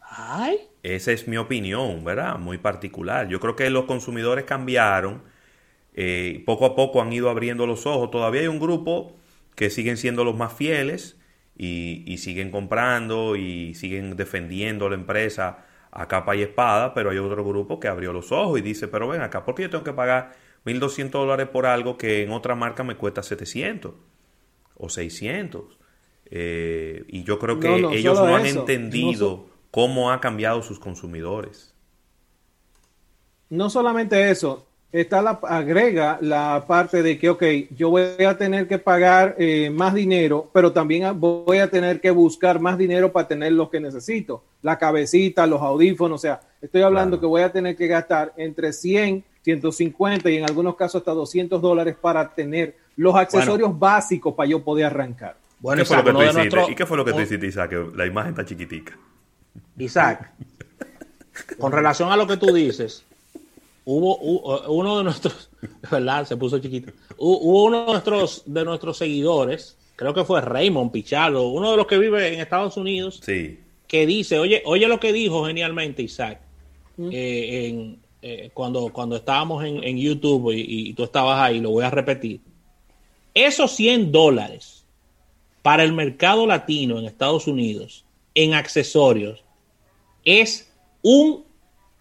Ay. 0.00 0.58
Esa 0.82 1.12
es 1.12 1.28
mi 1.28 1.36
opinión, 1.36 2.02
¿verdad? 2.04 2.38
Muy 2.38 2.58
particular. 2.58 3.28
Yo 3.28 3.38
creo 3.38 3.54
que 3.54 3.70
los 3.70 3.84
consumidores 3.84 4.44
cambiaron, 4.44 5.22
eh, 5.94 6.42
poco 6.46 6.66
a 6.66 6.74
poco 6.74 7.00
han 7.02 7.12
ido 7.12 7.30
abriendo 7.30 7.66
los 7.66 7.86
ojos. 7.86 8.10
Todavía 8.10 8.40
hay 8.40 8.46
un 8.48 8.58
grupo 8.58 9.16
que 9.54 9.70
siguen 9.70 9.96
siendo 9.96 10.24
los 10.24 10.36
más 10.36 10.52
fieles 10.52 11.16
y, 11.56 12.16
siguen 12.18 12.50
comprando 12.50 13.36
y 13.36 13.74
siguen 13.74 14.16
defendiendo 14.16 14.88
la 14.88 14.94
empresa 14.94 15.66
a 15.92 16.08
capa 16.08 16.34
y 16.34 16.42
espada, 16.42 16.94
pero 16.94 17.10
hay 17.10 17.18
otro 17.18 17.44
grupo 17.44 17.78
que 17.78 17.88
abrió 17.88 18.12
los 18.12 18.32
ojos 18.32 18.58
y 18.58 18.62
dice, 18.62 18.88
pero 18.88 19.08
ven 19.08 19.20
acá, 19.20 19.44
¿por 19.44 19.54
qué 19.54 19.62
yo 19.62 19.70
tengo 19.70 19.84
que 19.84 19.92
pagar 19.92 20.32
1.200 20.64 21.10
dólares 21.10 21.48
por 21.48 21.66
algo 21.66 21.96
que 21.96 22.22
en 22.22 22.30
otra 22.30 22.54
marca 22.54 22.84
me 22.84 22.96
cuesta 22.96 23.22
700 23.22 23.94
o 24.76 24.88
600? 24.88 25.78
Eh, 26.32 27.04
y 27.08 27.24
yo 27.24 27.38
creo 27.38 27.58
que 27.58 27.74
ellos 27.92 28.18
no 28.18 28.36
han 28.36 28.46
entendido 28.46 29.46
cómo 29.70 30.10
ha 30.12 30.20
cambiado 30.20 30.62
sus 30.62 30.78
consumidores. 30.78 31.74
No 33.48 33.68
solamente 33.68 34.30
eso, 34.30 34.66
está 34.92 35.22
la, 35.22 35.40
agrega 35.42 36.18
la 36.20 36.64
parte 36.66 37.02
de 37.02 37.18
que, 37.18 37.30
ok, 37.30 37.42
yo 37.76 37.90
voy 37.90 38.02
a 38.24 38.36
tener 38.36 38.66
que 38.66 38.78
pagar 38.78 39.36
eh, 39.38 39.70
más 39.70 39.94
dinero, 39.94 40.50
pero 40.52 40.72
también 40.72 41.18
voy 41.18 41.58
a 41.58 41.70
tener 41.70 42.00
que 42.00 42.10
buscar 42.10 42.60
más 42.60 42.78
dinero 42.78 43.12
para 43.12 43.28
tener 43.28 43.52
lo 43.52 43.70
que 43.70 43.80
necesito, 43.80 44.44
la 44.62 44.78
cabecita, 44.78 45.46
los 45.46 45.60
audífonos, 45.60 46.20
o 46.20 46.22
sea, 46.22 46.40
estoy 46.60 46.82
hablando 46.82 47.20
que 47.20 47.26
voy 47.26 47.42
a 47.42 47.52
tener 47.52 47.76
que 47.76 47.86
gastar 47.86 48.32
entre 48.36 48.72
100, 48.72 49.24
150 49.42 50.30
y 50.30 50.36
en 50.36 50.44
algunos 50.44 50.76
casos 50.76 51.00
hasta 51.00 51.12
200 51.12 51.60
dólares 51.60 51.96
para 52.00 52.34
tener 52.34 52.76
los 52.96 53.14
accesorios 53.14 53.78
básicos 53.78 54.34
para 54.34 54.48
yo 54.48 54.62
poder 54.62 54.86
arrancar. 54.86 55.36
Bueno, 55.60 55.82
¿Qué 55.82 55.86
fue 55.86 55.96
lo 55.96 56.04
que 56.04 56.12
tú 56.12 56.22
hiciste? 56.22 56.72
¿Y 56.72 56.74
qué 56.74 56.86
fue 56.86 56.96
lo 56.96 57.04
que 57.04 57.12
tú 57.12 57.20
hiciste, 57.20 57.46
Isaac? 57.46 57.70
Que 57.70 57.96
la 57.96 58.06
imagen 58.06 58.30
está 58.30 58.44
chiquitica. 58.44 58.98
Isaac, 59.78 60.32
con 61.58 61.72
relación 61.72 62.10
a 62.12 62.16
lo 62.16 62.26
que 62.26 62.36
tú 62.36 62.52
dices, 62.52 63.04
hubo, 63.84 64.16
uno 64.68 64.98
de 64.98 65.04
nuestros, 65.04 65.50
¿verdad? 65.90 66.26
Se 66.26 66.36
puso 66.36 66.58
chiquito. 66.58 66.92
Hubo 67.16 67.64
uno 67.64 67.86
de 67.86 67.92
nuestros, 67.92 68.42
de 68.46 68.64
nuestros 68.64 68.98
seguidores, 68.98 69.76
creo 69.96 70.14
que 70.14 70.24
fue 70.24 70.40
Raymond 70.40 70.92
Pichardo, 70.92 71.48
uno 71.48 71.70
de 71.72 71.76
los 71.76 71.86
que 71.86 71.98
vive 71.98 72.32
en 72.32 72.40
Estados 72.40 72.76
Unidos, 72.76 73.20
sí. 73.22 73.60
que 73.86 74.06
dice, 74.06 74.38
oye, 74.38 74.62
oye 74.64 74.88
lo 74.88 75.00
que 75.00 75.12
dijo 75.12 75.46
genialmente 75.46 76.02
Isaac, 76.02 76.40
eh, 76.98 77.96
eh, 78.22 78.50
cuando, 78.52 78.92
cuando 78.92 79.16
estábamos 79.16 79.64
en, 79.64 79.96
YouTube 79.96 80.52
y, 80.54 80.92
tú 80.94 81.04
estabas 81.04 81.40
ahí, 81.40 81.60
lo 81.60 81.70
voy 81.70 81.84
a 81.84 81.90
repetir. 81.90 82.40
Esos 83.34 83.72
100 83.72 84.12
dólares 84.12 84.84
para 85.62 85.84
el 85.84 85.92
mercado 85.92 86.46
latino 86.46 86.98
en 86.98 87.06
Estados 87.06 87.46
Unidos 87.46 88.04
en 88.34 88.54
accesorios 88.54 89.44
es 90.24 90.70
un 91.02 91.44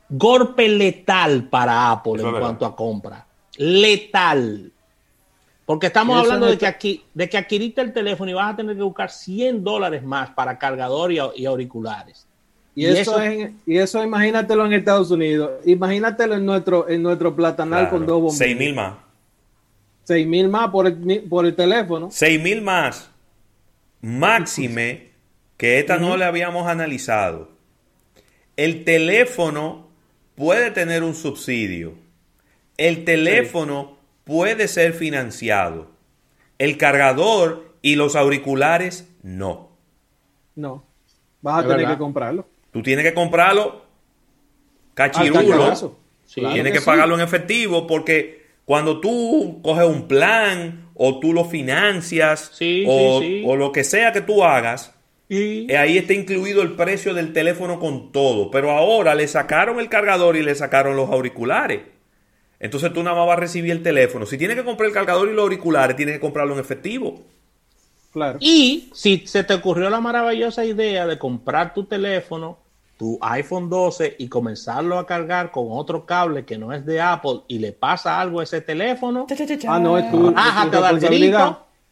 golpe 0.10 0.68
letal 0.68 1.48
para 1.50 1.92
Apple 1.92 2.22
en 2.22 2.32
cuanto 2.32 2.66
a 2.66 2.76
compra. 2.76 3.26
Letal. 3.58 4.72
Porque 5.66 5.88
estamos 5.88 6.18
hablando 6.18 6.48
de 6.48 6.58
que, 6.58 6.66
aquí, 6.66 7.04
de 7.14 7.30
que 7.30 7.38
adquiriste 7.38 7.82
el 7.82 7.94
teléfono 7.94 8.32
y 8.32 8.34
vas 8.34 8.54
a 8.54 8.56
tener 8.56 8.76
que 8.76 8.82
buscar 8.82 9.12
100 9.12 9.64
dólares 9.64 10.02
más 10.04 10.32
para 10.32 10.58
cargador 10.58 11.12
y, 11.12 11.46
auriculares. 11.46 12.26
Y, 12.80 12.86
eso, 12.86 13.20
es, 13.20 13.52
y 13.66 13.78
eso 13.78 14.02
imagínatelo 14.02 14.66
en 14.66 14.72
Estados 14.72 15.12
Unidos. 15.12 15.52
Imagínatelo 15.66 16.36
en 16.36 16.46
nuestro, 16.46 16.88
en 16.88 17.04
nuestro 17.04 17.36
platanal 17.36 17.90
con 17.90 18.06
dos 18.06 18.22
bombillos. 18.22 18.38
6 18.38 18.58
mil 18.58 18.74
más. 18.74 18.94
6 20.06 20.26
mil 20.26 20.48
más 20.48 20.70
por 20.70 20.88
el, 20.88 21.24
por 21.30 21.46
el 21.46 21.58
teléfono. 21.58 22.08
6 22.10 22.42
mil 22.42 22.62
más. 22.62 23.12
Máxime 24.00 25.10
que 25.58 25.80
esta 25.80 25.98
no 25.98 26.16
le 26.16 26.24
habíamos 26.24 26.70
analizado. 26.70 27.50
El 28.56 28.86
teléfono 28.86 29.90
puede 30.36 30.72
tener 30.72 31.04
un 31.04 31.16
subsidio. 31.16 31.96
El 32.78 33.04
teléfono 33.04 33.98
puede 34.24 34.70
ser 34.70 34.94
financiado. 34.94 35.88
El 36.58 36.78
cargador 36.78 37.74
y 37.82 37.98
los 37.98 38.16
auriculares 38.16 39.06
no. 39.22 39.68
No. 40.56 40.86
Vas 41.42 41.66
a 41.66 41.68
tener 41.68 41.88
que 41.88 41.98
comprarlo. 41.98 42.48
Tú 42.72 42.84
tienes 42.84 43.06
que 43.06 43.14
comprarlo 43.14 43.86
cachirulo. 44.94 45.96
tienes 46.34 46.74
que, 46.74 46.82
pagarlo 46.82 47.16
en 47.16 47.22
efectivo 47.22 47.88
porque 47.88 48.48
cuando 48.66 49.00
tú 49.00 49.62
coges 49.64 49.86
un 49.86 50.08
plan 50.08 50.90
o 50.94 51.20
tú 51.20 51.34
lo 51.34 51.46
financias 51.46 52.60
o, 52.86 53.22
o 53.46 53.56
lo 53.56 53.72
que 53.72 53.84
sea 53.84 54.12
que 54.12 54.22
tú 54.22 54.44
hagas, 54.44 54.94
y 55.30 55.72
ahí 55.74 56.00
está 56.00 56.14
incluido 56.14 56.64
el 56.64 56.72
precio 56.76 57.14
del 57.14 57.34
teléfono 57.34 57.80
con 57.80 58.12
todo. 58.12 58.50
Pero 58.50 58.72
ahora 58.72 59.14
le 59.14 59.28
sacaron 59.28 59.80
el 59.80 59.88
cargador 59.88 60.36
y 60.36 60.42
le 60.42 60.56
sacaron 60.56 60.96
los 60.96 61.12
auriculares. 61.12 61.82
Entonces 62.60 62.92
tú 62.92 63.04
nada 63.04 63.16
más 63.16 63.28
vas 63.28 63.38
a 63.38 63.42
recibir 63.42 63.72
el 63.72 63.84
teléfono. 63.84 64.26
Si 64.26 64.40
tienes 64.40 64.58
que 64.58 64.64
comprar 64.64 64.88
el 64.88 64.94
cargador 64.94 65.30
y 65.30 65.34
los 65.34 65.44
auriculares, 65.44 65.96
tienes 65.96 66.16
que 66.16 66.20
comprarlo 66.20 66.56
en 66.56 66.60
efectivo. 66.60 67.24
Claro. 68.12 68.38
Y 68.42 68.90
si 68.94 69.26
se 69.28 69.44
te 69.44 69.54
ocurrió 69.54 69.90
la 69.90 70.02
maravillosa 70.02 70.66
idea 70.66 71.06
de 71.06 71.20
comprar 71.20 71.74
tu 71.74 71.86
teléfono, 71.86 72.58
tu 72.98 73.18
iPhone 73.22 73.70
12 73.70 74.18
y 74.20 74.28
comenzarlo 74.28 75.00
a 75.00 75.06
cargar 75.06 75.52
con 75.52 75.68
otro 75.70 76.06
cable 76.06 76.44
que 76.44 76.58
no 76.58 76.74
es 76.74 76.86
de 76.86 77.00
Apple 77.00 77.42
y 77.48 77.60
le 77.60 77.72
pasa 77.72 78.20
algo 78.20 78.42
a 78.42 78.44
ese 78.44 78.60
teléfono, 78.60 79.26
ah, 79.68 79.80
no, 79.80 79.98
es 79.98 80.12
tu, 80.12 80.34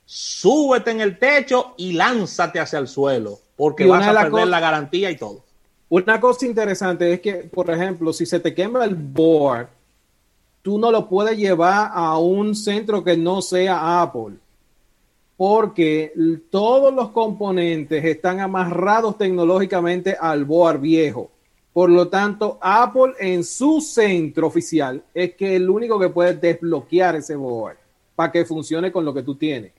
súbete 0.06 0.92
en 0.92 1.02
el 1.02 1.20
techo 1.20 1.74
y 1.78 1.94
lánzate 1.94 2.60
hacia 2.60 2.80
el 2.80 2.88
suelo, 2.88 3.40
porque 3.56 3.86
vas 3.86 4.08
a 4.08 4.24
perder 4.24 4.48
la 4.48 4.60
garantía 4.60 5.12
y 5.12 5.18
todo. 5.18 5.44
Una 5.90 6.20
cosa 6.20 6.46
interesante 6.46 7.14
es 7.14 7.22
que, 7.22 7.34
por 7.34 7.70
ejemplo, 7.70 8.12
si 8.12 8.26
se 8.26 8.42
te 8.42 8.54
quema 8.54 8.84
el 8.84 8.96
board, 8.96 9.68
tú 10.62 10.78
no 10.78 10.92
lo 10.92 11.08
puedes 11.08 11.38
llevar 11.38 11.92
a 11.94 12.18
un 12.18 12.56
centro 12.56 13.04
que 13.04 13.16
no 13.16 13.42
sea 13.42 14.02
Apple, 14.02 14.36
porque 15.38 16.12
todos 16.50 16.94
los 16.94 17.12
componentes 17.12 18.04
están 18.04 18.40
amarrados 18.40 19.18
tecnológicamente 19.20 20.18
al 20.20 20.44
board 20.46 20.82
viejo. 20.82 21.30
Por 21.72 21.92
lo 21.92 22.08
tanto, 22.08 22.58
Apple 22.60 23.14
en 23.20 23.44
su 23.44 23.80
centro 23.80 24.48
oficial 24.48 25.04
es 25.14 25.36
que 25.36 25.56
el 25.56 25.70
único 25.70 26.00
que 26.00 26.10
puede 26.10 26.34
desbloquear 26.34 27.18
ese 27.18 27.36
board 27.36 27.78
para 28.16 28.32
que 28.32 28.46
funcione 28.46 28.92
con 28.92 29.06
lo 29.06 29.14
que 29.14 29.22
tú 29.22 29.36
tienes. 29.36 29.74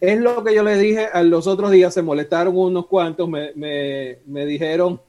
Es 0.00 0.20
lo 0.20 0.44
que 0.44 0.54
yo 0.54 0.62
le 0.62 0.78
dije 0.78 1.06
a 1.06 1.24
los 1.24 1.48
otros 1.48 1.72
días, 1.72 1.92
se 1.92 2.02
molestaron 2.02 2.56
unos 2.56 2.86
cuantos, 2.86 3.28
me, 3.28 3.50
me, 3.56 4.46
dijeron, 4.46 5.00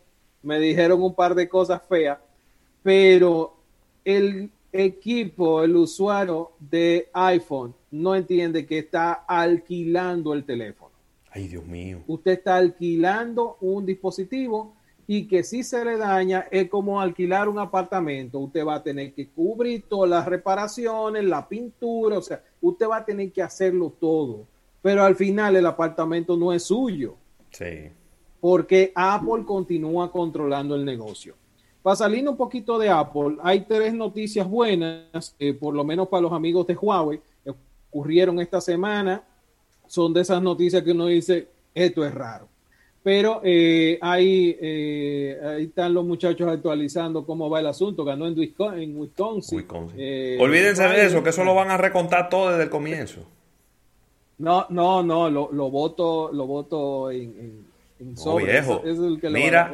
me 0.41 0.59
dijeron 0.59 0.99
un 1.03 1.13
par 1.13 1.35
de 1.35 1.47
cosas 1.47 1.79
feas, 1.87 2.17
pero 2.81 3.53
el 4.03 4.49
equipo, 4.73 5.61
el 5.61 5.75
usuario 5.75 6.53
de 6.59 7.07
iPhone 7.13 7.75
no 7.91 8.15
entiende 8.15 8.65
que 8.65 8.79
está 8.79 9.13
alquilando 9.13 10.33
el 10.33 10.43
teléfono. 10.43 10.91
Ay, 11.29 11.47
Dios 11.47 11.65
mío. 11.65 12.03
Usted 12.07 12.31
está 12.31 12.55
alquilando 12.55 13.57
un 13.61 13.85
dispositivo 13.85 14.75
y 15.07 15.27
que 15.27 15.43
si 15.43 15.63
se 15.63 15.83
le 15.83 15.97
daña 15.97 16.47
es 16.51 16.69
como 16.69 16.99
alquilar 16.99 17.47
un 17.49 17.59
apartamento. 17.59 18.39
Usted 18.39 18.65
va 18.65 18.75
a 18.75 18.83
tener 18.83 19.13
que 19.13 19.29
cubrir 19.29 19.83
todas 19.87 20.09
las 20.09 20.25
reparaciones, 20.25 21.23
la 21.23 21.47
pintura, 21.47 22.17
o 22.17 22.21
sea, 22.21 22.43
usted 22.61 22.87
va 22.87 22.97
a 22.97 23.05
tener 23.05 23.31
que 23.31 23.41
hacerlo 23.41 23.93
todo. 23.99 24.47
Pero 24.81 25.03
al 25.03 25.15
final 25.15 25.55
el 25.55 25.65
apartamento 25.65 26.35
no 26.35 26.51
es 26.53 26.63
suyo. 26.63 27.17
Sí. 27.51 27.91
porque 28.39 28.91
Apple 28.95 29.45
continúa 29.45 30.11
controlando 30.11 30.75
el 30.75 30.83
negocio. 30.83 31.35
Para 31.81 31.95
salir 31.95 32.27
un 32.27 32.35
poquito 32.35 32.79
de 32.79 32.89
Apple, 32.89 33.37
hay 33.43 33.61
tres 33.61 33.93
noticias 33.93 34.49
buenas, 34.49 35.35
eh, 35.37 35.53
por 35.53 35.75
lo 35.75 35.83
menos 35.83 36.07
para 36.07 36.21
los 36.21 36.33
amigos 36.33 36.65
de 36.67 36.75
Huawei, 36.75 37.21
ocurrieron 37.91 38.39
esta 38.39 38.61
semana. 38.61 39.23
Son 39.87 40.13
de 40.13 40.21
esas 40.21 40.41
noticias 40.41 40.81
que 40.83 40.91
uno 40.91 41.07
dice, 41.07 41.47
esto 41.75 42.05
es 42.05 42.13
raro. 42.13 42.47
Pero 43.03 43.41
eh, 43.43 43.97
ahí, 44.01 44.55
eh, 44.61 45.39
ahí, 45.43 45.63
están 45.65 45.93
los 45.93 46.05
muchachos 46.05 46.47
actualizando 46.47 47.25
cómo 47.25 47.49
va 47.49 47.59
el 47.59 47.67
asunto. 47.67 48.05
Ganó 48.05 48.27
en 48.27 48.37
Wisconsin. 48.37 49.65
Olvídense 50.39 50.83
de 50.87 51.05
eso, 51.05 51.23
que 51.23 51.31
eso 51.31 51.43
lo 51.43 51.55
van 51.55 51.71
a 51.71 51.77
recontar 51.77 52.29
todo 52.29 52.51
desde 52.51 52.63
el 52.63 52.69
comienzo. 52.69 53.25
No, 54.37 54.67
no, 54.69 55.03
no, 55.03 55.29
lo, 55.29 55.69
voto, 55.69 56.31
lo 56.31 56.47
voto 56.47 57.11
en 57.11 57.65
viejo. 58.37 58.81
Mira, 59.31 59.71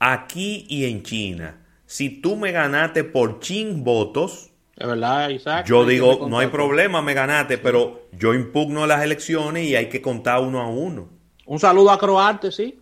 aquí 0.00 0.66
y 0.68 0.84
en 0.84 1.02
China, 1.02 1.64
si 1.86 2.20
tú 2.20 2.36
me 2.36 2.52
ganaste 2.52 3.04
por 3.04 3.40
chin 3.40 3.84
votos, 3.84 4.50
verdad, 4.86 5.64
yo 5.64 5.84
digo, 5.84 6.26
no 6.28 6.38
hay 6.38 6.46
problema, 6.48 7.02
me 7.02 7.14
ganaste, 7.14 7.58
pero 7.58 8.02
yo 8.12 8.34
impugno 8.34 8.86
las 8.86 9.02
elecciones 9.02 9.66
y 9.66 9.74
hay 9.74 9.88
que 9.88 10.00
contar 10.00 10.40
uno 10.40 10.60
a 10.60 10.68
uno. 10.68 11.08
Un 11.46 11.58
saludo 11.58 11.90
a 11.90 11.98
Croarte, 11.98 12.52
sí. 12.52 12.78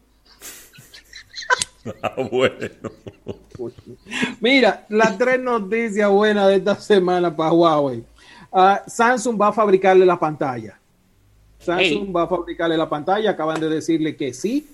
ah, 2.03 2.15
bueno. 2.31 2.69
Mira, 4.41 4.85
las 4.89 5.17
tres 5.17 5.41
noticias 5.41 6.11
buenas 6.11 6.49
de 6.49 6.57
esta 6.57 6.75
semana 6.75 7.35
para 7.35 7.53
Huawei. 7.53 8.05
Ah, 8.53 8.83
Samsung 8.87 9.41
va 9.41 9.49
a 9.49 9.53
fabricarle 9.53 10.05
la 10.05 10.19
pantalla. 10.19 10.79
Samsung 11.59 12.15
va 12.15 12.25
a 12.25 12.27
fabricarle 12.27 12.77
la 12.77 12.89
pantalla, 12.89 13.31
acaban 13.31 13.61
de 13.61 13.69
decirle 13.69 14.17
que 14.17 14.33
sí 14.35 14.69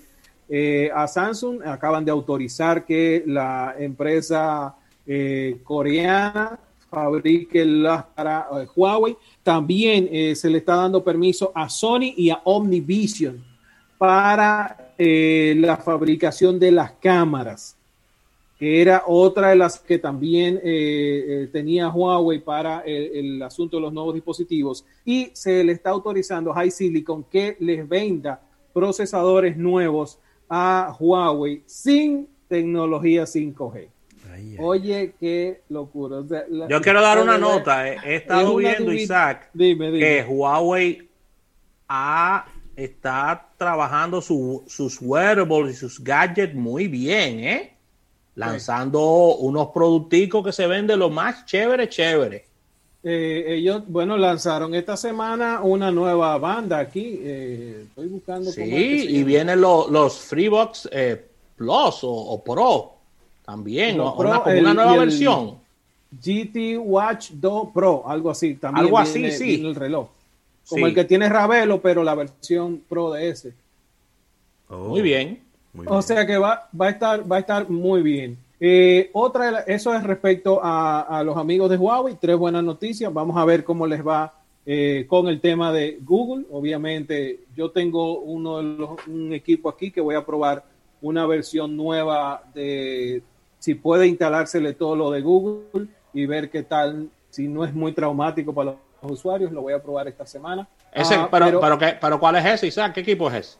eh, 0.49 0.91
a 0.93 1.07
Samsung, 1.07 1.61
acaban 1.65 2.03
de 2.05 2.11
autorizar 2.11 2.85
que 2.85 3.23
la 3.25 3.75
empresa 3.77 4.75
eh, 5.05 5.59
coreana 5.63 6.59
fabrique 6.93 7.65
las 7.65 8.05
para 8.05 8.47
eh, 8.61 8.67
Huawei. 8.75 9.17
También 9.41 10.35
se 10.35 10.49
le 10.49 10.59
está 10.59 10.75
dando 10.75 11.03
permiso 11.03 11.51
a 11.53 11.67
Sony 11.69 12.13
y 12.15 12.29
a 12.29 12.41
Omnivision 12.43 13.43
para 13.97 14.93
la 14.97 15.77
fabricación 15.77 16.59
de 16.59 16.71
las 16.71 16.91
cámaras 16.93 17.75
que 18.63 18.81
era 18.81 19.03
otra 19.07 19.49
de 19.49 19.57
las 19.57 19.77
que 19.77 19.99
también 19.99 20.55
eh, 20.55 20.61
eh, 20.63 21.49
tenía 21.51 21.89
Huawei 21.89 22.39
para 22.39 22.79
el, 22.85 23.43
asunto 23.43 23.75
de 23.75 23.81
los 23.81 23.91
nuevos 23.91 24.13
dispositivos. 24.13 24.85
Y 25.03 25.31
se 25.33 25.65
le 25.65 25.73
está 25.73 25.89
autorizando 25.89 26.55
a 26.55 26.69
Silicon 26.69 27.25
que 27.25 27.57
les 27.59 27.85
venda 27.85 28.41
procesadores 28.73 29.57
nuevos 29.57 30.17
a 30.47 30.95
Huawei 30.97 31.63
sin 31.65 32.25
tecnología 32.47 33.23
5G. 33.23 33.89
Oye, 34.59 35.13
qué 35.19 35.61
locura. 35.69 36.17
Yo 36.69 36.81
quiero 36.81 37.01
dar 37.01 37.19
una 37.19 37.37
nota. 37.37 37.87
Eh. 37.89 37.97
He 38.03 38.15
estado 38.15 38.55
viendo, 38.55 38.91
Isaac, 38.91 39.49
que 39.53 40.25
Huawei 40.27 41.09
está 42.75 43.49
trabajando 43.57 44.21
sus 44.21 45.01
wearables 45.01 45.75
y 45.75 45.79
sus 45.79 46.03
gadgets 46.03 46.55
muy 46.55 46.87
bien, 46.87 47.39
¿eh? 47.39 47.73
lanzando 48.35 49.35
unos 49.35 49.69
producticos 49.69 50.45
que 50.45 50.51
se 50.51 50.67
venden 50.67 50.99
lo 50.99 51.09
más 51.09 51.45
chévere, 51.45 51.89
chévere. 51.89 52.45
Eh, 53.03 53.57
ellos, 53.57 53.83
bueno, 53.87 54.17
lanzaron 54.17 54.73
esta 54.75 54.95
semana 54.95 55.61
una 55.61 55.91
nueva 55.91 56.37
banda 56.37 56.79
aquí. 56.79 57.19
Eh, 57.21 57.85
estoy 57.87 58.07
buscando. 58.07 58.49
Sí, 58.49 58.61
y 58.63 59.23
vienen 59.23 59.59
los 59.59 60.19
Freebox 60.19 60.89
eh, 60.91 61.23
Plus 61.57 61.99
o, 62.03 62.41
Pro 62.43 62.92
también, 63.45 63.99
una, 63.99 64.73
nueva 64.73 64.97
versión. 64.97 65.57
GT 66.11 66.77
Watch 66.77 67.31
2 67.31 67.69
Pro, 67.73 68.03
algo 68.07 68.29
así. 68.29 68.55
También 68.55 68.85
algo 68.85 68.99
así, 68.99 69.31
sí. 69.31 69.55
el 69.55 69.75
reloj. 69.75 70.09
Como 70.69 70.87
el 70.87 70.93
que 70.93 71.03
tiene 71.03 71.27
Ravelo, 71.27 71.81
pero 71.81 72.03
la 72.03 72.15
versión 72.15 72.81
Pro 72.87 73.11
de 73.11 73.29
ese. 73.29 73.53
Muy 74.69 75.01
bien 75.01 75.43
o 75.85 76.01
sea 76.01 76.25
que 76.25 76.37
va, 76.37 76.69
va, 76.79 76.87
a 76.87 76.89
estar, 76.89 77.31
va 77.31 77.37
a 77.37 77.39
estar 77.39 77.69
muy 77.69 78.01
bien. 78.01 78.37
Eh, 78.59 79.09
otra, 79.13 79.61
eso 79.61 79.93
es 79.93 80.03
respecto 80.03 80.59
a, 80.61 81.21
los 81.25 81.35
amigos 81.35 81.69
de 81.69 81.77
Huawei. 81.77 82.15
Tres 82.19 82.37
buenas 82.37 82.63
noticias. 82.63 83.13
Vamos 83.13 83.37
a 83.37 83.45
ver 83.45 83.63
cómo 83.63 83.87
les 83.87 84.05
va 84.05 84.33
eh, 84.65 85.05
con 85.07 85.27
el 85.27 85.41
tema 85.41 85.71
de 85.73 85.99
Google. 86.01 86.45
Obviamente, 86.51 87.41
yo 87.55 87.71
tengo 87.71 88.19
uno 88.19 88.57
de 88.57 88.63
los, 88.63 89.07
un 89.07 89.33
equipo 89.33 89.69
aquí 89.69 89.91
que 89.91 90.01
voy 90.01 90.15
a 90.15 90.25
probar 90.25 90.63
una 91.01 91.25
versión 91.25 91.75
nueva 91.75 92.43
de 92.53 93.21
si 93.63 93.75
puede 93.75 94.07
instalársele 94.07 94.73
todo 94.73 94.93
lo 94.93 95.09
de 95.09 95.21
Google 95.21 95.87
y 96.13 96.25
ver 96.25 96.49
qué 96.49 96.63
tal, 96.63 97.07
si 97.29 97.47
no 97.47 97.63
es 97.63 97.73
muy 97.73 97.93
traumático 97.93 98.53
para 98.53 98.75
los 99.01 99.11
usuarios, 99.11 99.53
lo 99.53 99.61
voy 99.61 99.71
a 99.71 99.81
probar 99.81 100.05
esta 100.09 100.25
semana. 100.25 100.67
Ese, 100.91 101.15
ah, 101.15 101.29
pero, 101.31 101.61
pero, 101.61 101.79
pero, 102.01 102.19
¿cuál 102.19 102.35
es 102.35 102.45
ese, 102.45 102.67
Isaac? 102.67 102.91
¿Qué 102.95 102.99
equipo 102.99 103.29
es 103.29 103.35
ese? 103.35 103.57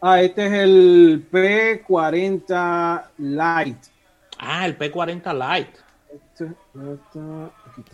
Ah, 0.00 0.22
este 0.22 0.46
es 0.46 0.52
el 0.54 1.26
P40 1.30 3.04
Lite. 3.18 3.90
Ah, 4.38 4.64
el 4.64 4.78
P40 4.78 5.34
Lite. 5.34 5.78
Este, 6.10 6.46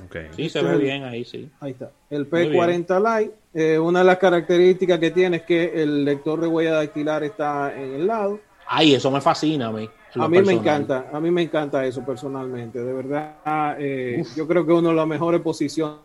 okay. 0.05 0.29
Sí, 0.37 0.49
se 0.51 0.63
ve 0.63 0.77
bien 0.77 1.03
ahí, 1.03 1.25
sí. 1.25 1.51
Ahí 1.59 1.73
está. 1.73 1.91
El 2.11 2.31
P40 2.31 3.19
Lite. 3.19 3.35
Eh, 3.55 3.77
una 3.77 3.99
de 3.99 4.05
las 4.05 4.19
características 4.19 5.01
que 5.01 5.11
tiene 5.11 5.39
es 5.39 5.43
que 5.43 5.83
el 5.83 6.05
lector 6.05 6.41
de 6.41 6.47
huella 6.47 6.75
dactilar 6.75 7.25
está 7.25 7.75
en 7.75 7.95
el 7.95 8.07
lado. 8.07 8.39
Ay, 8.73 8.95
eso 8.95 9.11
me 9.11 9.21
fascina 9.21 9.67
a 9.67 9.73
mí. 9.73 9.91
A 10.15 10.29
mí 10.29 10.43
me 10.43 10.53
encanta, 10.53 11.11
a 11.13 11.19
mí 11.19 11.29
me 11.33 11.43
encanta 11.43 11.85
eso 11.85 12.05
personalmente. 12.05 12.79
De 12.79 12.93
verdad, 12.93 13.35
eh, 13.81 14.23
yo 14.37 14.47
creo 14.47 14.65
que 14.65 14.73
uno 14.73 14.91
de 14.91 14.95
las 14.95 15.09
mejores 15.09 15.41
posiciones. 15.41 15.97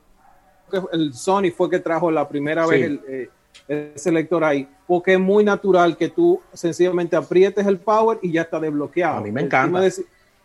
El 0.91 1.13
Sony 1.13 1.51
fue 1.55 1.69
que 1.69 1.77
trajo 1.77 2.09
la 2.09 2.27
primera 2.27 2.65
vez 2.65 2.85
el, 2.85 3.01
eh, 3.07 3.29
ese 3.67 4.11
lector 4.11 4.43
ahí, 4.43 4.67
porque 4.87 5.13
es 5.13 5.19
muy 5.19 5.43
natural 5.43 5.95
que 5.95 6.09
tú 6.09 6.41
sencillamente 6.53 7.15
aprietes 7.15 7.67
el 7.67 7.77
power 7.77 8.17
y 8.23 8.31
ya 8.31 8.41
está 8.41 8.59
desbloqueado. 8.59 9.19
A 9.19 9.21
mí 9.21 9.31
me 9.31 9.41
encanta. 9.41 9.79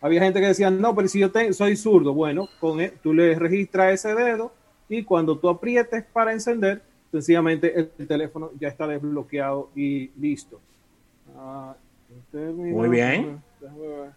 había 0.03 0.21
gente 0.21 0.41
que 0.41 0.49
decía, 0.49 0.71
no, 0.71 0.95
pero 0.95 1.09
si 1.09 1.21
yo 1.21 1.31
soy 1.53 1.75
zurdo, 1.75 2.13
bueno, 2.13 2.51
con 2.61 2.83
e, 2.83 2.91
tú 3.03 3.15
le 3.15 3.35
registras 3.35 3.95
ese 3.95 4.15
dedo 4.15 4.53
y 4.91 5.05
cuando 5.05 5.39
tú 5.39 5.49
aprietes 5.49 6.05
para 6.13 6.35
encender, 6.35 6.83
sencillamente 7.11 7.91
el, 7.99 8.07
teléfono 8.07 8.51
ya 8.61 8.69
está 8.69 8.87
desbloqueado 8.87 9.71
y 9.75 10.11
listo. 10.21 10.61
Ah, 12.35 12.53
muy 12.55 12.89
bien. 12.89 13.43
El 13.61 14.13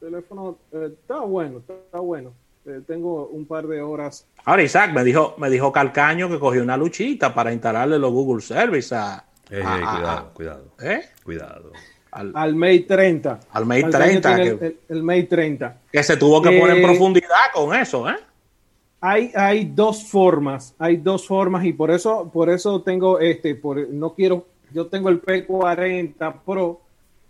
teléfono 0.00 0.58
eh, 0.72 0.90
está 0.92 1.20
bueno, 1.20 1.58
está 1.58 1.98
bueno. 1.98 2.32
Eh, 2.66 2.80
tengo 2.86 3.26
un 3.26 3.44
par 3.44 3.66
de 3.66 3.82
horas. 3.82 4.26
Ahora, 4.44 4.62
Isaac, 4.62 4.92
me 4.92 5.04
dijo, 5.04 5.34
me 5.36 5.50
dijo 5.50 5.70
Calcaño 5.70 6.30
que 6.30 6.38
cogió 6.38 6.62
una 6.62 6.76
luchita 6.76 7.34
para 7.34 7.52
instalarle 7.52 7.98
los 7.98 8.10
Google 8.10 8.40
Service 8.40 8.94
a. 8.94 9.24
Eh, 9.50 9.60
cuidado, 9.60 10.30
cuidado. 10.32 10.64
¿Eh? 10.80 11.02
Cuidado. 11.22 11.72
Al, 12.10 12.32
al, 12.34 12.54
Mate 12.54 12.86
30. 12.88 13.40
Al 13.52 13.66
Mate 13.66 13.90
30. 13.90 14.36
Que, 14.36 14.76
el, 14.88 15.02
Mate 15.02 15.24
30. 15.24 15.80
Que 15.92 16.02
se 16.02 16.16
tuvo 16.16 16.40
que 16.40 16.58
poner 16.58 16.76
en 16.76 16.82
profundidad 16.82 17.52
con 17.52 17.74
eso, 17.74 18.08
¿eh? 18.08 18.16
Hay, 19.00 19.32
hay 19.34 19.66
dos 19.66 20.04
formas, 20.04 20.74
hay 20.78 20.96
dos 20.96 21.26
formas 21.26 21.62
y 21.66 21.74
por 21.74 21.90
eso, 21.90 22.30
por 22.32 22.48
eso 22.48 22.80
tengo 22.80 23.18
este, 23.18 23.54
por, 23.54 23.86
no 23.90 24.14
quiero, 24.14 24.46
yo 24.72 24.86
tengo 24.86 25.10
el 25.10 25.20
P40 25.20 26.40
Pro 26.46 26.80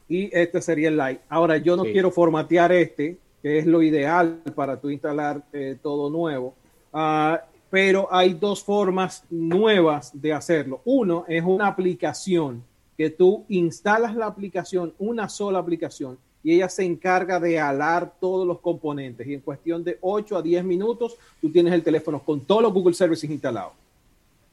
y 0.08 0.30
este 0.36 0.60
sería 0.60 0.88
el 0.88 0.96
Lite. 0.96 1.20
Ahora, 1.28 1.56
yo 1.56 1.76
no 1.76 1.84
quiero 1.84 2.10
formatear 2.10 2.72
este 2.72 3.18
que 3.44 3.58
es 3.58 3.66
lo 3.66 3.82
ideal 3.82 4.40
para 4.54 4.80
tú 4.80 4.88
instalar 4.88 5.42
eh, 5.52 5.76
todo 5.82 6.08
nuevo. 6.08 6.54
Ah, 6.94 7.42
pero 7.68 8.08
hay 8.10 8.32
dos 8.32 8.64
formas 8.64 9.22
nuevas 9.28 10.18
de 10.18 10.32
hacerlo. 10.32 10.80
Uno 10.86 11.26
es 11.28 11.44
una 11.44 11.66
aplicación 11.66 12.64
que 12.96 13.10
tú 13.10 13.44
instalas 13.50 14.14
la 14.14 14.24
aplicación, 14.24 14.94
una 14.98 15.28
sola 15.28 15.58
aplicación, 15.58 16.16
y 16.42 16.54
ella 16.54 16.70
se 16.70 16.84
encarga 16.84 17.38
de 17.38 17.60
alar 17.60 18.14
todos 18.18 18.46
los 18.46 18.60
componentes. 18.60 19.26
Y 19.26 19.34
en 19.34 19.40
cuestión 19.40 19.84
de 19.84 19.98
8 20.00 20.38
a 20.38 20.42
10 20.42 20.64
minutos, 20.64 21.18
tú 21.42 21.50
tienes 21.50 21.74
el 21.74 21.82
teléfono 21.82 22.20
con 22.20 22.40
todos 22.40 22.62
los 22.62 22.72
Google 22.72 22.94
Services 22.94 23.28
instalados. 23.28 23.72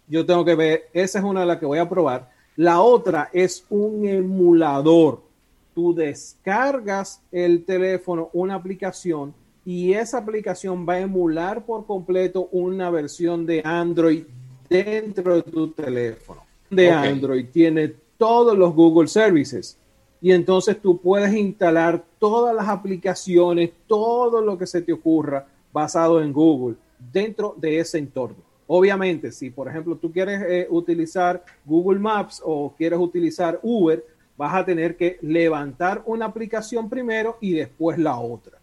Yo 0.10 0.26
tengo 0.26 0.43
que 0.43 0.56
ver, 0.56 0.89
esa 0.91 1.20
es 1.20 1.24
una 1.24 1.41
de 1.41 1.45
las 1.45 1.60
que 1.60 1.66
voy 1.66 1.80
a 1.80 1.88
probar. 1.88 2.30
La 2.58 2.82
otra 2.82 3.30
es 3.32 3.66
un 3.70 4.06
emulador 4.06 5.31
tú 5.74 5.94
descargas 5.94 7.22
el 7.32 7.66
teléfono, 7.66 8.30
una 8.34 8.56
aplicación, 8.56 9.34
y 9.66 9.94
esa 9.94 10.18
aplicación 10.18 10.88
va 10.88 10.94
a 10.94 11.00
emular 11.02 11.66
por 11.66 11.86
completo 11.86 12.50
una 12.52 12.90
versión 12.90 13.46
de 13.46 13.62
Android 13.64 14.24
dentro 14.70 15.36
de 15.36 15.44
tu 15.44 15.72
teléfono. 15.72 16.42
De 16.70 16.90
Android 16.90 17.46
tiene 17.52 17.94
todos 18.18 18.58
los 18.58 18.74
Google 18.74 19.08
Services. 19.08 19.78
Y 20.22 20.32
entonces 20.32 20.80
tú 20.80 21.00
puedes 21.02 21.34
instalar 21.34 22.04
todas 22.20 22.56
las 22.56 22.70
aplicaciones, 22.70 23.72
todo 23.88 24.42
lo 24.42 24.58
que 24.58 24.68
se 24.68 24.82
te 24.82 24.94
ocurra 24.94 25.48
basado 25.74 26.22
en 26.22 26.32
Google 26.32 26.76
dentro 27.12 27.56
de 27.58 27.80
ese 27.80 27.98
entorno. 27.98 28.38
Obviamente, 28.68 29.32
si 29.32 29.50
por 29.50 29.68
ejemplo 29.68 29.98
tú 29.98 30.12
quieres 30.12 30.42
eh, 30.48 30.68
utilizar 30.70 31.44
Google 31.66 32.00
Maps 32.00 32.42
o 32.46 32.74
quieres 32.78 33.00
utilizar 33.00 33.60
Uber, 33.64 34.06
vas 34.38 34.54
a 34.56 34.66
tener 34.66 34.98
que 34.98 35.18
levantar 35.22 36.04
una 36.06 36.26
aplicación 36.26 36.90
primero 36.90 37.38
y 37.42 37.54
después 37.54 37.98
la 37.98 38.18
otra. 38.18 38.58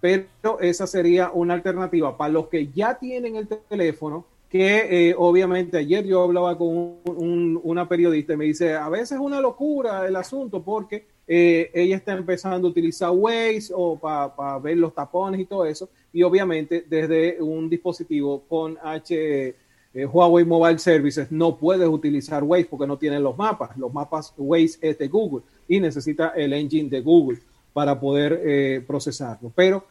Pero 0.00 0.60
esa 0.60 0.86
sería 0.86 1.30
una 1.32 1.54
alternativa 1.54 2.16
para 2.16 2.32
los 2.32 2.48
que 2.48 2.68
ya 2.68 2.98
tienen 2.98 3.36
el 3.36 3.48
teléfono, 3.48 4.24
que 4.48 5.10
eh, 5.10 5.14
obviamente 5.18 5.76
ayer 5.76 6.06
yo 6.06 6.22
hablaba 6.22 6.56
con 6.56 6.98
una 7.04 7.88
periodista 7.88 8.32
y 8.32 8.36
me 8.36 8.44
dice, 8.46 8.74
a 8.74 8.88
veces 8.88 9.12
es 9.12 9.18
una 9.18 9.40
locura 9.40 10.06
el 10.06 10.16
asunto 10.16 10.62
porque 10.62 11.04
eh, 11.26 11.70
ella 11.74 11.96
está 11.96 12.14
empezando 12.14 12.68
a 12.68 12.70
utilizar 12.70 13.10
Waze 13.10 13.72
o 13.74 13.98
para 13.98 14.58
ver 14.58 14.78
los 14.78 14.94
tapones 14.94 15.40
y 15.40 15.44
todo 15.44 15.66
eso, 15.66 15.90
y 16.12 16.22
obviamente 16.22 16.86
desde 16.88 17.42
un 17.42 17.68
dispositivo 17.68 18.44
con 18.48 18.78
H 18.82 19.54
eh, 19.94 20.04
Huawei 20.04 20.44
Mobile 20.44 20.78
Services 20.78 21.32
no 21.32 21.56
puedes 21.56 21.88
utilizar 21.88 22.44
Waze 22.44 22.66
porque 22.66 22.86
no 22.86 22.98
tiene 22.98 23.18
los 23.20 23.36
mapas. 23.36 23.76
Los 23.76 23.92
mapas 23.92 24.34
Waze 24.36 24.78
es 24.80 24.98
de 24.98 25.08
Google 25.08 25.42
y 25.66 25.80
necesita 25.80 26.28
el 26.36 26.52
engine 26.52 26.90
de 26.90 27.00
Google 27.00 27.38
para 27.72 27.98
poder 27.98 28.40
eh, 28.44 28.84
procesarlo. 28.86 29.50
Pero 29.54 29.84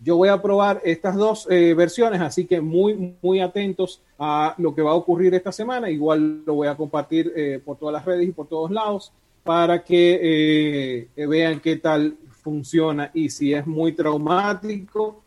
yo 0.00 0.16
voy 0.16 0.30
a 0.30 0.40
probar 0.40 0.80
estas 0.84 1.16
dos 1.16 1.46
eh, 1.50 1.74
versiones, 1.74 2.20
así 2.20 2.46
que 2.46 2.60
muy, 2.60 3.14
muy 3.20 3.40
atentos 3.40 4.00
a 4.18 4.54
lo 4.58 4.74
que 4.74 4.82
va 4.82 4.92
a 4.92 4.94
ocurrir 4.94 5.34
esta 5.34 5.52
semana. 5.52 5.90
Igual 5.90 6.44
lo 6.44 6.54
voy 6.54 6.68
a 6.68 6.76
compartir 6.76 7.62
por 7.64 7.76
todas 7.76 7.92
las 7.92 8.04
redes 8.04 8.28
y 8.28 8.32
por 8.32 8.48
todos 8.48 8.70
lados 8.70 9.12
para 9.44 9.82
que 9.84 11.08
vean 11.16 11.60
qué 11.60 11.76
tal 11.76 12.16
funciona 12.42 13.10
y 13.12 13.28
si 13.30 13.54
es 13.54 13.66
muy 13.66 13.92
traumático, 13.92 15.22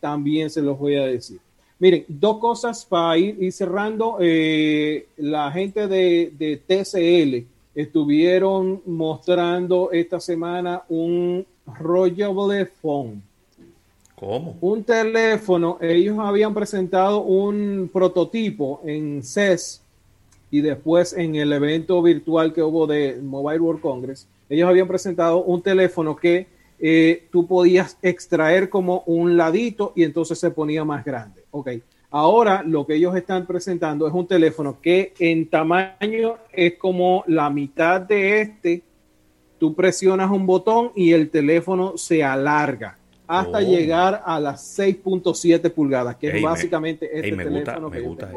también 0.00 0.48
se 0.48 0.62
los 0.62 0.78
voy 0.78 0.96
a 0.96 1.06
decir. 1.06 1.40
Miren, 1.78 2.04
dos 2.08 2.38
cosas 2.38 2.84
para 2.84 3.18
ir, 3.18 3.52
cerrando. 3.52 4.18
Eh, 4.20 5.06
la 5.16 5.50
gente 5.50 5.86
de, 5.88 6.60
TCL 6.66 7.46
estuvieron 7.74 8.80
mostrando 8.86 9.90
esta 9.90 10.20
semana 10.20 10.82
un 10.88 11.44
Rollable 11.66 12.66
Phone. 12.66 13.22
¿Cómo? 14.14 14.56
Un 14.60 14.84
teléfono. 14.84 15.78
Ellos 15.80 16.18
habían 16.20 16.54
presentado 16.54 17.22
un 17.22 17.90
prototipo 17.92 18.80
en 18.84 19.22
CES 19.22 19.82
y 20.50 20.60
después 20.60 21.12
en 21.14 21.34
el 21.34 21.52
evento 21.52 22.00
virtual 22.00 22.52
que 22.52 22.62
hubo 22.62 22.86
de 22.86 23.20
Mobile 23.20 23.58
World 23.60 23.80
Congress. 23.82 24.28
Ellos 24.48 24.68
habían 24.68 24.86
presentado 24.86 25.42
un 25.42 25.60
teléfono 25.60 26.14
que 26.14 26.46
eh, 26.78 27.26
tú 27.32 27.46
podías 27.46 27.98
extraer 28.02 28.68
como 28.68 29.02
un 29.06 29.36
ladito 29.36 29.92
y 29.96 30.04
entonces 30.04 30.38
se 30.38 30.50
ponía 30.50 30.84
más 30.84 31.04
grande. 31.04 31.43
Ok. 31.56 31.70
Ahora 32.10 32.64
lo 32.64 32.84
que 32.84 32.96
ellos 32.96 33.14
están 33.14 33.46
presentando 33.46 34.08
es 34.08 34.12
un 34.12 34.26
teléfono 34.26 34.80
que 34.80 35.14
en 35.20 35.48
tamaño 35.48 36.38
es 36.52 36.74
como 36.74 37.22
la 37.28 37.48
mitad 37.48 38.00
de 38.00 38.40
este. 38.40 38.82
Tú 39.58 39.72
presionas 39.72 40.32
un 40.32 40.46
botón 40.46 40.90
y 40.96 41.12
el 41.12 41.30
teléfono 41.30 41.96
se 41.96 42.24
alarga 42.24 42.98
hasta 43.28 43.58
oh. 43.58 43.60
llegar 43.60 44.20
a 44.26 44.40
las 44.40 44.78
6.7 44.78 45.70
pulgadas, 45.72 46.16
que 46.16 46.36
es 46.36 46.42
básicamente 46.42 47.08
este 47.12 47.36
teléfono 47.36 47.88
que 47.88 48.00
gusta 48.00 48.32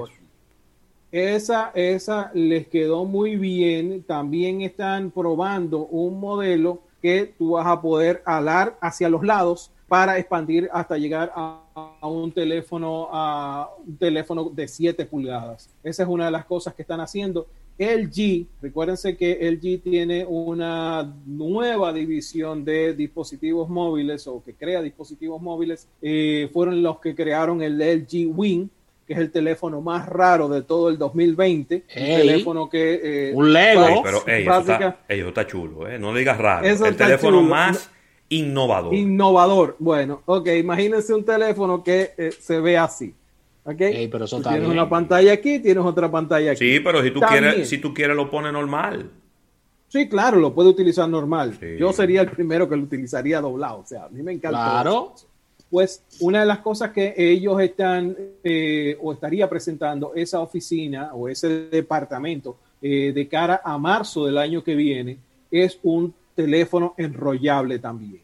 Esa, 1.12 1.72
esa 1.74 2.30
les 2.36 2.68
quedó 2.68 3.04
muy 3.04 3.36
bien. 3.36 4.04
También 4.04 4.62
están 4.62 5.10
probando 5.10 5.88
un 5.88 6.20
modelo 6.20 6.84
que 7.02 7.34
tú 7.36 7.52
vas 7.52 7.66
a 7.66 7.82
poder 7.82 8.22
alar 8.26 8.78
hacia 8.80 9.10
los 9.10 9.24
lados 9.24 9.72
para 9.88 10.18
expandir 10.18 10.70
hasta 10.72 10.98
llegar 10.98 11.32
a, 11.36 11.62
un 12.02 12.32
teléfono 12.32 13.08
a 13.12 13.70
un 13.86 13.98
teléfono 13.98 14.50
de 14.50 14.68
7 14.68 15.06
pulgadas. 15.06 15.70
Esa 15.84 16.04
es 16.04 16.10
una 16.10 16.26
de 16.26 16.32
las 16.32 16.46
cosas 16.46 16.74
que 16.74 16.82
están 16.82 17.00
haciendo. 17.00 17.48
LG, 17.80 18.48
recuérdense 18.62 19.16
que 19.16 19.38
LG 19.52 19.84
tiene 19.84 20.26
una 20.26 21.14
nueva 21.26 21.94
división 21.94 22.66
de 22.66 22.94
dispositivos 22.94 23.70
móviles 23.70 24.28
o 24.28 24.44
que 24.44 24.54
crea 24.56 24.82
dispositivos 24.82 25.42
móviles. 25.42 25.88
Eh, 26.02 26.50
fueron 26.52 26.82
los 26.82 27.00
que 27.00 27.14
crearon 27.14 27.62
el 27.62 27.78
LG 27.78 28.36
Wing, 28.36 28.68
que 29.06 29.14
es 29.14 29.20
el 29.20 29.32
teléfono 29.32 29.80
más 29.80 30.10
raro 30.10 30.50
de 30.50 30.64
todo 30.64 30.90
el 30.90 30.98
2020. 30.98 31.76
un 31.76 32.04
teléfono 32.04 32.68
que... 32.68 33.30
Eh, 33.30 33.32
un 33.36 33.54
Lego. 33.54 34.02
pero 34.04 34.24
eso 34.28 35.30
está, 35.30 35.46
chulo, 35.46 35.88
¿eh? 35.88 36.00
no 36.00 36.14
digas 36.16 36.38
raro. 36.38 36.66
el 36.66 36.96
teléfono 36.96 37.44
más 37.44 37.92
innovador. 38.30 38.94
Innovador. 38.94 39.76
Bueno, 39.80 40.22
ok, 40.26 40.48
imagínense 40.60 41.14
un 41.14 41.24
teléfono 41.24 41.84
que 41.84 42.12
eh, 42.18 42.32
se 42.32 42.60
ve 42.60 42.78
así. 42.78 43.14
¿Ok? 43.64 43.82
pero 44.10 44.24
eso 44.24 44.42
tienes 44.42 44.70
una 44.70 44.88
pantalla 44.88 45.34
aquí, 45.34 45.60
tienes 45.60 45.84
otra 45.84 46.10
pantalla 46.10 46.52
aquí. 46.52 46.60
Sí, 46.60 46.80
pero 46.80 47.04
si 47.04 47.12
tú, 47.12 47.20
quieres, 47.20 47.68
si 47.68 47.80
tú 47.80 47.94
quieres 47.94 48.16
lo 48.16 48.30
pone 48.30 48.50
normal. 48.50 49.12
Sí, 49.90 50.08
claro, 50.08 50.40
lo 50.40 50.54
puede 50.54 50.70
utilizar 50.70 51.10
normal. 51.10 51.58
Yo 51.78 51.92
sería 51.92 52.22
el 52.22 52.30
primero 52.30 52.70
que 52.70 52.78
lo 52.78 52.84
utilizaría 52.84 53.42
doblado. 53.42 53.80
O 53.80 53.86
sea, 53.86 54.06
a 54.06 54.10
mí 54.10 54.24
me 54.24 54.32
encanta. 54.32 54.58
Claro 54.58 55.16
pues 55.70 56.04
una 56.22 56.42
de 56.42 56.46
las 56.46 56.60
cosas 56.60 56.92
que 56.92 57.14
ellos 57.18 57.60
están 57.62 58.16
eh, 58.44 58.98
o 59.02 59.14
estaría 59.14 59.50
presentando 59.50 60.14
esa 60.16 60.40
oficina 60.40 61.14
o 61.14 61.28
ese 61.28 61.68
departamento 61.68 62.58
eh, 62.82 63.12
de 63.14 63.28
cara 63.28 63.62
a 63.64 63.78
marzo 63.78 64.26
del 64.26 64.38
año 64.38 64.64
que 64.64 64.76
viene 64.76 65.18
es 65.52 65.80
un 65.84 66.14
teléfono 66.38 66.94
enrollable 66.98 67.80
también. 67.80 68.22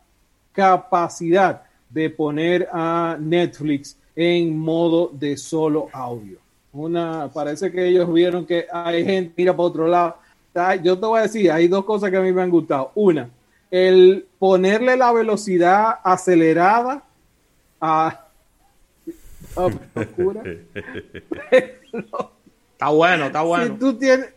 capacidad 0.53 1.63
de 1.89 2.11
poner 2.11 2.69
a 2.73 3.17
Netflix 3.21 3.97
en 4.17 4.59
modo 4.59 5.11
de 5.13 5.37
solo 5.37 5.89
audio. 5.93 6.44
Una, 6.75 7.31
parece 7.33 7.71
que 7.71 7.87
ellos 7.87 8.13
vieron 8.13 8.45
que 8.45 8.67
hay 8.71 9.05
gente 9.05 9.33
mira 9.37 9.53
para 9.53 9.69
otro 9.69 9.87
lado. 9.87 10.17
Yo 10.83 10.99
te 10.99 11.07
voy 11.07 11.21
a 11.21 11.23
decir, 11.23 11.51
hay 11.51 11.69
dos 11.69 11.85
cosas 11.85 12.11
que 12.11 12.17
a 12.17 12.21
mí 12.21 12.33
me 12.33 12.43
han 12.43 12.51
gustado. 12.51 12.91
Una, 12.95 13.31
el 13.71 14.27
ponerle 14.39 14.97
la 14.97 15.13
velocidad 15.13 16.01
acelerada 16.03 17.03
a, 17.81 18.25
está 22.73 22.89
bueno, 22.89 23.27
está 23.27 23.43
bueno. 23.43 23.67
Si 23.67 23.71
tú 23.79 23.95
tienes, 23.95 24.29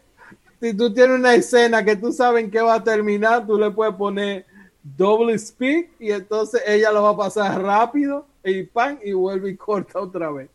si 0.62 0.74
tú 0.76 0.94
tienes 0.94 1.20
una 1.20 1.34
escena 1.34 1.84
que 1.84 1.96
tú 1.96 2.12
sabes 2.12 2.50
que 2.52 2.62
va 2.62 2.76
a 2.76 2.84
terminar, 2.84 3.46
tú 3.46 3.58
le 3.58 3.72
puedes 3.72 3.96
poner 3.96 4.46
double 4.84 5.34
speed 5.34 5.86
y 6.00 6.12
entonces 6.12 6.62
ella 6.66 6.92
lo 6.92 7.04
va 7.04 7.10
a 7.10 7.18
pasar 7.18 7.62
rápido 7.62 8.26
y 8.44 8.64
pan 8.64 9.00
y 9.04 9.12
vuelve 9.14 9.50
y 9.52 9.56
corta 9.56 10.00
otra 10.00 10.32
vez. 10.32 10.50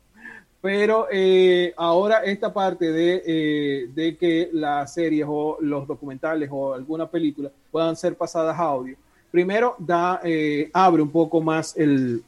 Pero 0.63 1.09
eh, 1.11 1.75
ahora 1.77 2.23
esta 2.25 2.55
parte 2.55 2.93
de, 2.93 3.23
eh, 3.27 3.89
de, 3.93 4.17
que 4.17 4.49
las 4.53 4.95
series 4.95 5.27
o 5.29 5.59
los 5.61 5.89
documentales 5.89 6.49
o 6.53 6.73
alguna 6.73 7.11
película 7.11 7.51
puedan 7.73 7.97
ser 7.97 8.17
pasadas 8.17 8.57
a 8.57 8.63
audio, 8.63 8.95
primero 9.33 9.75
da, 9.77 10.21
eh, 10.23 10.71
abre 10.73 11.03
un 11.03 11.11
poco 11.11 11.41
más 11.41 11.77
el... 11.77 12.23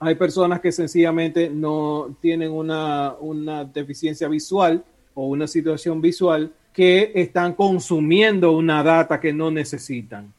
Hay 0.00 0.16
personas 0.16 0.60
que 0.60 0.72
sencillamente 0.72 1.50
no 1.50 2.16
tienen 2.20 2.50
una, 2.50 3.14
una 3.20 3.64
deficiencia 3.64 4.26
visual 4.26 4.82
o 5.14 5.28
una 5.28 5.46
situación 5.46 6.00
visual 6.00 6.52
que 6.72 7.12
están 7.14 7.54
consumiendo 7.54 8.52
una 8.52 8.82
data 8.82 9.20
que 9.20 9.32
no 9.32 9.52
necesitan. 9.52 10.32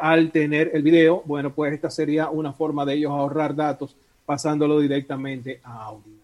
al 0.00 0.30
tener 0.30 0.70
el 0.72 0.82
video, 0.82 1.22
bueno, 1.26 1.54
pues 1.54 1.74
esta 1.74 1.90
sería 1.90 2.30
una 2.30 2.52
forma 2.54 2.86
de 2.86 2.94
ellos 2.94 3.12
ahorrar 3.12 3.54
datos 3.54 3.94
pasándolo 4.24 4.80
directamente 4.80 5.60
a 5.62 5.84
audio. 5.84 6.17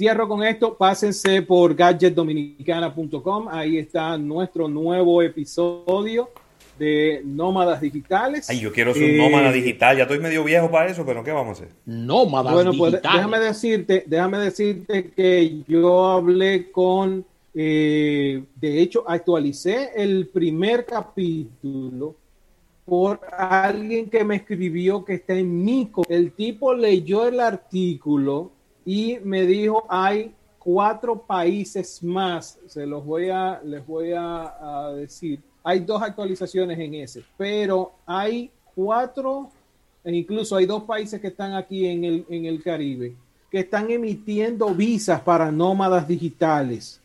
Cierro 0.00 0.26
con 0.26 0.42
esto, 0.42 0.78
pásense 0.78 1.42
por 1.42 1.74
gadgetdominicana.com, 1.74 3.48
ahí 3.50 3.76
está 3.76 4.16
nuestro 4.16 4.66
nuevo 4.66 5.20
episodio 5.20 6.30
de 6.78 7.20
Nómadas 7.22 7.82
Digitales. 7.82 8.48
Ay, 8.48 8.60
yo 8.60 8.72
quiero 8.72 8.94
ser 8.94 9.10
un 9.10 9.18
nómada 9.18 9.50
eh, 9.50 9.52
digital, 9.52 9.98
ya 9.98 10.04
estoy 10.04 10.18
medio 10.18 10.42
viejo 10.42 10.70
para 10.70 10.90
eso, 10.90 11.04
pero 11.04 11.22
¿qué 11.22 11.32
vamos 11.32 11.48
a 11.48 11.64
hacer? 11.64 11.74
Nómadas 11.84 12.54
bueno, 12.54 12.72
pues 12.78 12.92
déjame 12.92 13.40
decirte, 13.40 14.04
déjame 14.06 14.38
decirte 14.38 15.10
que 15.10 15.64
yo 15.68 16.06
hablé 16.06 16.70
con, 16.70 17.26
eh, 17.52 18.42
de 18.56 18.80
hecho, 18.80 19.04
actualicé 19.06 19.90
el 19.96 20.28
primer 20.28 20.86
capítulo 20.86 22.16
por 22.86 23.20
alguien 23.36 24.08
que 24.08 24.24
me 24.24 24.36
escribió 24.36 25.04
que 25.04 25.16
está 25.16 25.34
en 25.34 25.62
Mico. 25.62 26.04
El 26.08 26.32
tipo 26.32 26.72
leyó 26.72 27.28
el 27.28 27.38
artículo 27.38 28.52
y 28.90 29.20
me 29.22 29.46
dijo 29.46 29.84
hay 29.88 30.34
cuatro 30.58 31.16
países 31.16 32.02
más, 32.02 32.58
se 32.66 32.84
los 32.84 33.06
voy 33.06 33.30
a, 33.30 33.60
les 33.64 33.86
voy 33.86 34.10
a, 34.16 34.90
decir. 34.96 35.38
Hay 35.62 35.78
dos 35.78 36.02
actualizaciones 36.02 36.76
en 36.76 36.94
ese, 36.94 37.22
pero 37.36 37.92
hay 38.04 38.50
cuatro, 38.74 39.48
e 40.02 40.12
incluso 40.12 40.56
hay 40.56 40.66
dos 40.66 40.82
países 40.82 41.20
que 41.20 41.28
están 41.28 41.54
aquí 41.54 41.86
en 41.86 42.02
el, 42.02 42.26
en 42.28 42.46
el 42.46 42.60
Caribe, 42.64 43.14
que 43.48 43.60
están 43.60 43.88
emitiendo 43.92 44.74
visas 44.74 45.20
para 45.20 45.52
nómadas 45.52 46.08
digitales. 46.08 47.00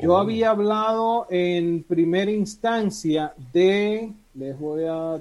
Yo 0.00 0.14
oh. 0.14 0.16
había 0.16 0.50
hablado 0.50 1.26
en 1.28 1.82
primera 1.82 2.30
instancia 2.30 3.34
de, 3.52 4.10
les 4.32 4.58
voy 4.58 4.84
a, 4.84 5.20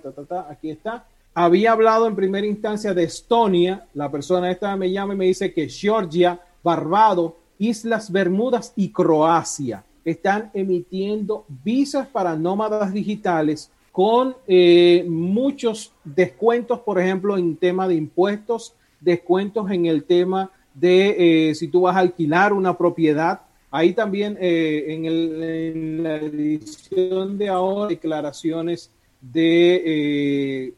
aquí 0.49 0.69
está, 0.69 1.05
había 1.35 1.73
hablado 1.73 2.07
en 2.07 2.15
primera 2.15 2.47
instancia 2.47 2.93
de 2.93 3.03
Estonia, 3.03 3.85
la 3.93 4.09
persona 4.09 4.49
esta 4.49 4.75
me 4.77 4.89
llama 4.89 5.13
y 5.13 5.17
me 5.17 5.25
dice 5.25 5.53
que 5.53 5.67
Georgia, 5.67 6.39
Barbados, 6.63 7.33
Islas 7.59 8.09
Bermudas 8.09 8.71
y 8.77 8.89
Croacia 8.89 9.83
están 10.05 10.49
emitiendo 10.53 11.45
visas 11.63 12.07
para 12.07 12.37
nómadas 12.37 12.93
digitales 12.93 13.69
con 13.91 14.35
eh, 14.47 15.05
muchos 15.09 15.91
descuentos, 16.05 16.79
por 16.79 16.99
ejemplo, 17.01 17.37
en 17.37 17.57
tema 17.57 17.87
de 17.87 17.95
impuestos, 17.95 18.73
descuentos 19.01 19.69
en 19.71 19.87
el 19.87 20.05
tema 20.05 20.51
de 20.73 21.49
eh, 21.49 21.55
si 21.55 21.67
tú 21.67 21.81
vas 21.81 21.97
a 21.97 21.99
alquilar 21.99 22.53
una 22.53 22.77
propiedad. 22.77 23.41
Ahí 23.71 23.93
también 23.93 24.37
eh, 24.39 24.85
en, 24.87 25.05
en, 25.05 26.03
la 26.03 26.15
edición 26.15 27.37
de 27.37 27.49
ahora, 27.49 27.89
declaraciones 27.89 28.89
de 29.19 30.73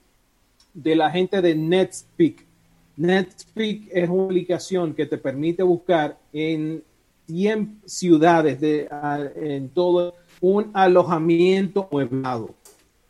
de 0.78 0.96
la 0.96 1.10
gente 1.10 1.42
de 1.42 1.56
NetSpeak. 1.56 2.46
NetSpeak 2.98 3.90
es 3.92 4.10
una 4.10 4.26
aplicación 4.26 4.94
que 4.94 5.08
te 5.08 5.18
permite 5.18 5.64
buscar 5.64 6.18
en 6.32 6.84
100 7.28 7.82
ciudades 7.86 8.62
de, 8.62 8.88
en 9.36 9.70
todo 9.70 10.14
un 10.40 10.70
alojamiento 10.74 11.88
mueblado. 11.92 12.54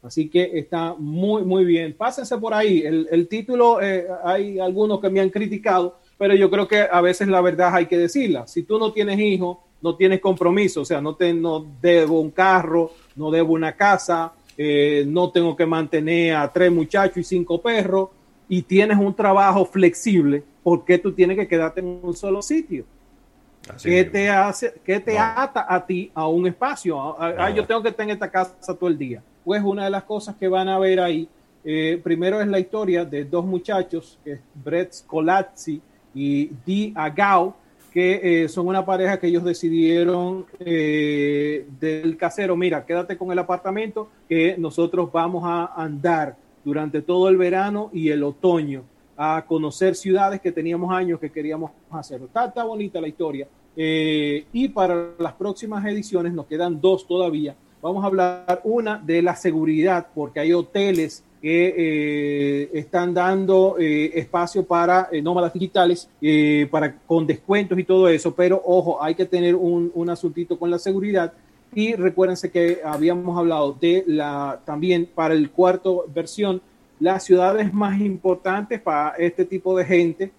Así 0.02 0.30
que 0.30 0.52
está 0.54 0.96
muy, 0.98 1.44
muy 1.44 1.66
bien. 1.66 1.94
Pásense 1.94 2.38
por 2.38 2.54
ahí. 2.54 2.84
El, 2.86 3.28
título, 3.28 3.82
eh, 3.82 4.08
hay 4.24 4.60
algunos 4.60 5.02
que 5.02 5.10
me 5.10 5.20
han 5.20 5.30
criticado, 5.30 6.00
pero 6.18 6.36
yo 6.36 6.50
creo 6.50 6.68
que 6.68 6.88
a 6.90 7.02
veces 7.02 7.28
la 7.28 7.42
verdad 7.42 7.72
hay 7.74 7.86
que 7.88 7.98
decirla. 7.98 8.48
Si 8.48 8.64
tú 8.64 8.80
no 8.80 8.94
tienes 8.94 9.20
hijos, 9.20 9.58
no 9.82 9.96
tienes 9.96 10.22
compromiso, 10.22 10.82
o 10.82 10.86
sea, 10.86 11.02
no, 11.02 11.16
te, 11.16 11.34
no 11.34 11.66
debo 11.82 12.22
un 12.22 12.32
carro, 12.32 12.92
no 13.16 13.30
debo 13.30 13.54
una 13.54 13.76
casa, 13.76 14.34
eh, 14.58 15.06
no 15.08 15.30
tengo 15.32 15.56
que 15.56 15.66
mantener 15.66 16.36
a 16.36 16.52
tres 16.52 16.72
muchachos 16.72 17.18
y 17.18 17.24
cinco 17.24 17.62
perros, 17.62 18.10
y 18.50 18.62
tienes 18.62 18.98
un 18.98 19.14
trabajo 19.14 19.66
flexible, 19.66 20.44
¿por 20.64 20.86
qué 20.86 20.98
tú 20.98 21.12
tienes 21.12 21.38
que 21.38 21.48
quedarte 21.48 21.82
en 21.82 22.00
un 22.02 22.16
solo 22.16 22.42
sitio? 22.42 22.86
¿Qué 23.84 24.06
te, 24.06 24.30
hace, 24.30 24.76
qué 24.86 25.00
te 25.00 25.20
ata 25.20 25.66
a 25.68 25.86
ti 25.86 26.10
a 26.14 26.28
un 26.28 26.48
espacio? 26.48 27.22
Ah, 27.22 27.50
yo 27.50 27.66
tengo 27.66 27.84
que 27.84 27.90
estar 27.90 28.06
en 28.06 28.12
esta 28.12 28.32
casa 28.32 28.74
todo 28.74 28.88
el 28.88 28.98
día. 28.98 29.22
Pues 29.44 29.62
una 29.62 29.84
de 29.84 29.90
las 29.90 30.04
cosas 30.04 30.36
que 30.36 30.48
van 30.48 30.70
a 30.70 30.80
ver 30.80 31.02
ahí, 31.02 31.28
eh, 31.66 32.00
primero 32.02 32.40
es 32.40 32.48
la 32.48 32.60
historia 32.60 33.04
de 33.04 33.26
dos 33.26 33.46
muchachos, 33.46 34.18
que 34.24 34.34
es 34.34 34.40
Brett 34.56 34.94
Scolazzi 34.94 35.82
y 36.16 36.50
Di 36.66 36.94
Agao, 36.96 37.56
que 37.88 38.44
eh, 38.44 38.50
son 38.50 38.68
una 38.68 38.86
pareja 38.86 39.20
que 39.20 39.28
ellos 39.28 39.44
decidieron 39.44 40.46
eh, 40.60 41.66
del 41.80 42.18
casero, 42.18 42.56
mira, 42.56 42.86
quédate 42.86 43.18
con 43.18 43.32
el 43.32 43.40
apartamento 43.40 44.10
que 44.28 44.56
nosotros 44.58 45.12
vamos 45.12 45.44
a 45.46 45.74
andar 45.76 46.38
durante 46.64 47.02
todo 47.02 47.30
el 47.30 47.38
verano 47.38 47.90
y 47.94 48.10
el 48.10 48.24
otoño 48.24 48.84
a 49.18 49.44
conocer 49.48 49.96
ciudades 49.96 50.40
que 50.40 50.52
teníamos 50.52 50.92
años 50.94 51.20
que 51.20 51.32
queríamos 51.32 51.72
hacer. 51.90 52.22
Está, 52.22 52.64
bonita 52.64 53.02
la 53.02 53.08
historia. 53.08 53.48
Eh, 53.76 54.46
y 54.54 54.70
para 54.70 55.12
las 55.18 55.34
próximas 55.34 55.84
ediciones 55.86 56.34
nos 56.34 56.46
quedan 56.46 56.80
dos 56.80 57.08
todavía. 57.08 57.56
Vamos 57.82 58.04
a 58.04 58.08
hablar 58.08 58.62
una 58.64 58.98
de 58.98 59.22
la 59.22 59.36
seguridad, 59.36 60.08
porque 60.14 60.40
hay 60.40 60.54
hoteles 60.54 61.24
que 61.42 61.74
eh, 61.78 62.70
están 62.74 63.14
dando 63.14 63.78
eh, 63.80 64.12
espacio 64.16 64.64
para 64.66 65.10
eh, 65.12 65.22
nómadas 65.22 65.54
digitales, 65.54 66.10
para, 66.72 66.98
con 67.00 67.28
descuentos 67.28 67.78
y 67.78 67.84
todo 67.84 68.08
eso, 68.10 68.34
pero 68.34 68.62
ojo, 68.66 69.02
hay 69.02 69.16
que 69.16 69.26
tener 69.26 69.56
un, 69.56 69.92
un 69.94 70.10
asuntito 70.10 70.58
con 70.58 70.72
la 70.72 70.80
seguridad. 70.80 71.34
Y 71.74 71.94
recuérdense 71.96 72.50
que 72.50 72.80
habíamos 72.84 73.38
hablado 73.38 73.74
de 73.80 74.04
la 74.08 74.62
también 74.66 75.08
para 75.14 75.34
el 75.34 75.52
cuarto 75.52 76.06
versión, 76.14 76.62
las 77.00 77.24
ciudades 77.24 77.74
más 77.74 78.00
importantes 78.00 78.82
para 78.82 79.16
este 79.18 79.46
tipo 79.46 79.78
de 79.78 79.86
gente. 79.86 80.32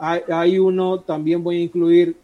Hay, 0.00 0.20
hay, 0.30 0.58
uno, 0.58 1.00
también 1.00 1.42
voy 1.42 1.56
a 1.56 1.62
incluir 1.62 2.16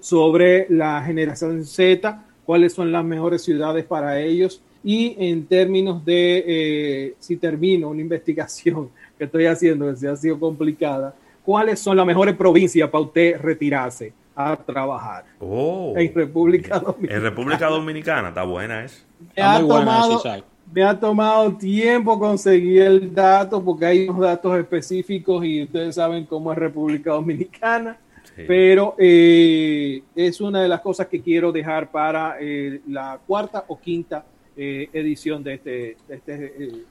sobre 0.00 0.66
la 0.70 1.02
generación 1.02 1.64
Z, 1.64 2.24
cuáles 2.46 2.72
son 2.72 2.90
las 2.90 3.04
mejores 3.04 3.42
ciudades 3.42 3.84
para 3.84 4.20
ellos 4.20 4.62
y 4.84 5.14
en 5.18 5.46
términos 5.46 6.04
de 6.04 6.44
eh, 6.46 7.14
si 7.18 7.36
termino 7.36 7.88
una 7.88 8.00
investigación 8.08 8.90
que 9.16 9.24
estoy 9.24 9.46
haciendo, 9.46 9.90
que 9.90 9.96
se 9.96 10.08
ha 10.08 10.16
sido 10.16 10.38
complicada, 10.38 11.14
¿cuáles 11.44 11.78
son 11.78 11.96
las 11.96 12.06
mejores 12.06 12.34
provincias 12.36 12.88
para 12.88 13.04
usted 13.04 13.40
retirarse 13.40 14.12
a 14.34 14.56
trabajar? 14.56 15.24
Oh, 15.40 15.94
en 15.96 16.12
República 16.14 16.78
Dominicana. 16.78 17.16
En 17.16 17.22
República 17.22 17.66
Dominicana, 17.68 18.28
está 18.28 18.44
buena 18.44 18.84
es. 18.84 19.06
Me 19.36 19.42
ha, 19.42 19.60
tomado, 19.60 20.22
me 20.72 20.82
ha 20.82 20.98
tomado 20.98 21.52
tiempo 21.56 22.18
conseguir 22.18 22.82
el 22.82 23.14
dato 23.14 23.62
porque 23.62 23.86
hay 23.86 24.08
unos 24.08 24.22
datos 24.22 24.58
específicos 24.58 25.44
y 25.44 25.62
ustedes 25.62 25.94
saben 25.94 26.24
cómo 26.24 26.52
es 26.52 26.58
República 26.58 27.12
Dominicana. 27.12 27.98
Pero 28.34 28.94
eh, 28.98 30.02
es 30.16 30.40
una 30.40 30.62
de 30.62 30.68
las 30.68 30.80
cosas 30.80 31.06
que 31.06 31.20
quiero 31.20 31.52
dejar 31.52 31.90
para 31.90 32.36
eh, 32.40 32.80
la 32.88 33.20
cuarta 33.26 33.64
o 33.68 33.78
quinta 33.78 34.24
eh, 34.56 34.88
edición 34.92 35.42
de 35.42 35.54
este. 35.54 35.96
este 36.08 36.44
eh, 36.44 36.84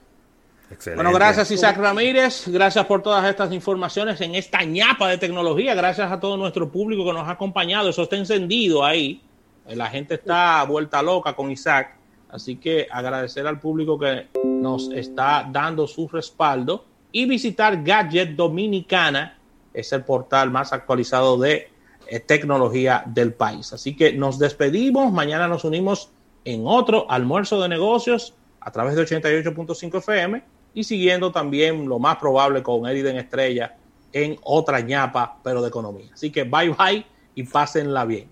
bueno, 0.95 1.11
gracias 1.11 1.51
Isaac 1.51 1.77
Ramírez, 1.77 2.47
gracias 2.47 2.85
por 2.85 3.03
todas 3.03 3.29
estas 3.29 3.51
informaciones 3.51 4.21
en 4.21 4.35
esta 4.35 4.63
ñapa 4.63 5.09
de 5.09 5.17
tecnología, 5.17 5.75
gracias 5.75 6.09
a 6.09 6.19
todo 6.19 6.37
nuestro 6.37 6.71
público 6.71 7.03
que 7.03 7.11
nos 7.11 7.27
ha 7.27 7.31
acompañado, 7.31 7.89
eso 7.89 8.03
está 8.03 8.15
encendido 8.15 8.85
ahí, 8.85 9.21
la 9.67 9.87
gente 9.87 10.13
está 10.13 10.63
vuelta 10.63 11.01
loca 11.01 11.33
con 11.33 11.51
Isaac, 11.51 11.95
así 12.29 12.55
que 12.55 12.87
agradecer 12.89 13.45
al 13.47 13.59
público 13.59 13.99
que 13.99 14.27
nos 14.45 14.89
está 14.91 15.45
dando 15.51 15.87
su 15.87 16.07
respaldo. 16.07 16.85
Y 17.13 17.25
visitar 17.25 17.83
Gadget 17.83 18.37
Dominicana, 18.37 19.37
es 19.73 19.91
el 19.91 20.03
portal 20.03 20.51
más 20.51 20.73
actualizado 20.73 21.37
de 21.37 21.69
eh, 22.07 22.19
tecnología 22.19 23.03
del 23.05 23.33
país. 23.33 23.73
Así 23.73 23.95
que 23.95 24.13
nos 24.13 24.39
despedimos, 24.39 25.11
mañana 25.11 25.47
nos 25.47 25.63
unimos 25.63 26.09
en 26.45 26.63
otro 26.65 27.09
almuerzo 27.09 27.61
de 27.61 27.69
negocios 27.69 28.33
a 28.59 28.71
través 28.71 28.95
de 28.95 29.03
88.5 29.03 29.97
FM 29.97 30.43
y 30.73 30.83
siguiendo 30.83 31.31
también 31.31 31.87
lo 31.87 31.99
más 31.99 32.17
probable 32.17 32.63
con 32.63 32.87
Eriden 32.87 33.17
Estrella 33.17 33.75
en 34.13 34.37
otra 34.43 34.79
ñapa, 34.81 35.37
pero 35.43 35.61
de 35.61 35.69
economía. 35.69 36.09
Así 36.13 36.31
que 36.31 36.43
bye 36.43 36.69
bye 36.69 37.05
y 37.35 37.43
pásenla 37.43 38.05
bien. 38.05 38.27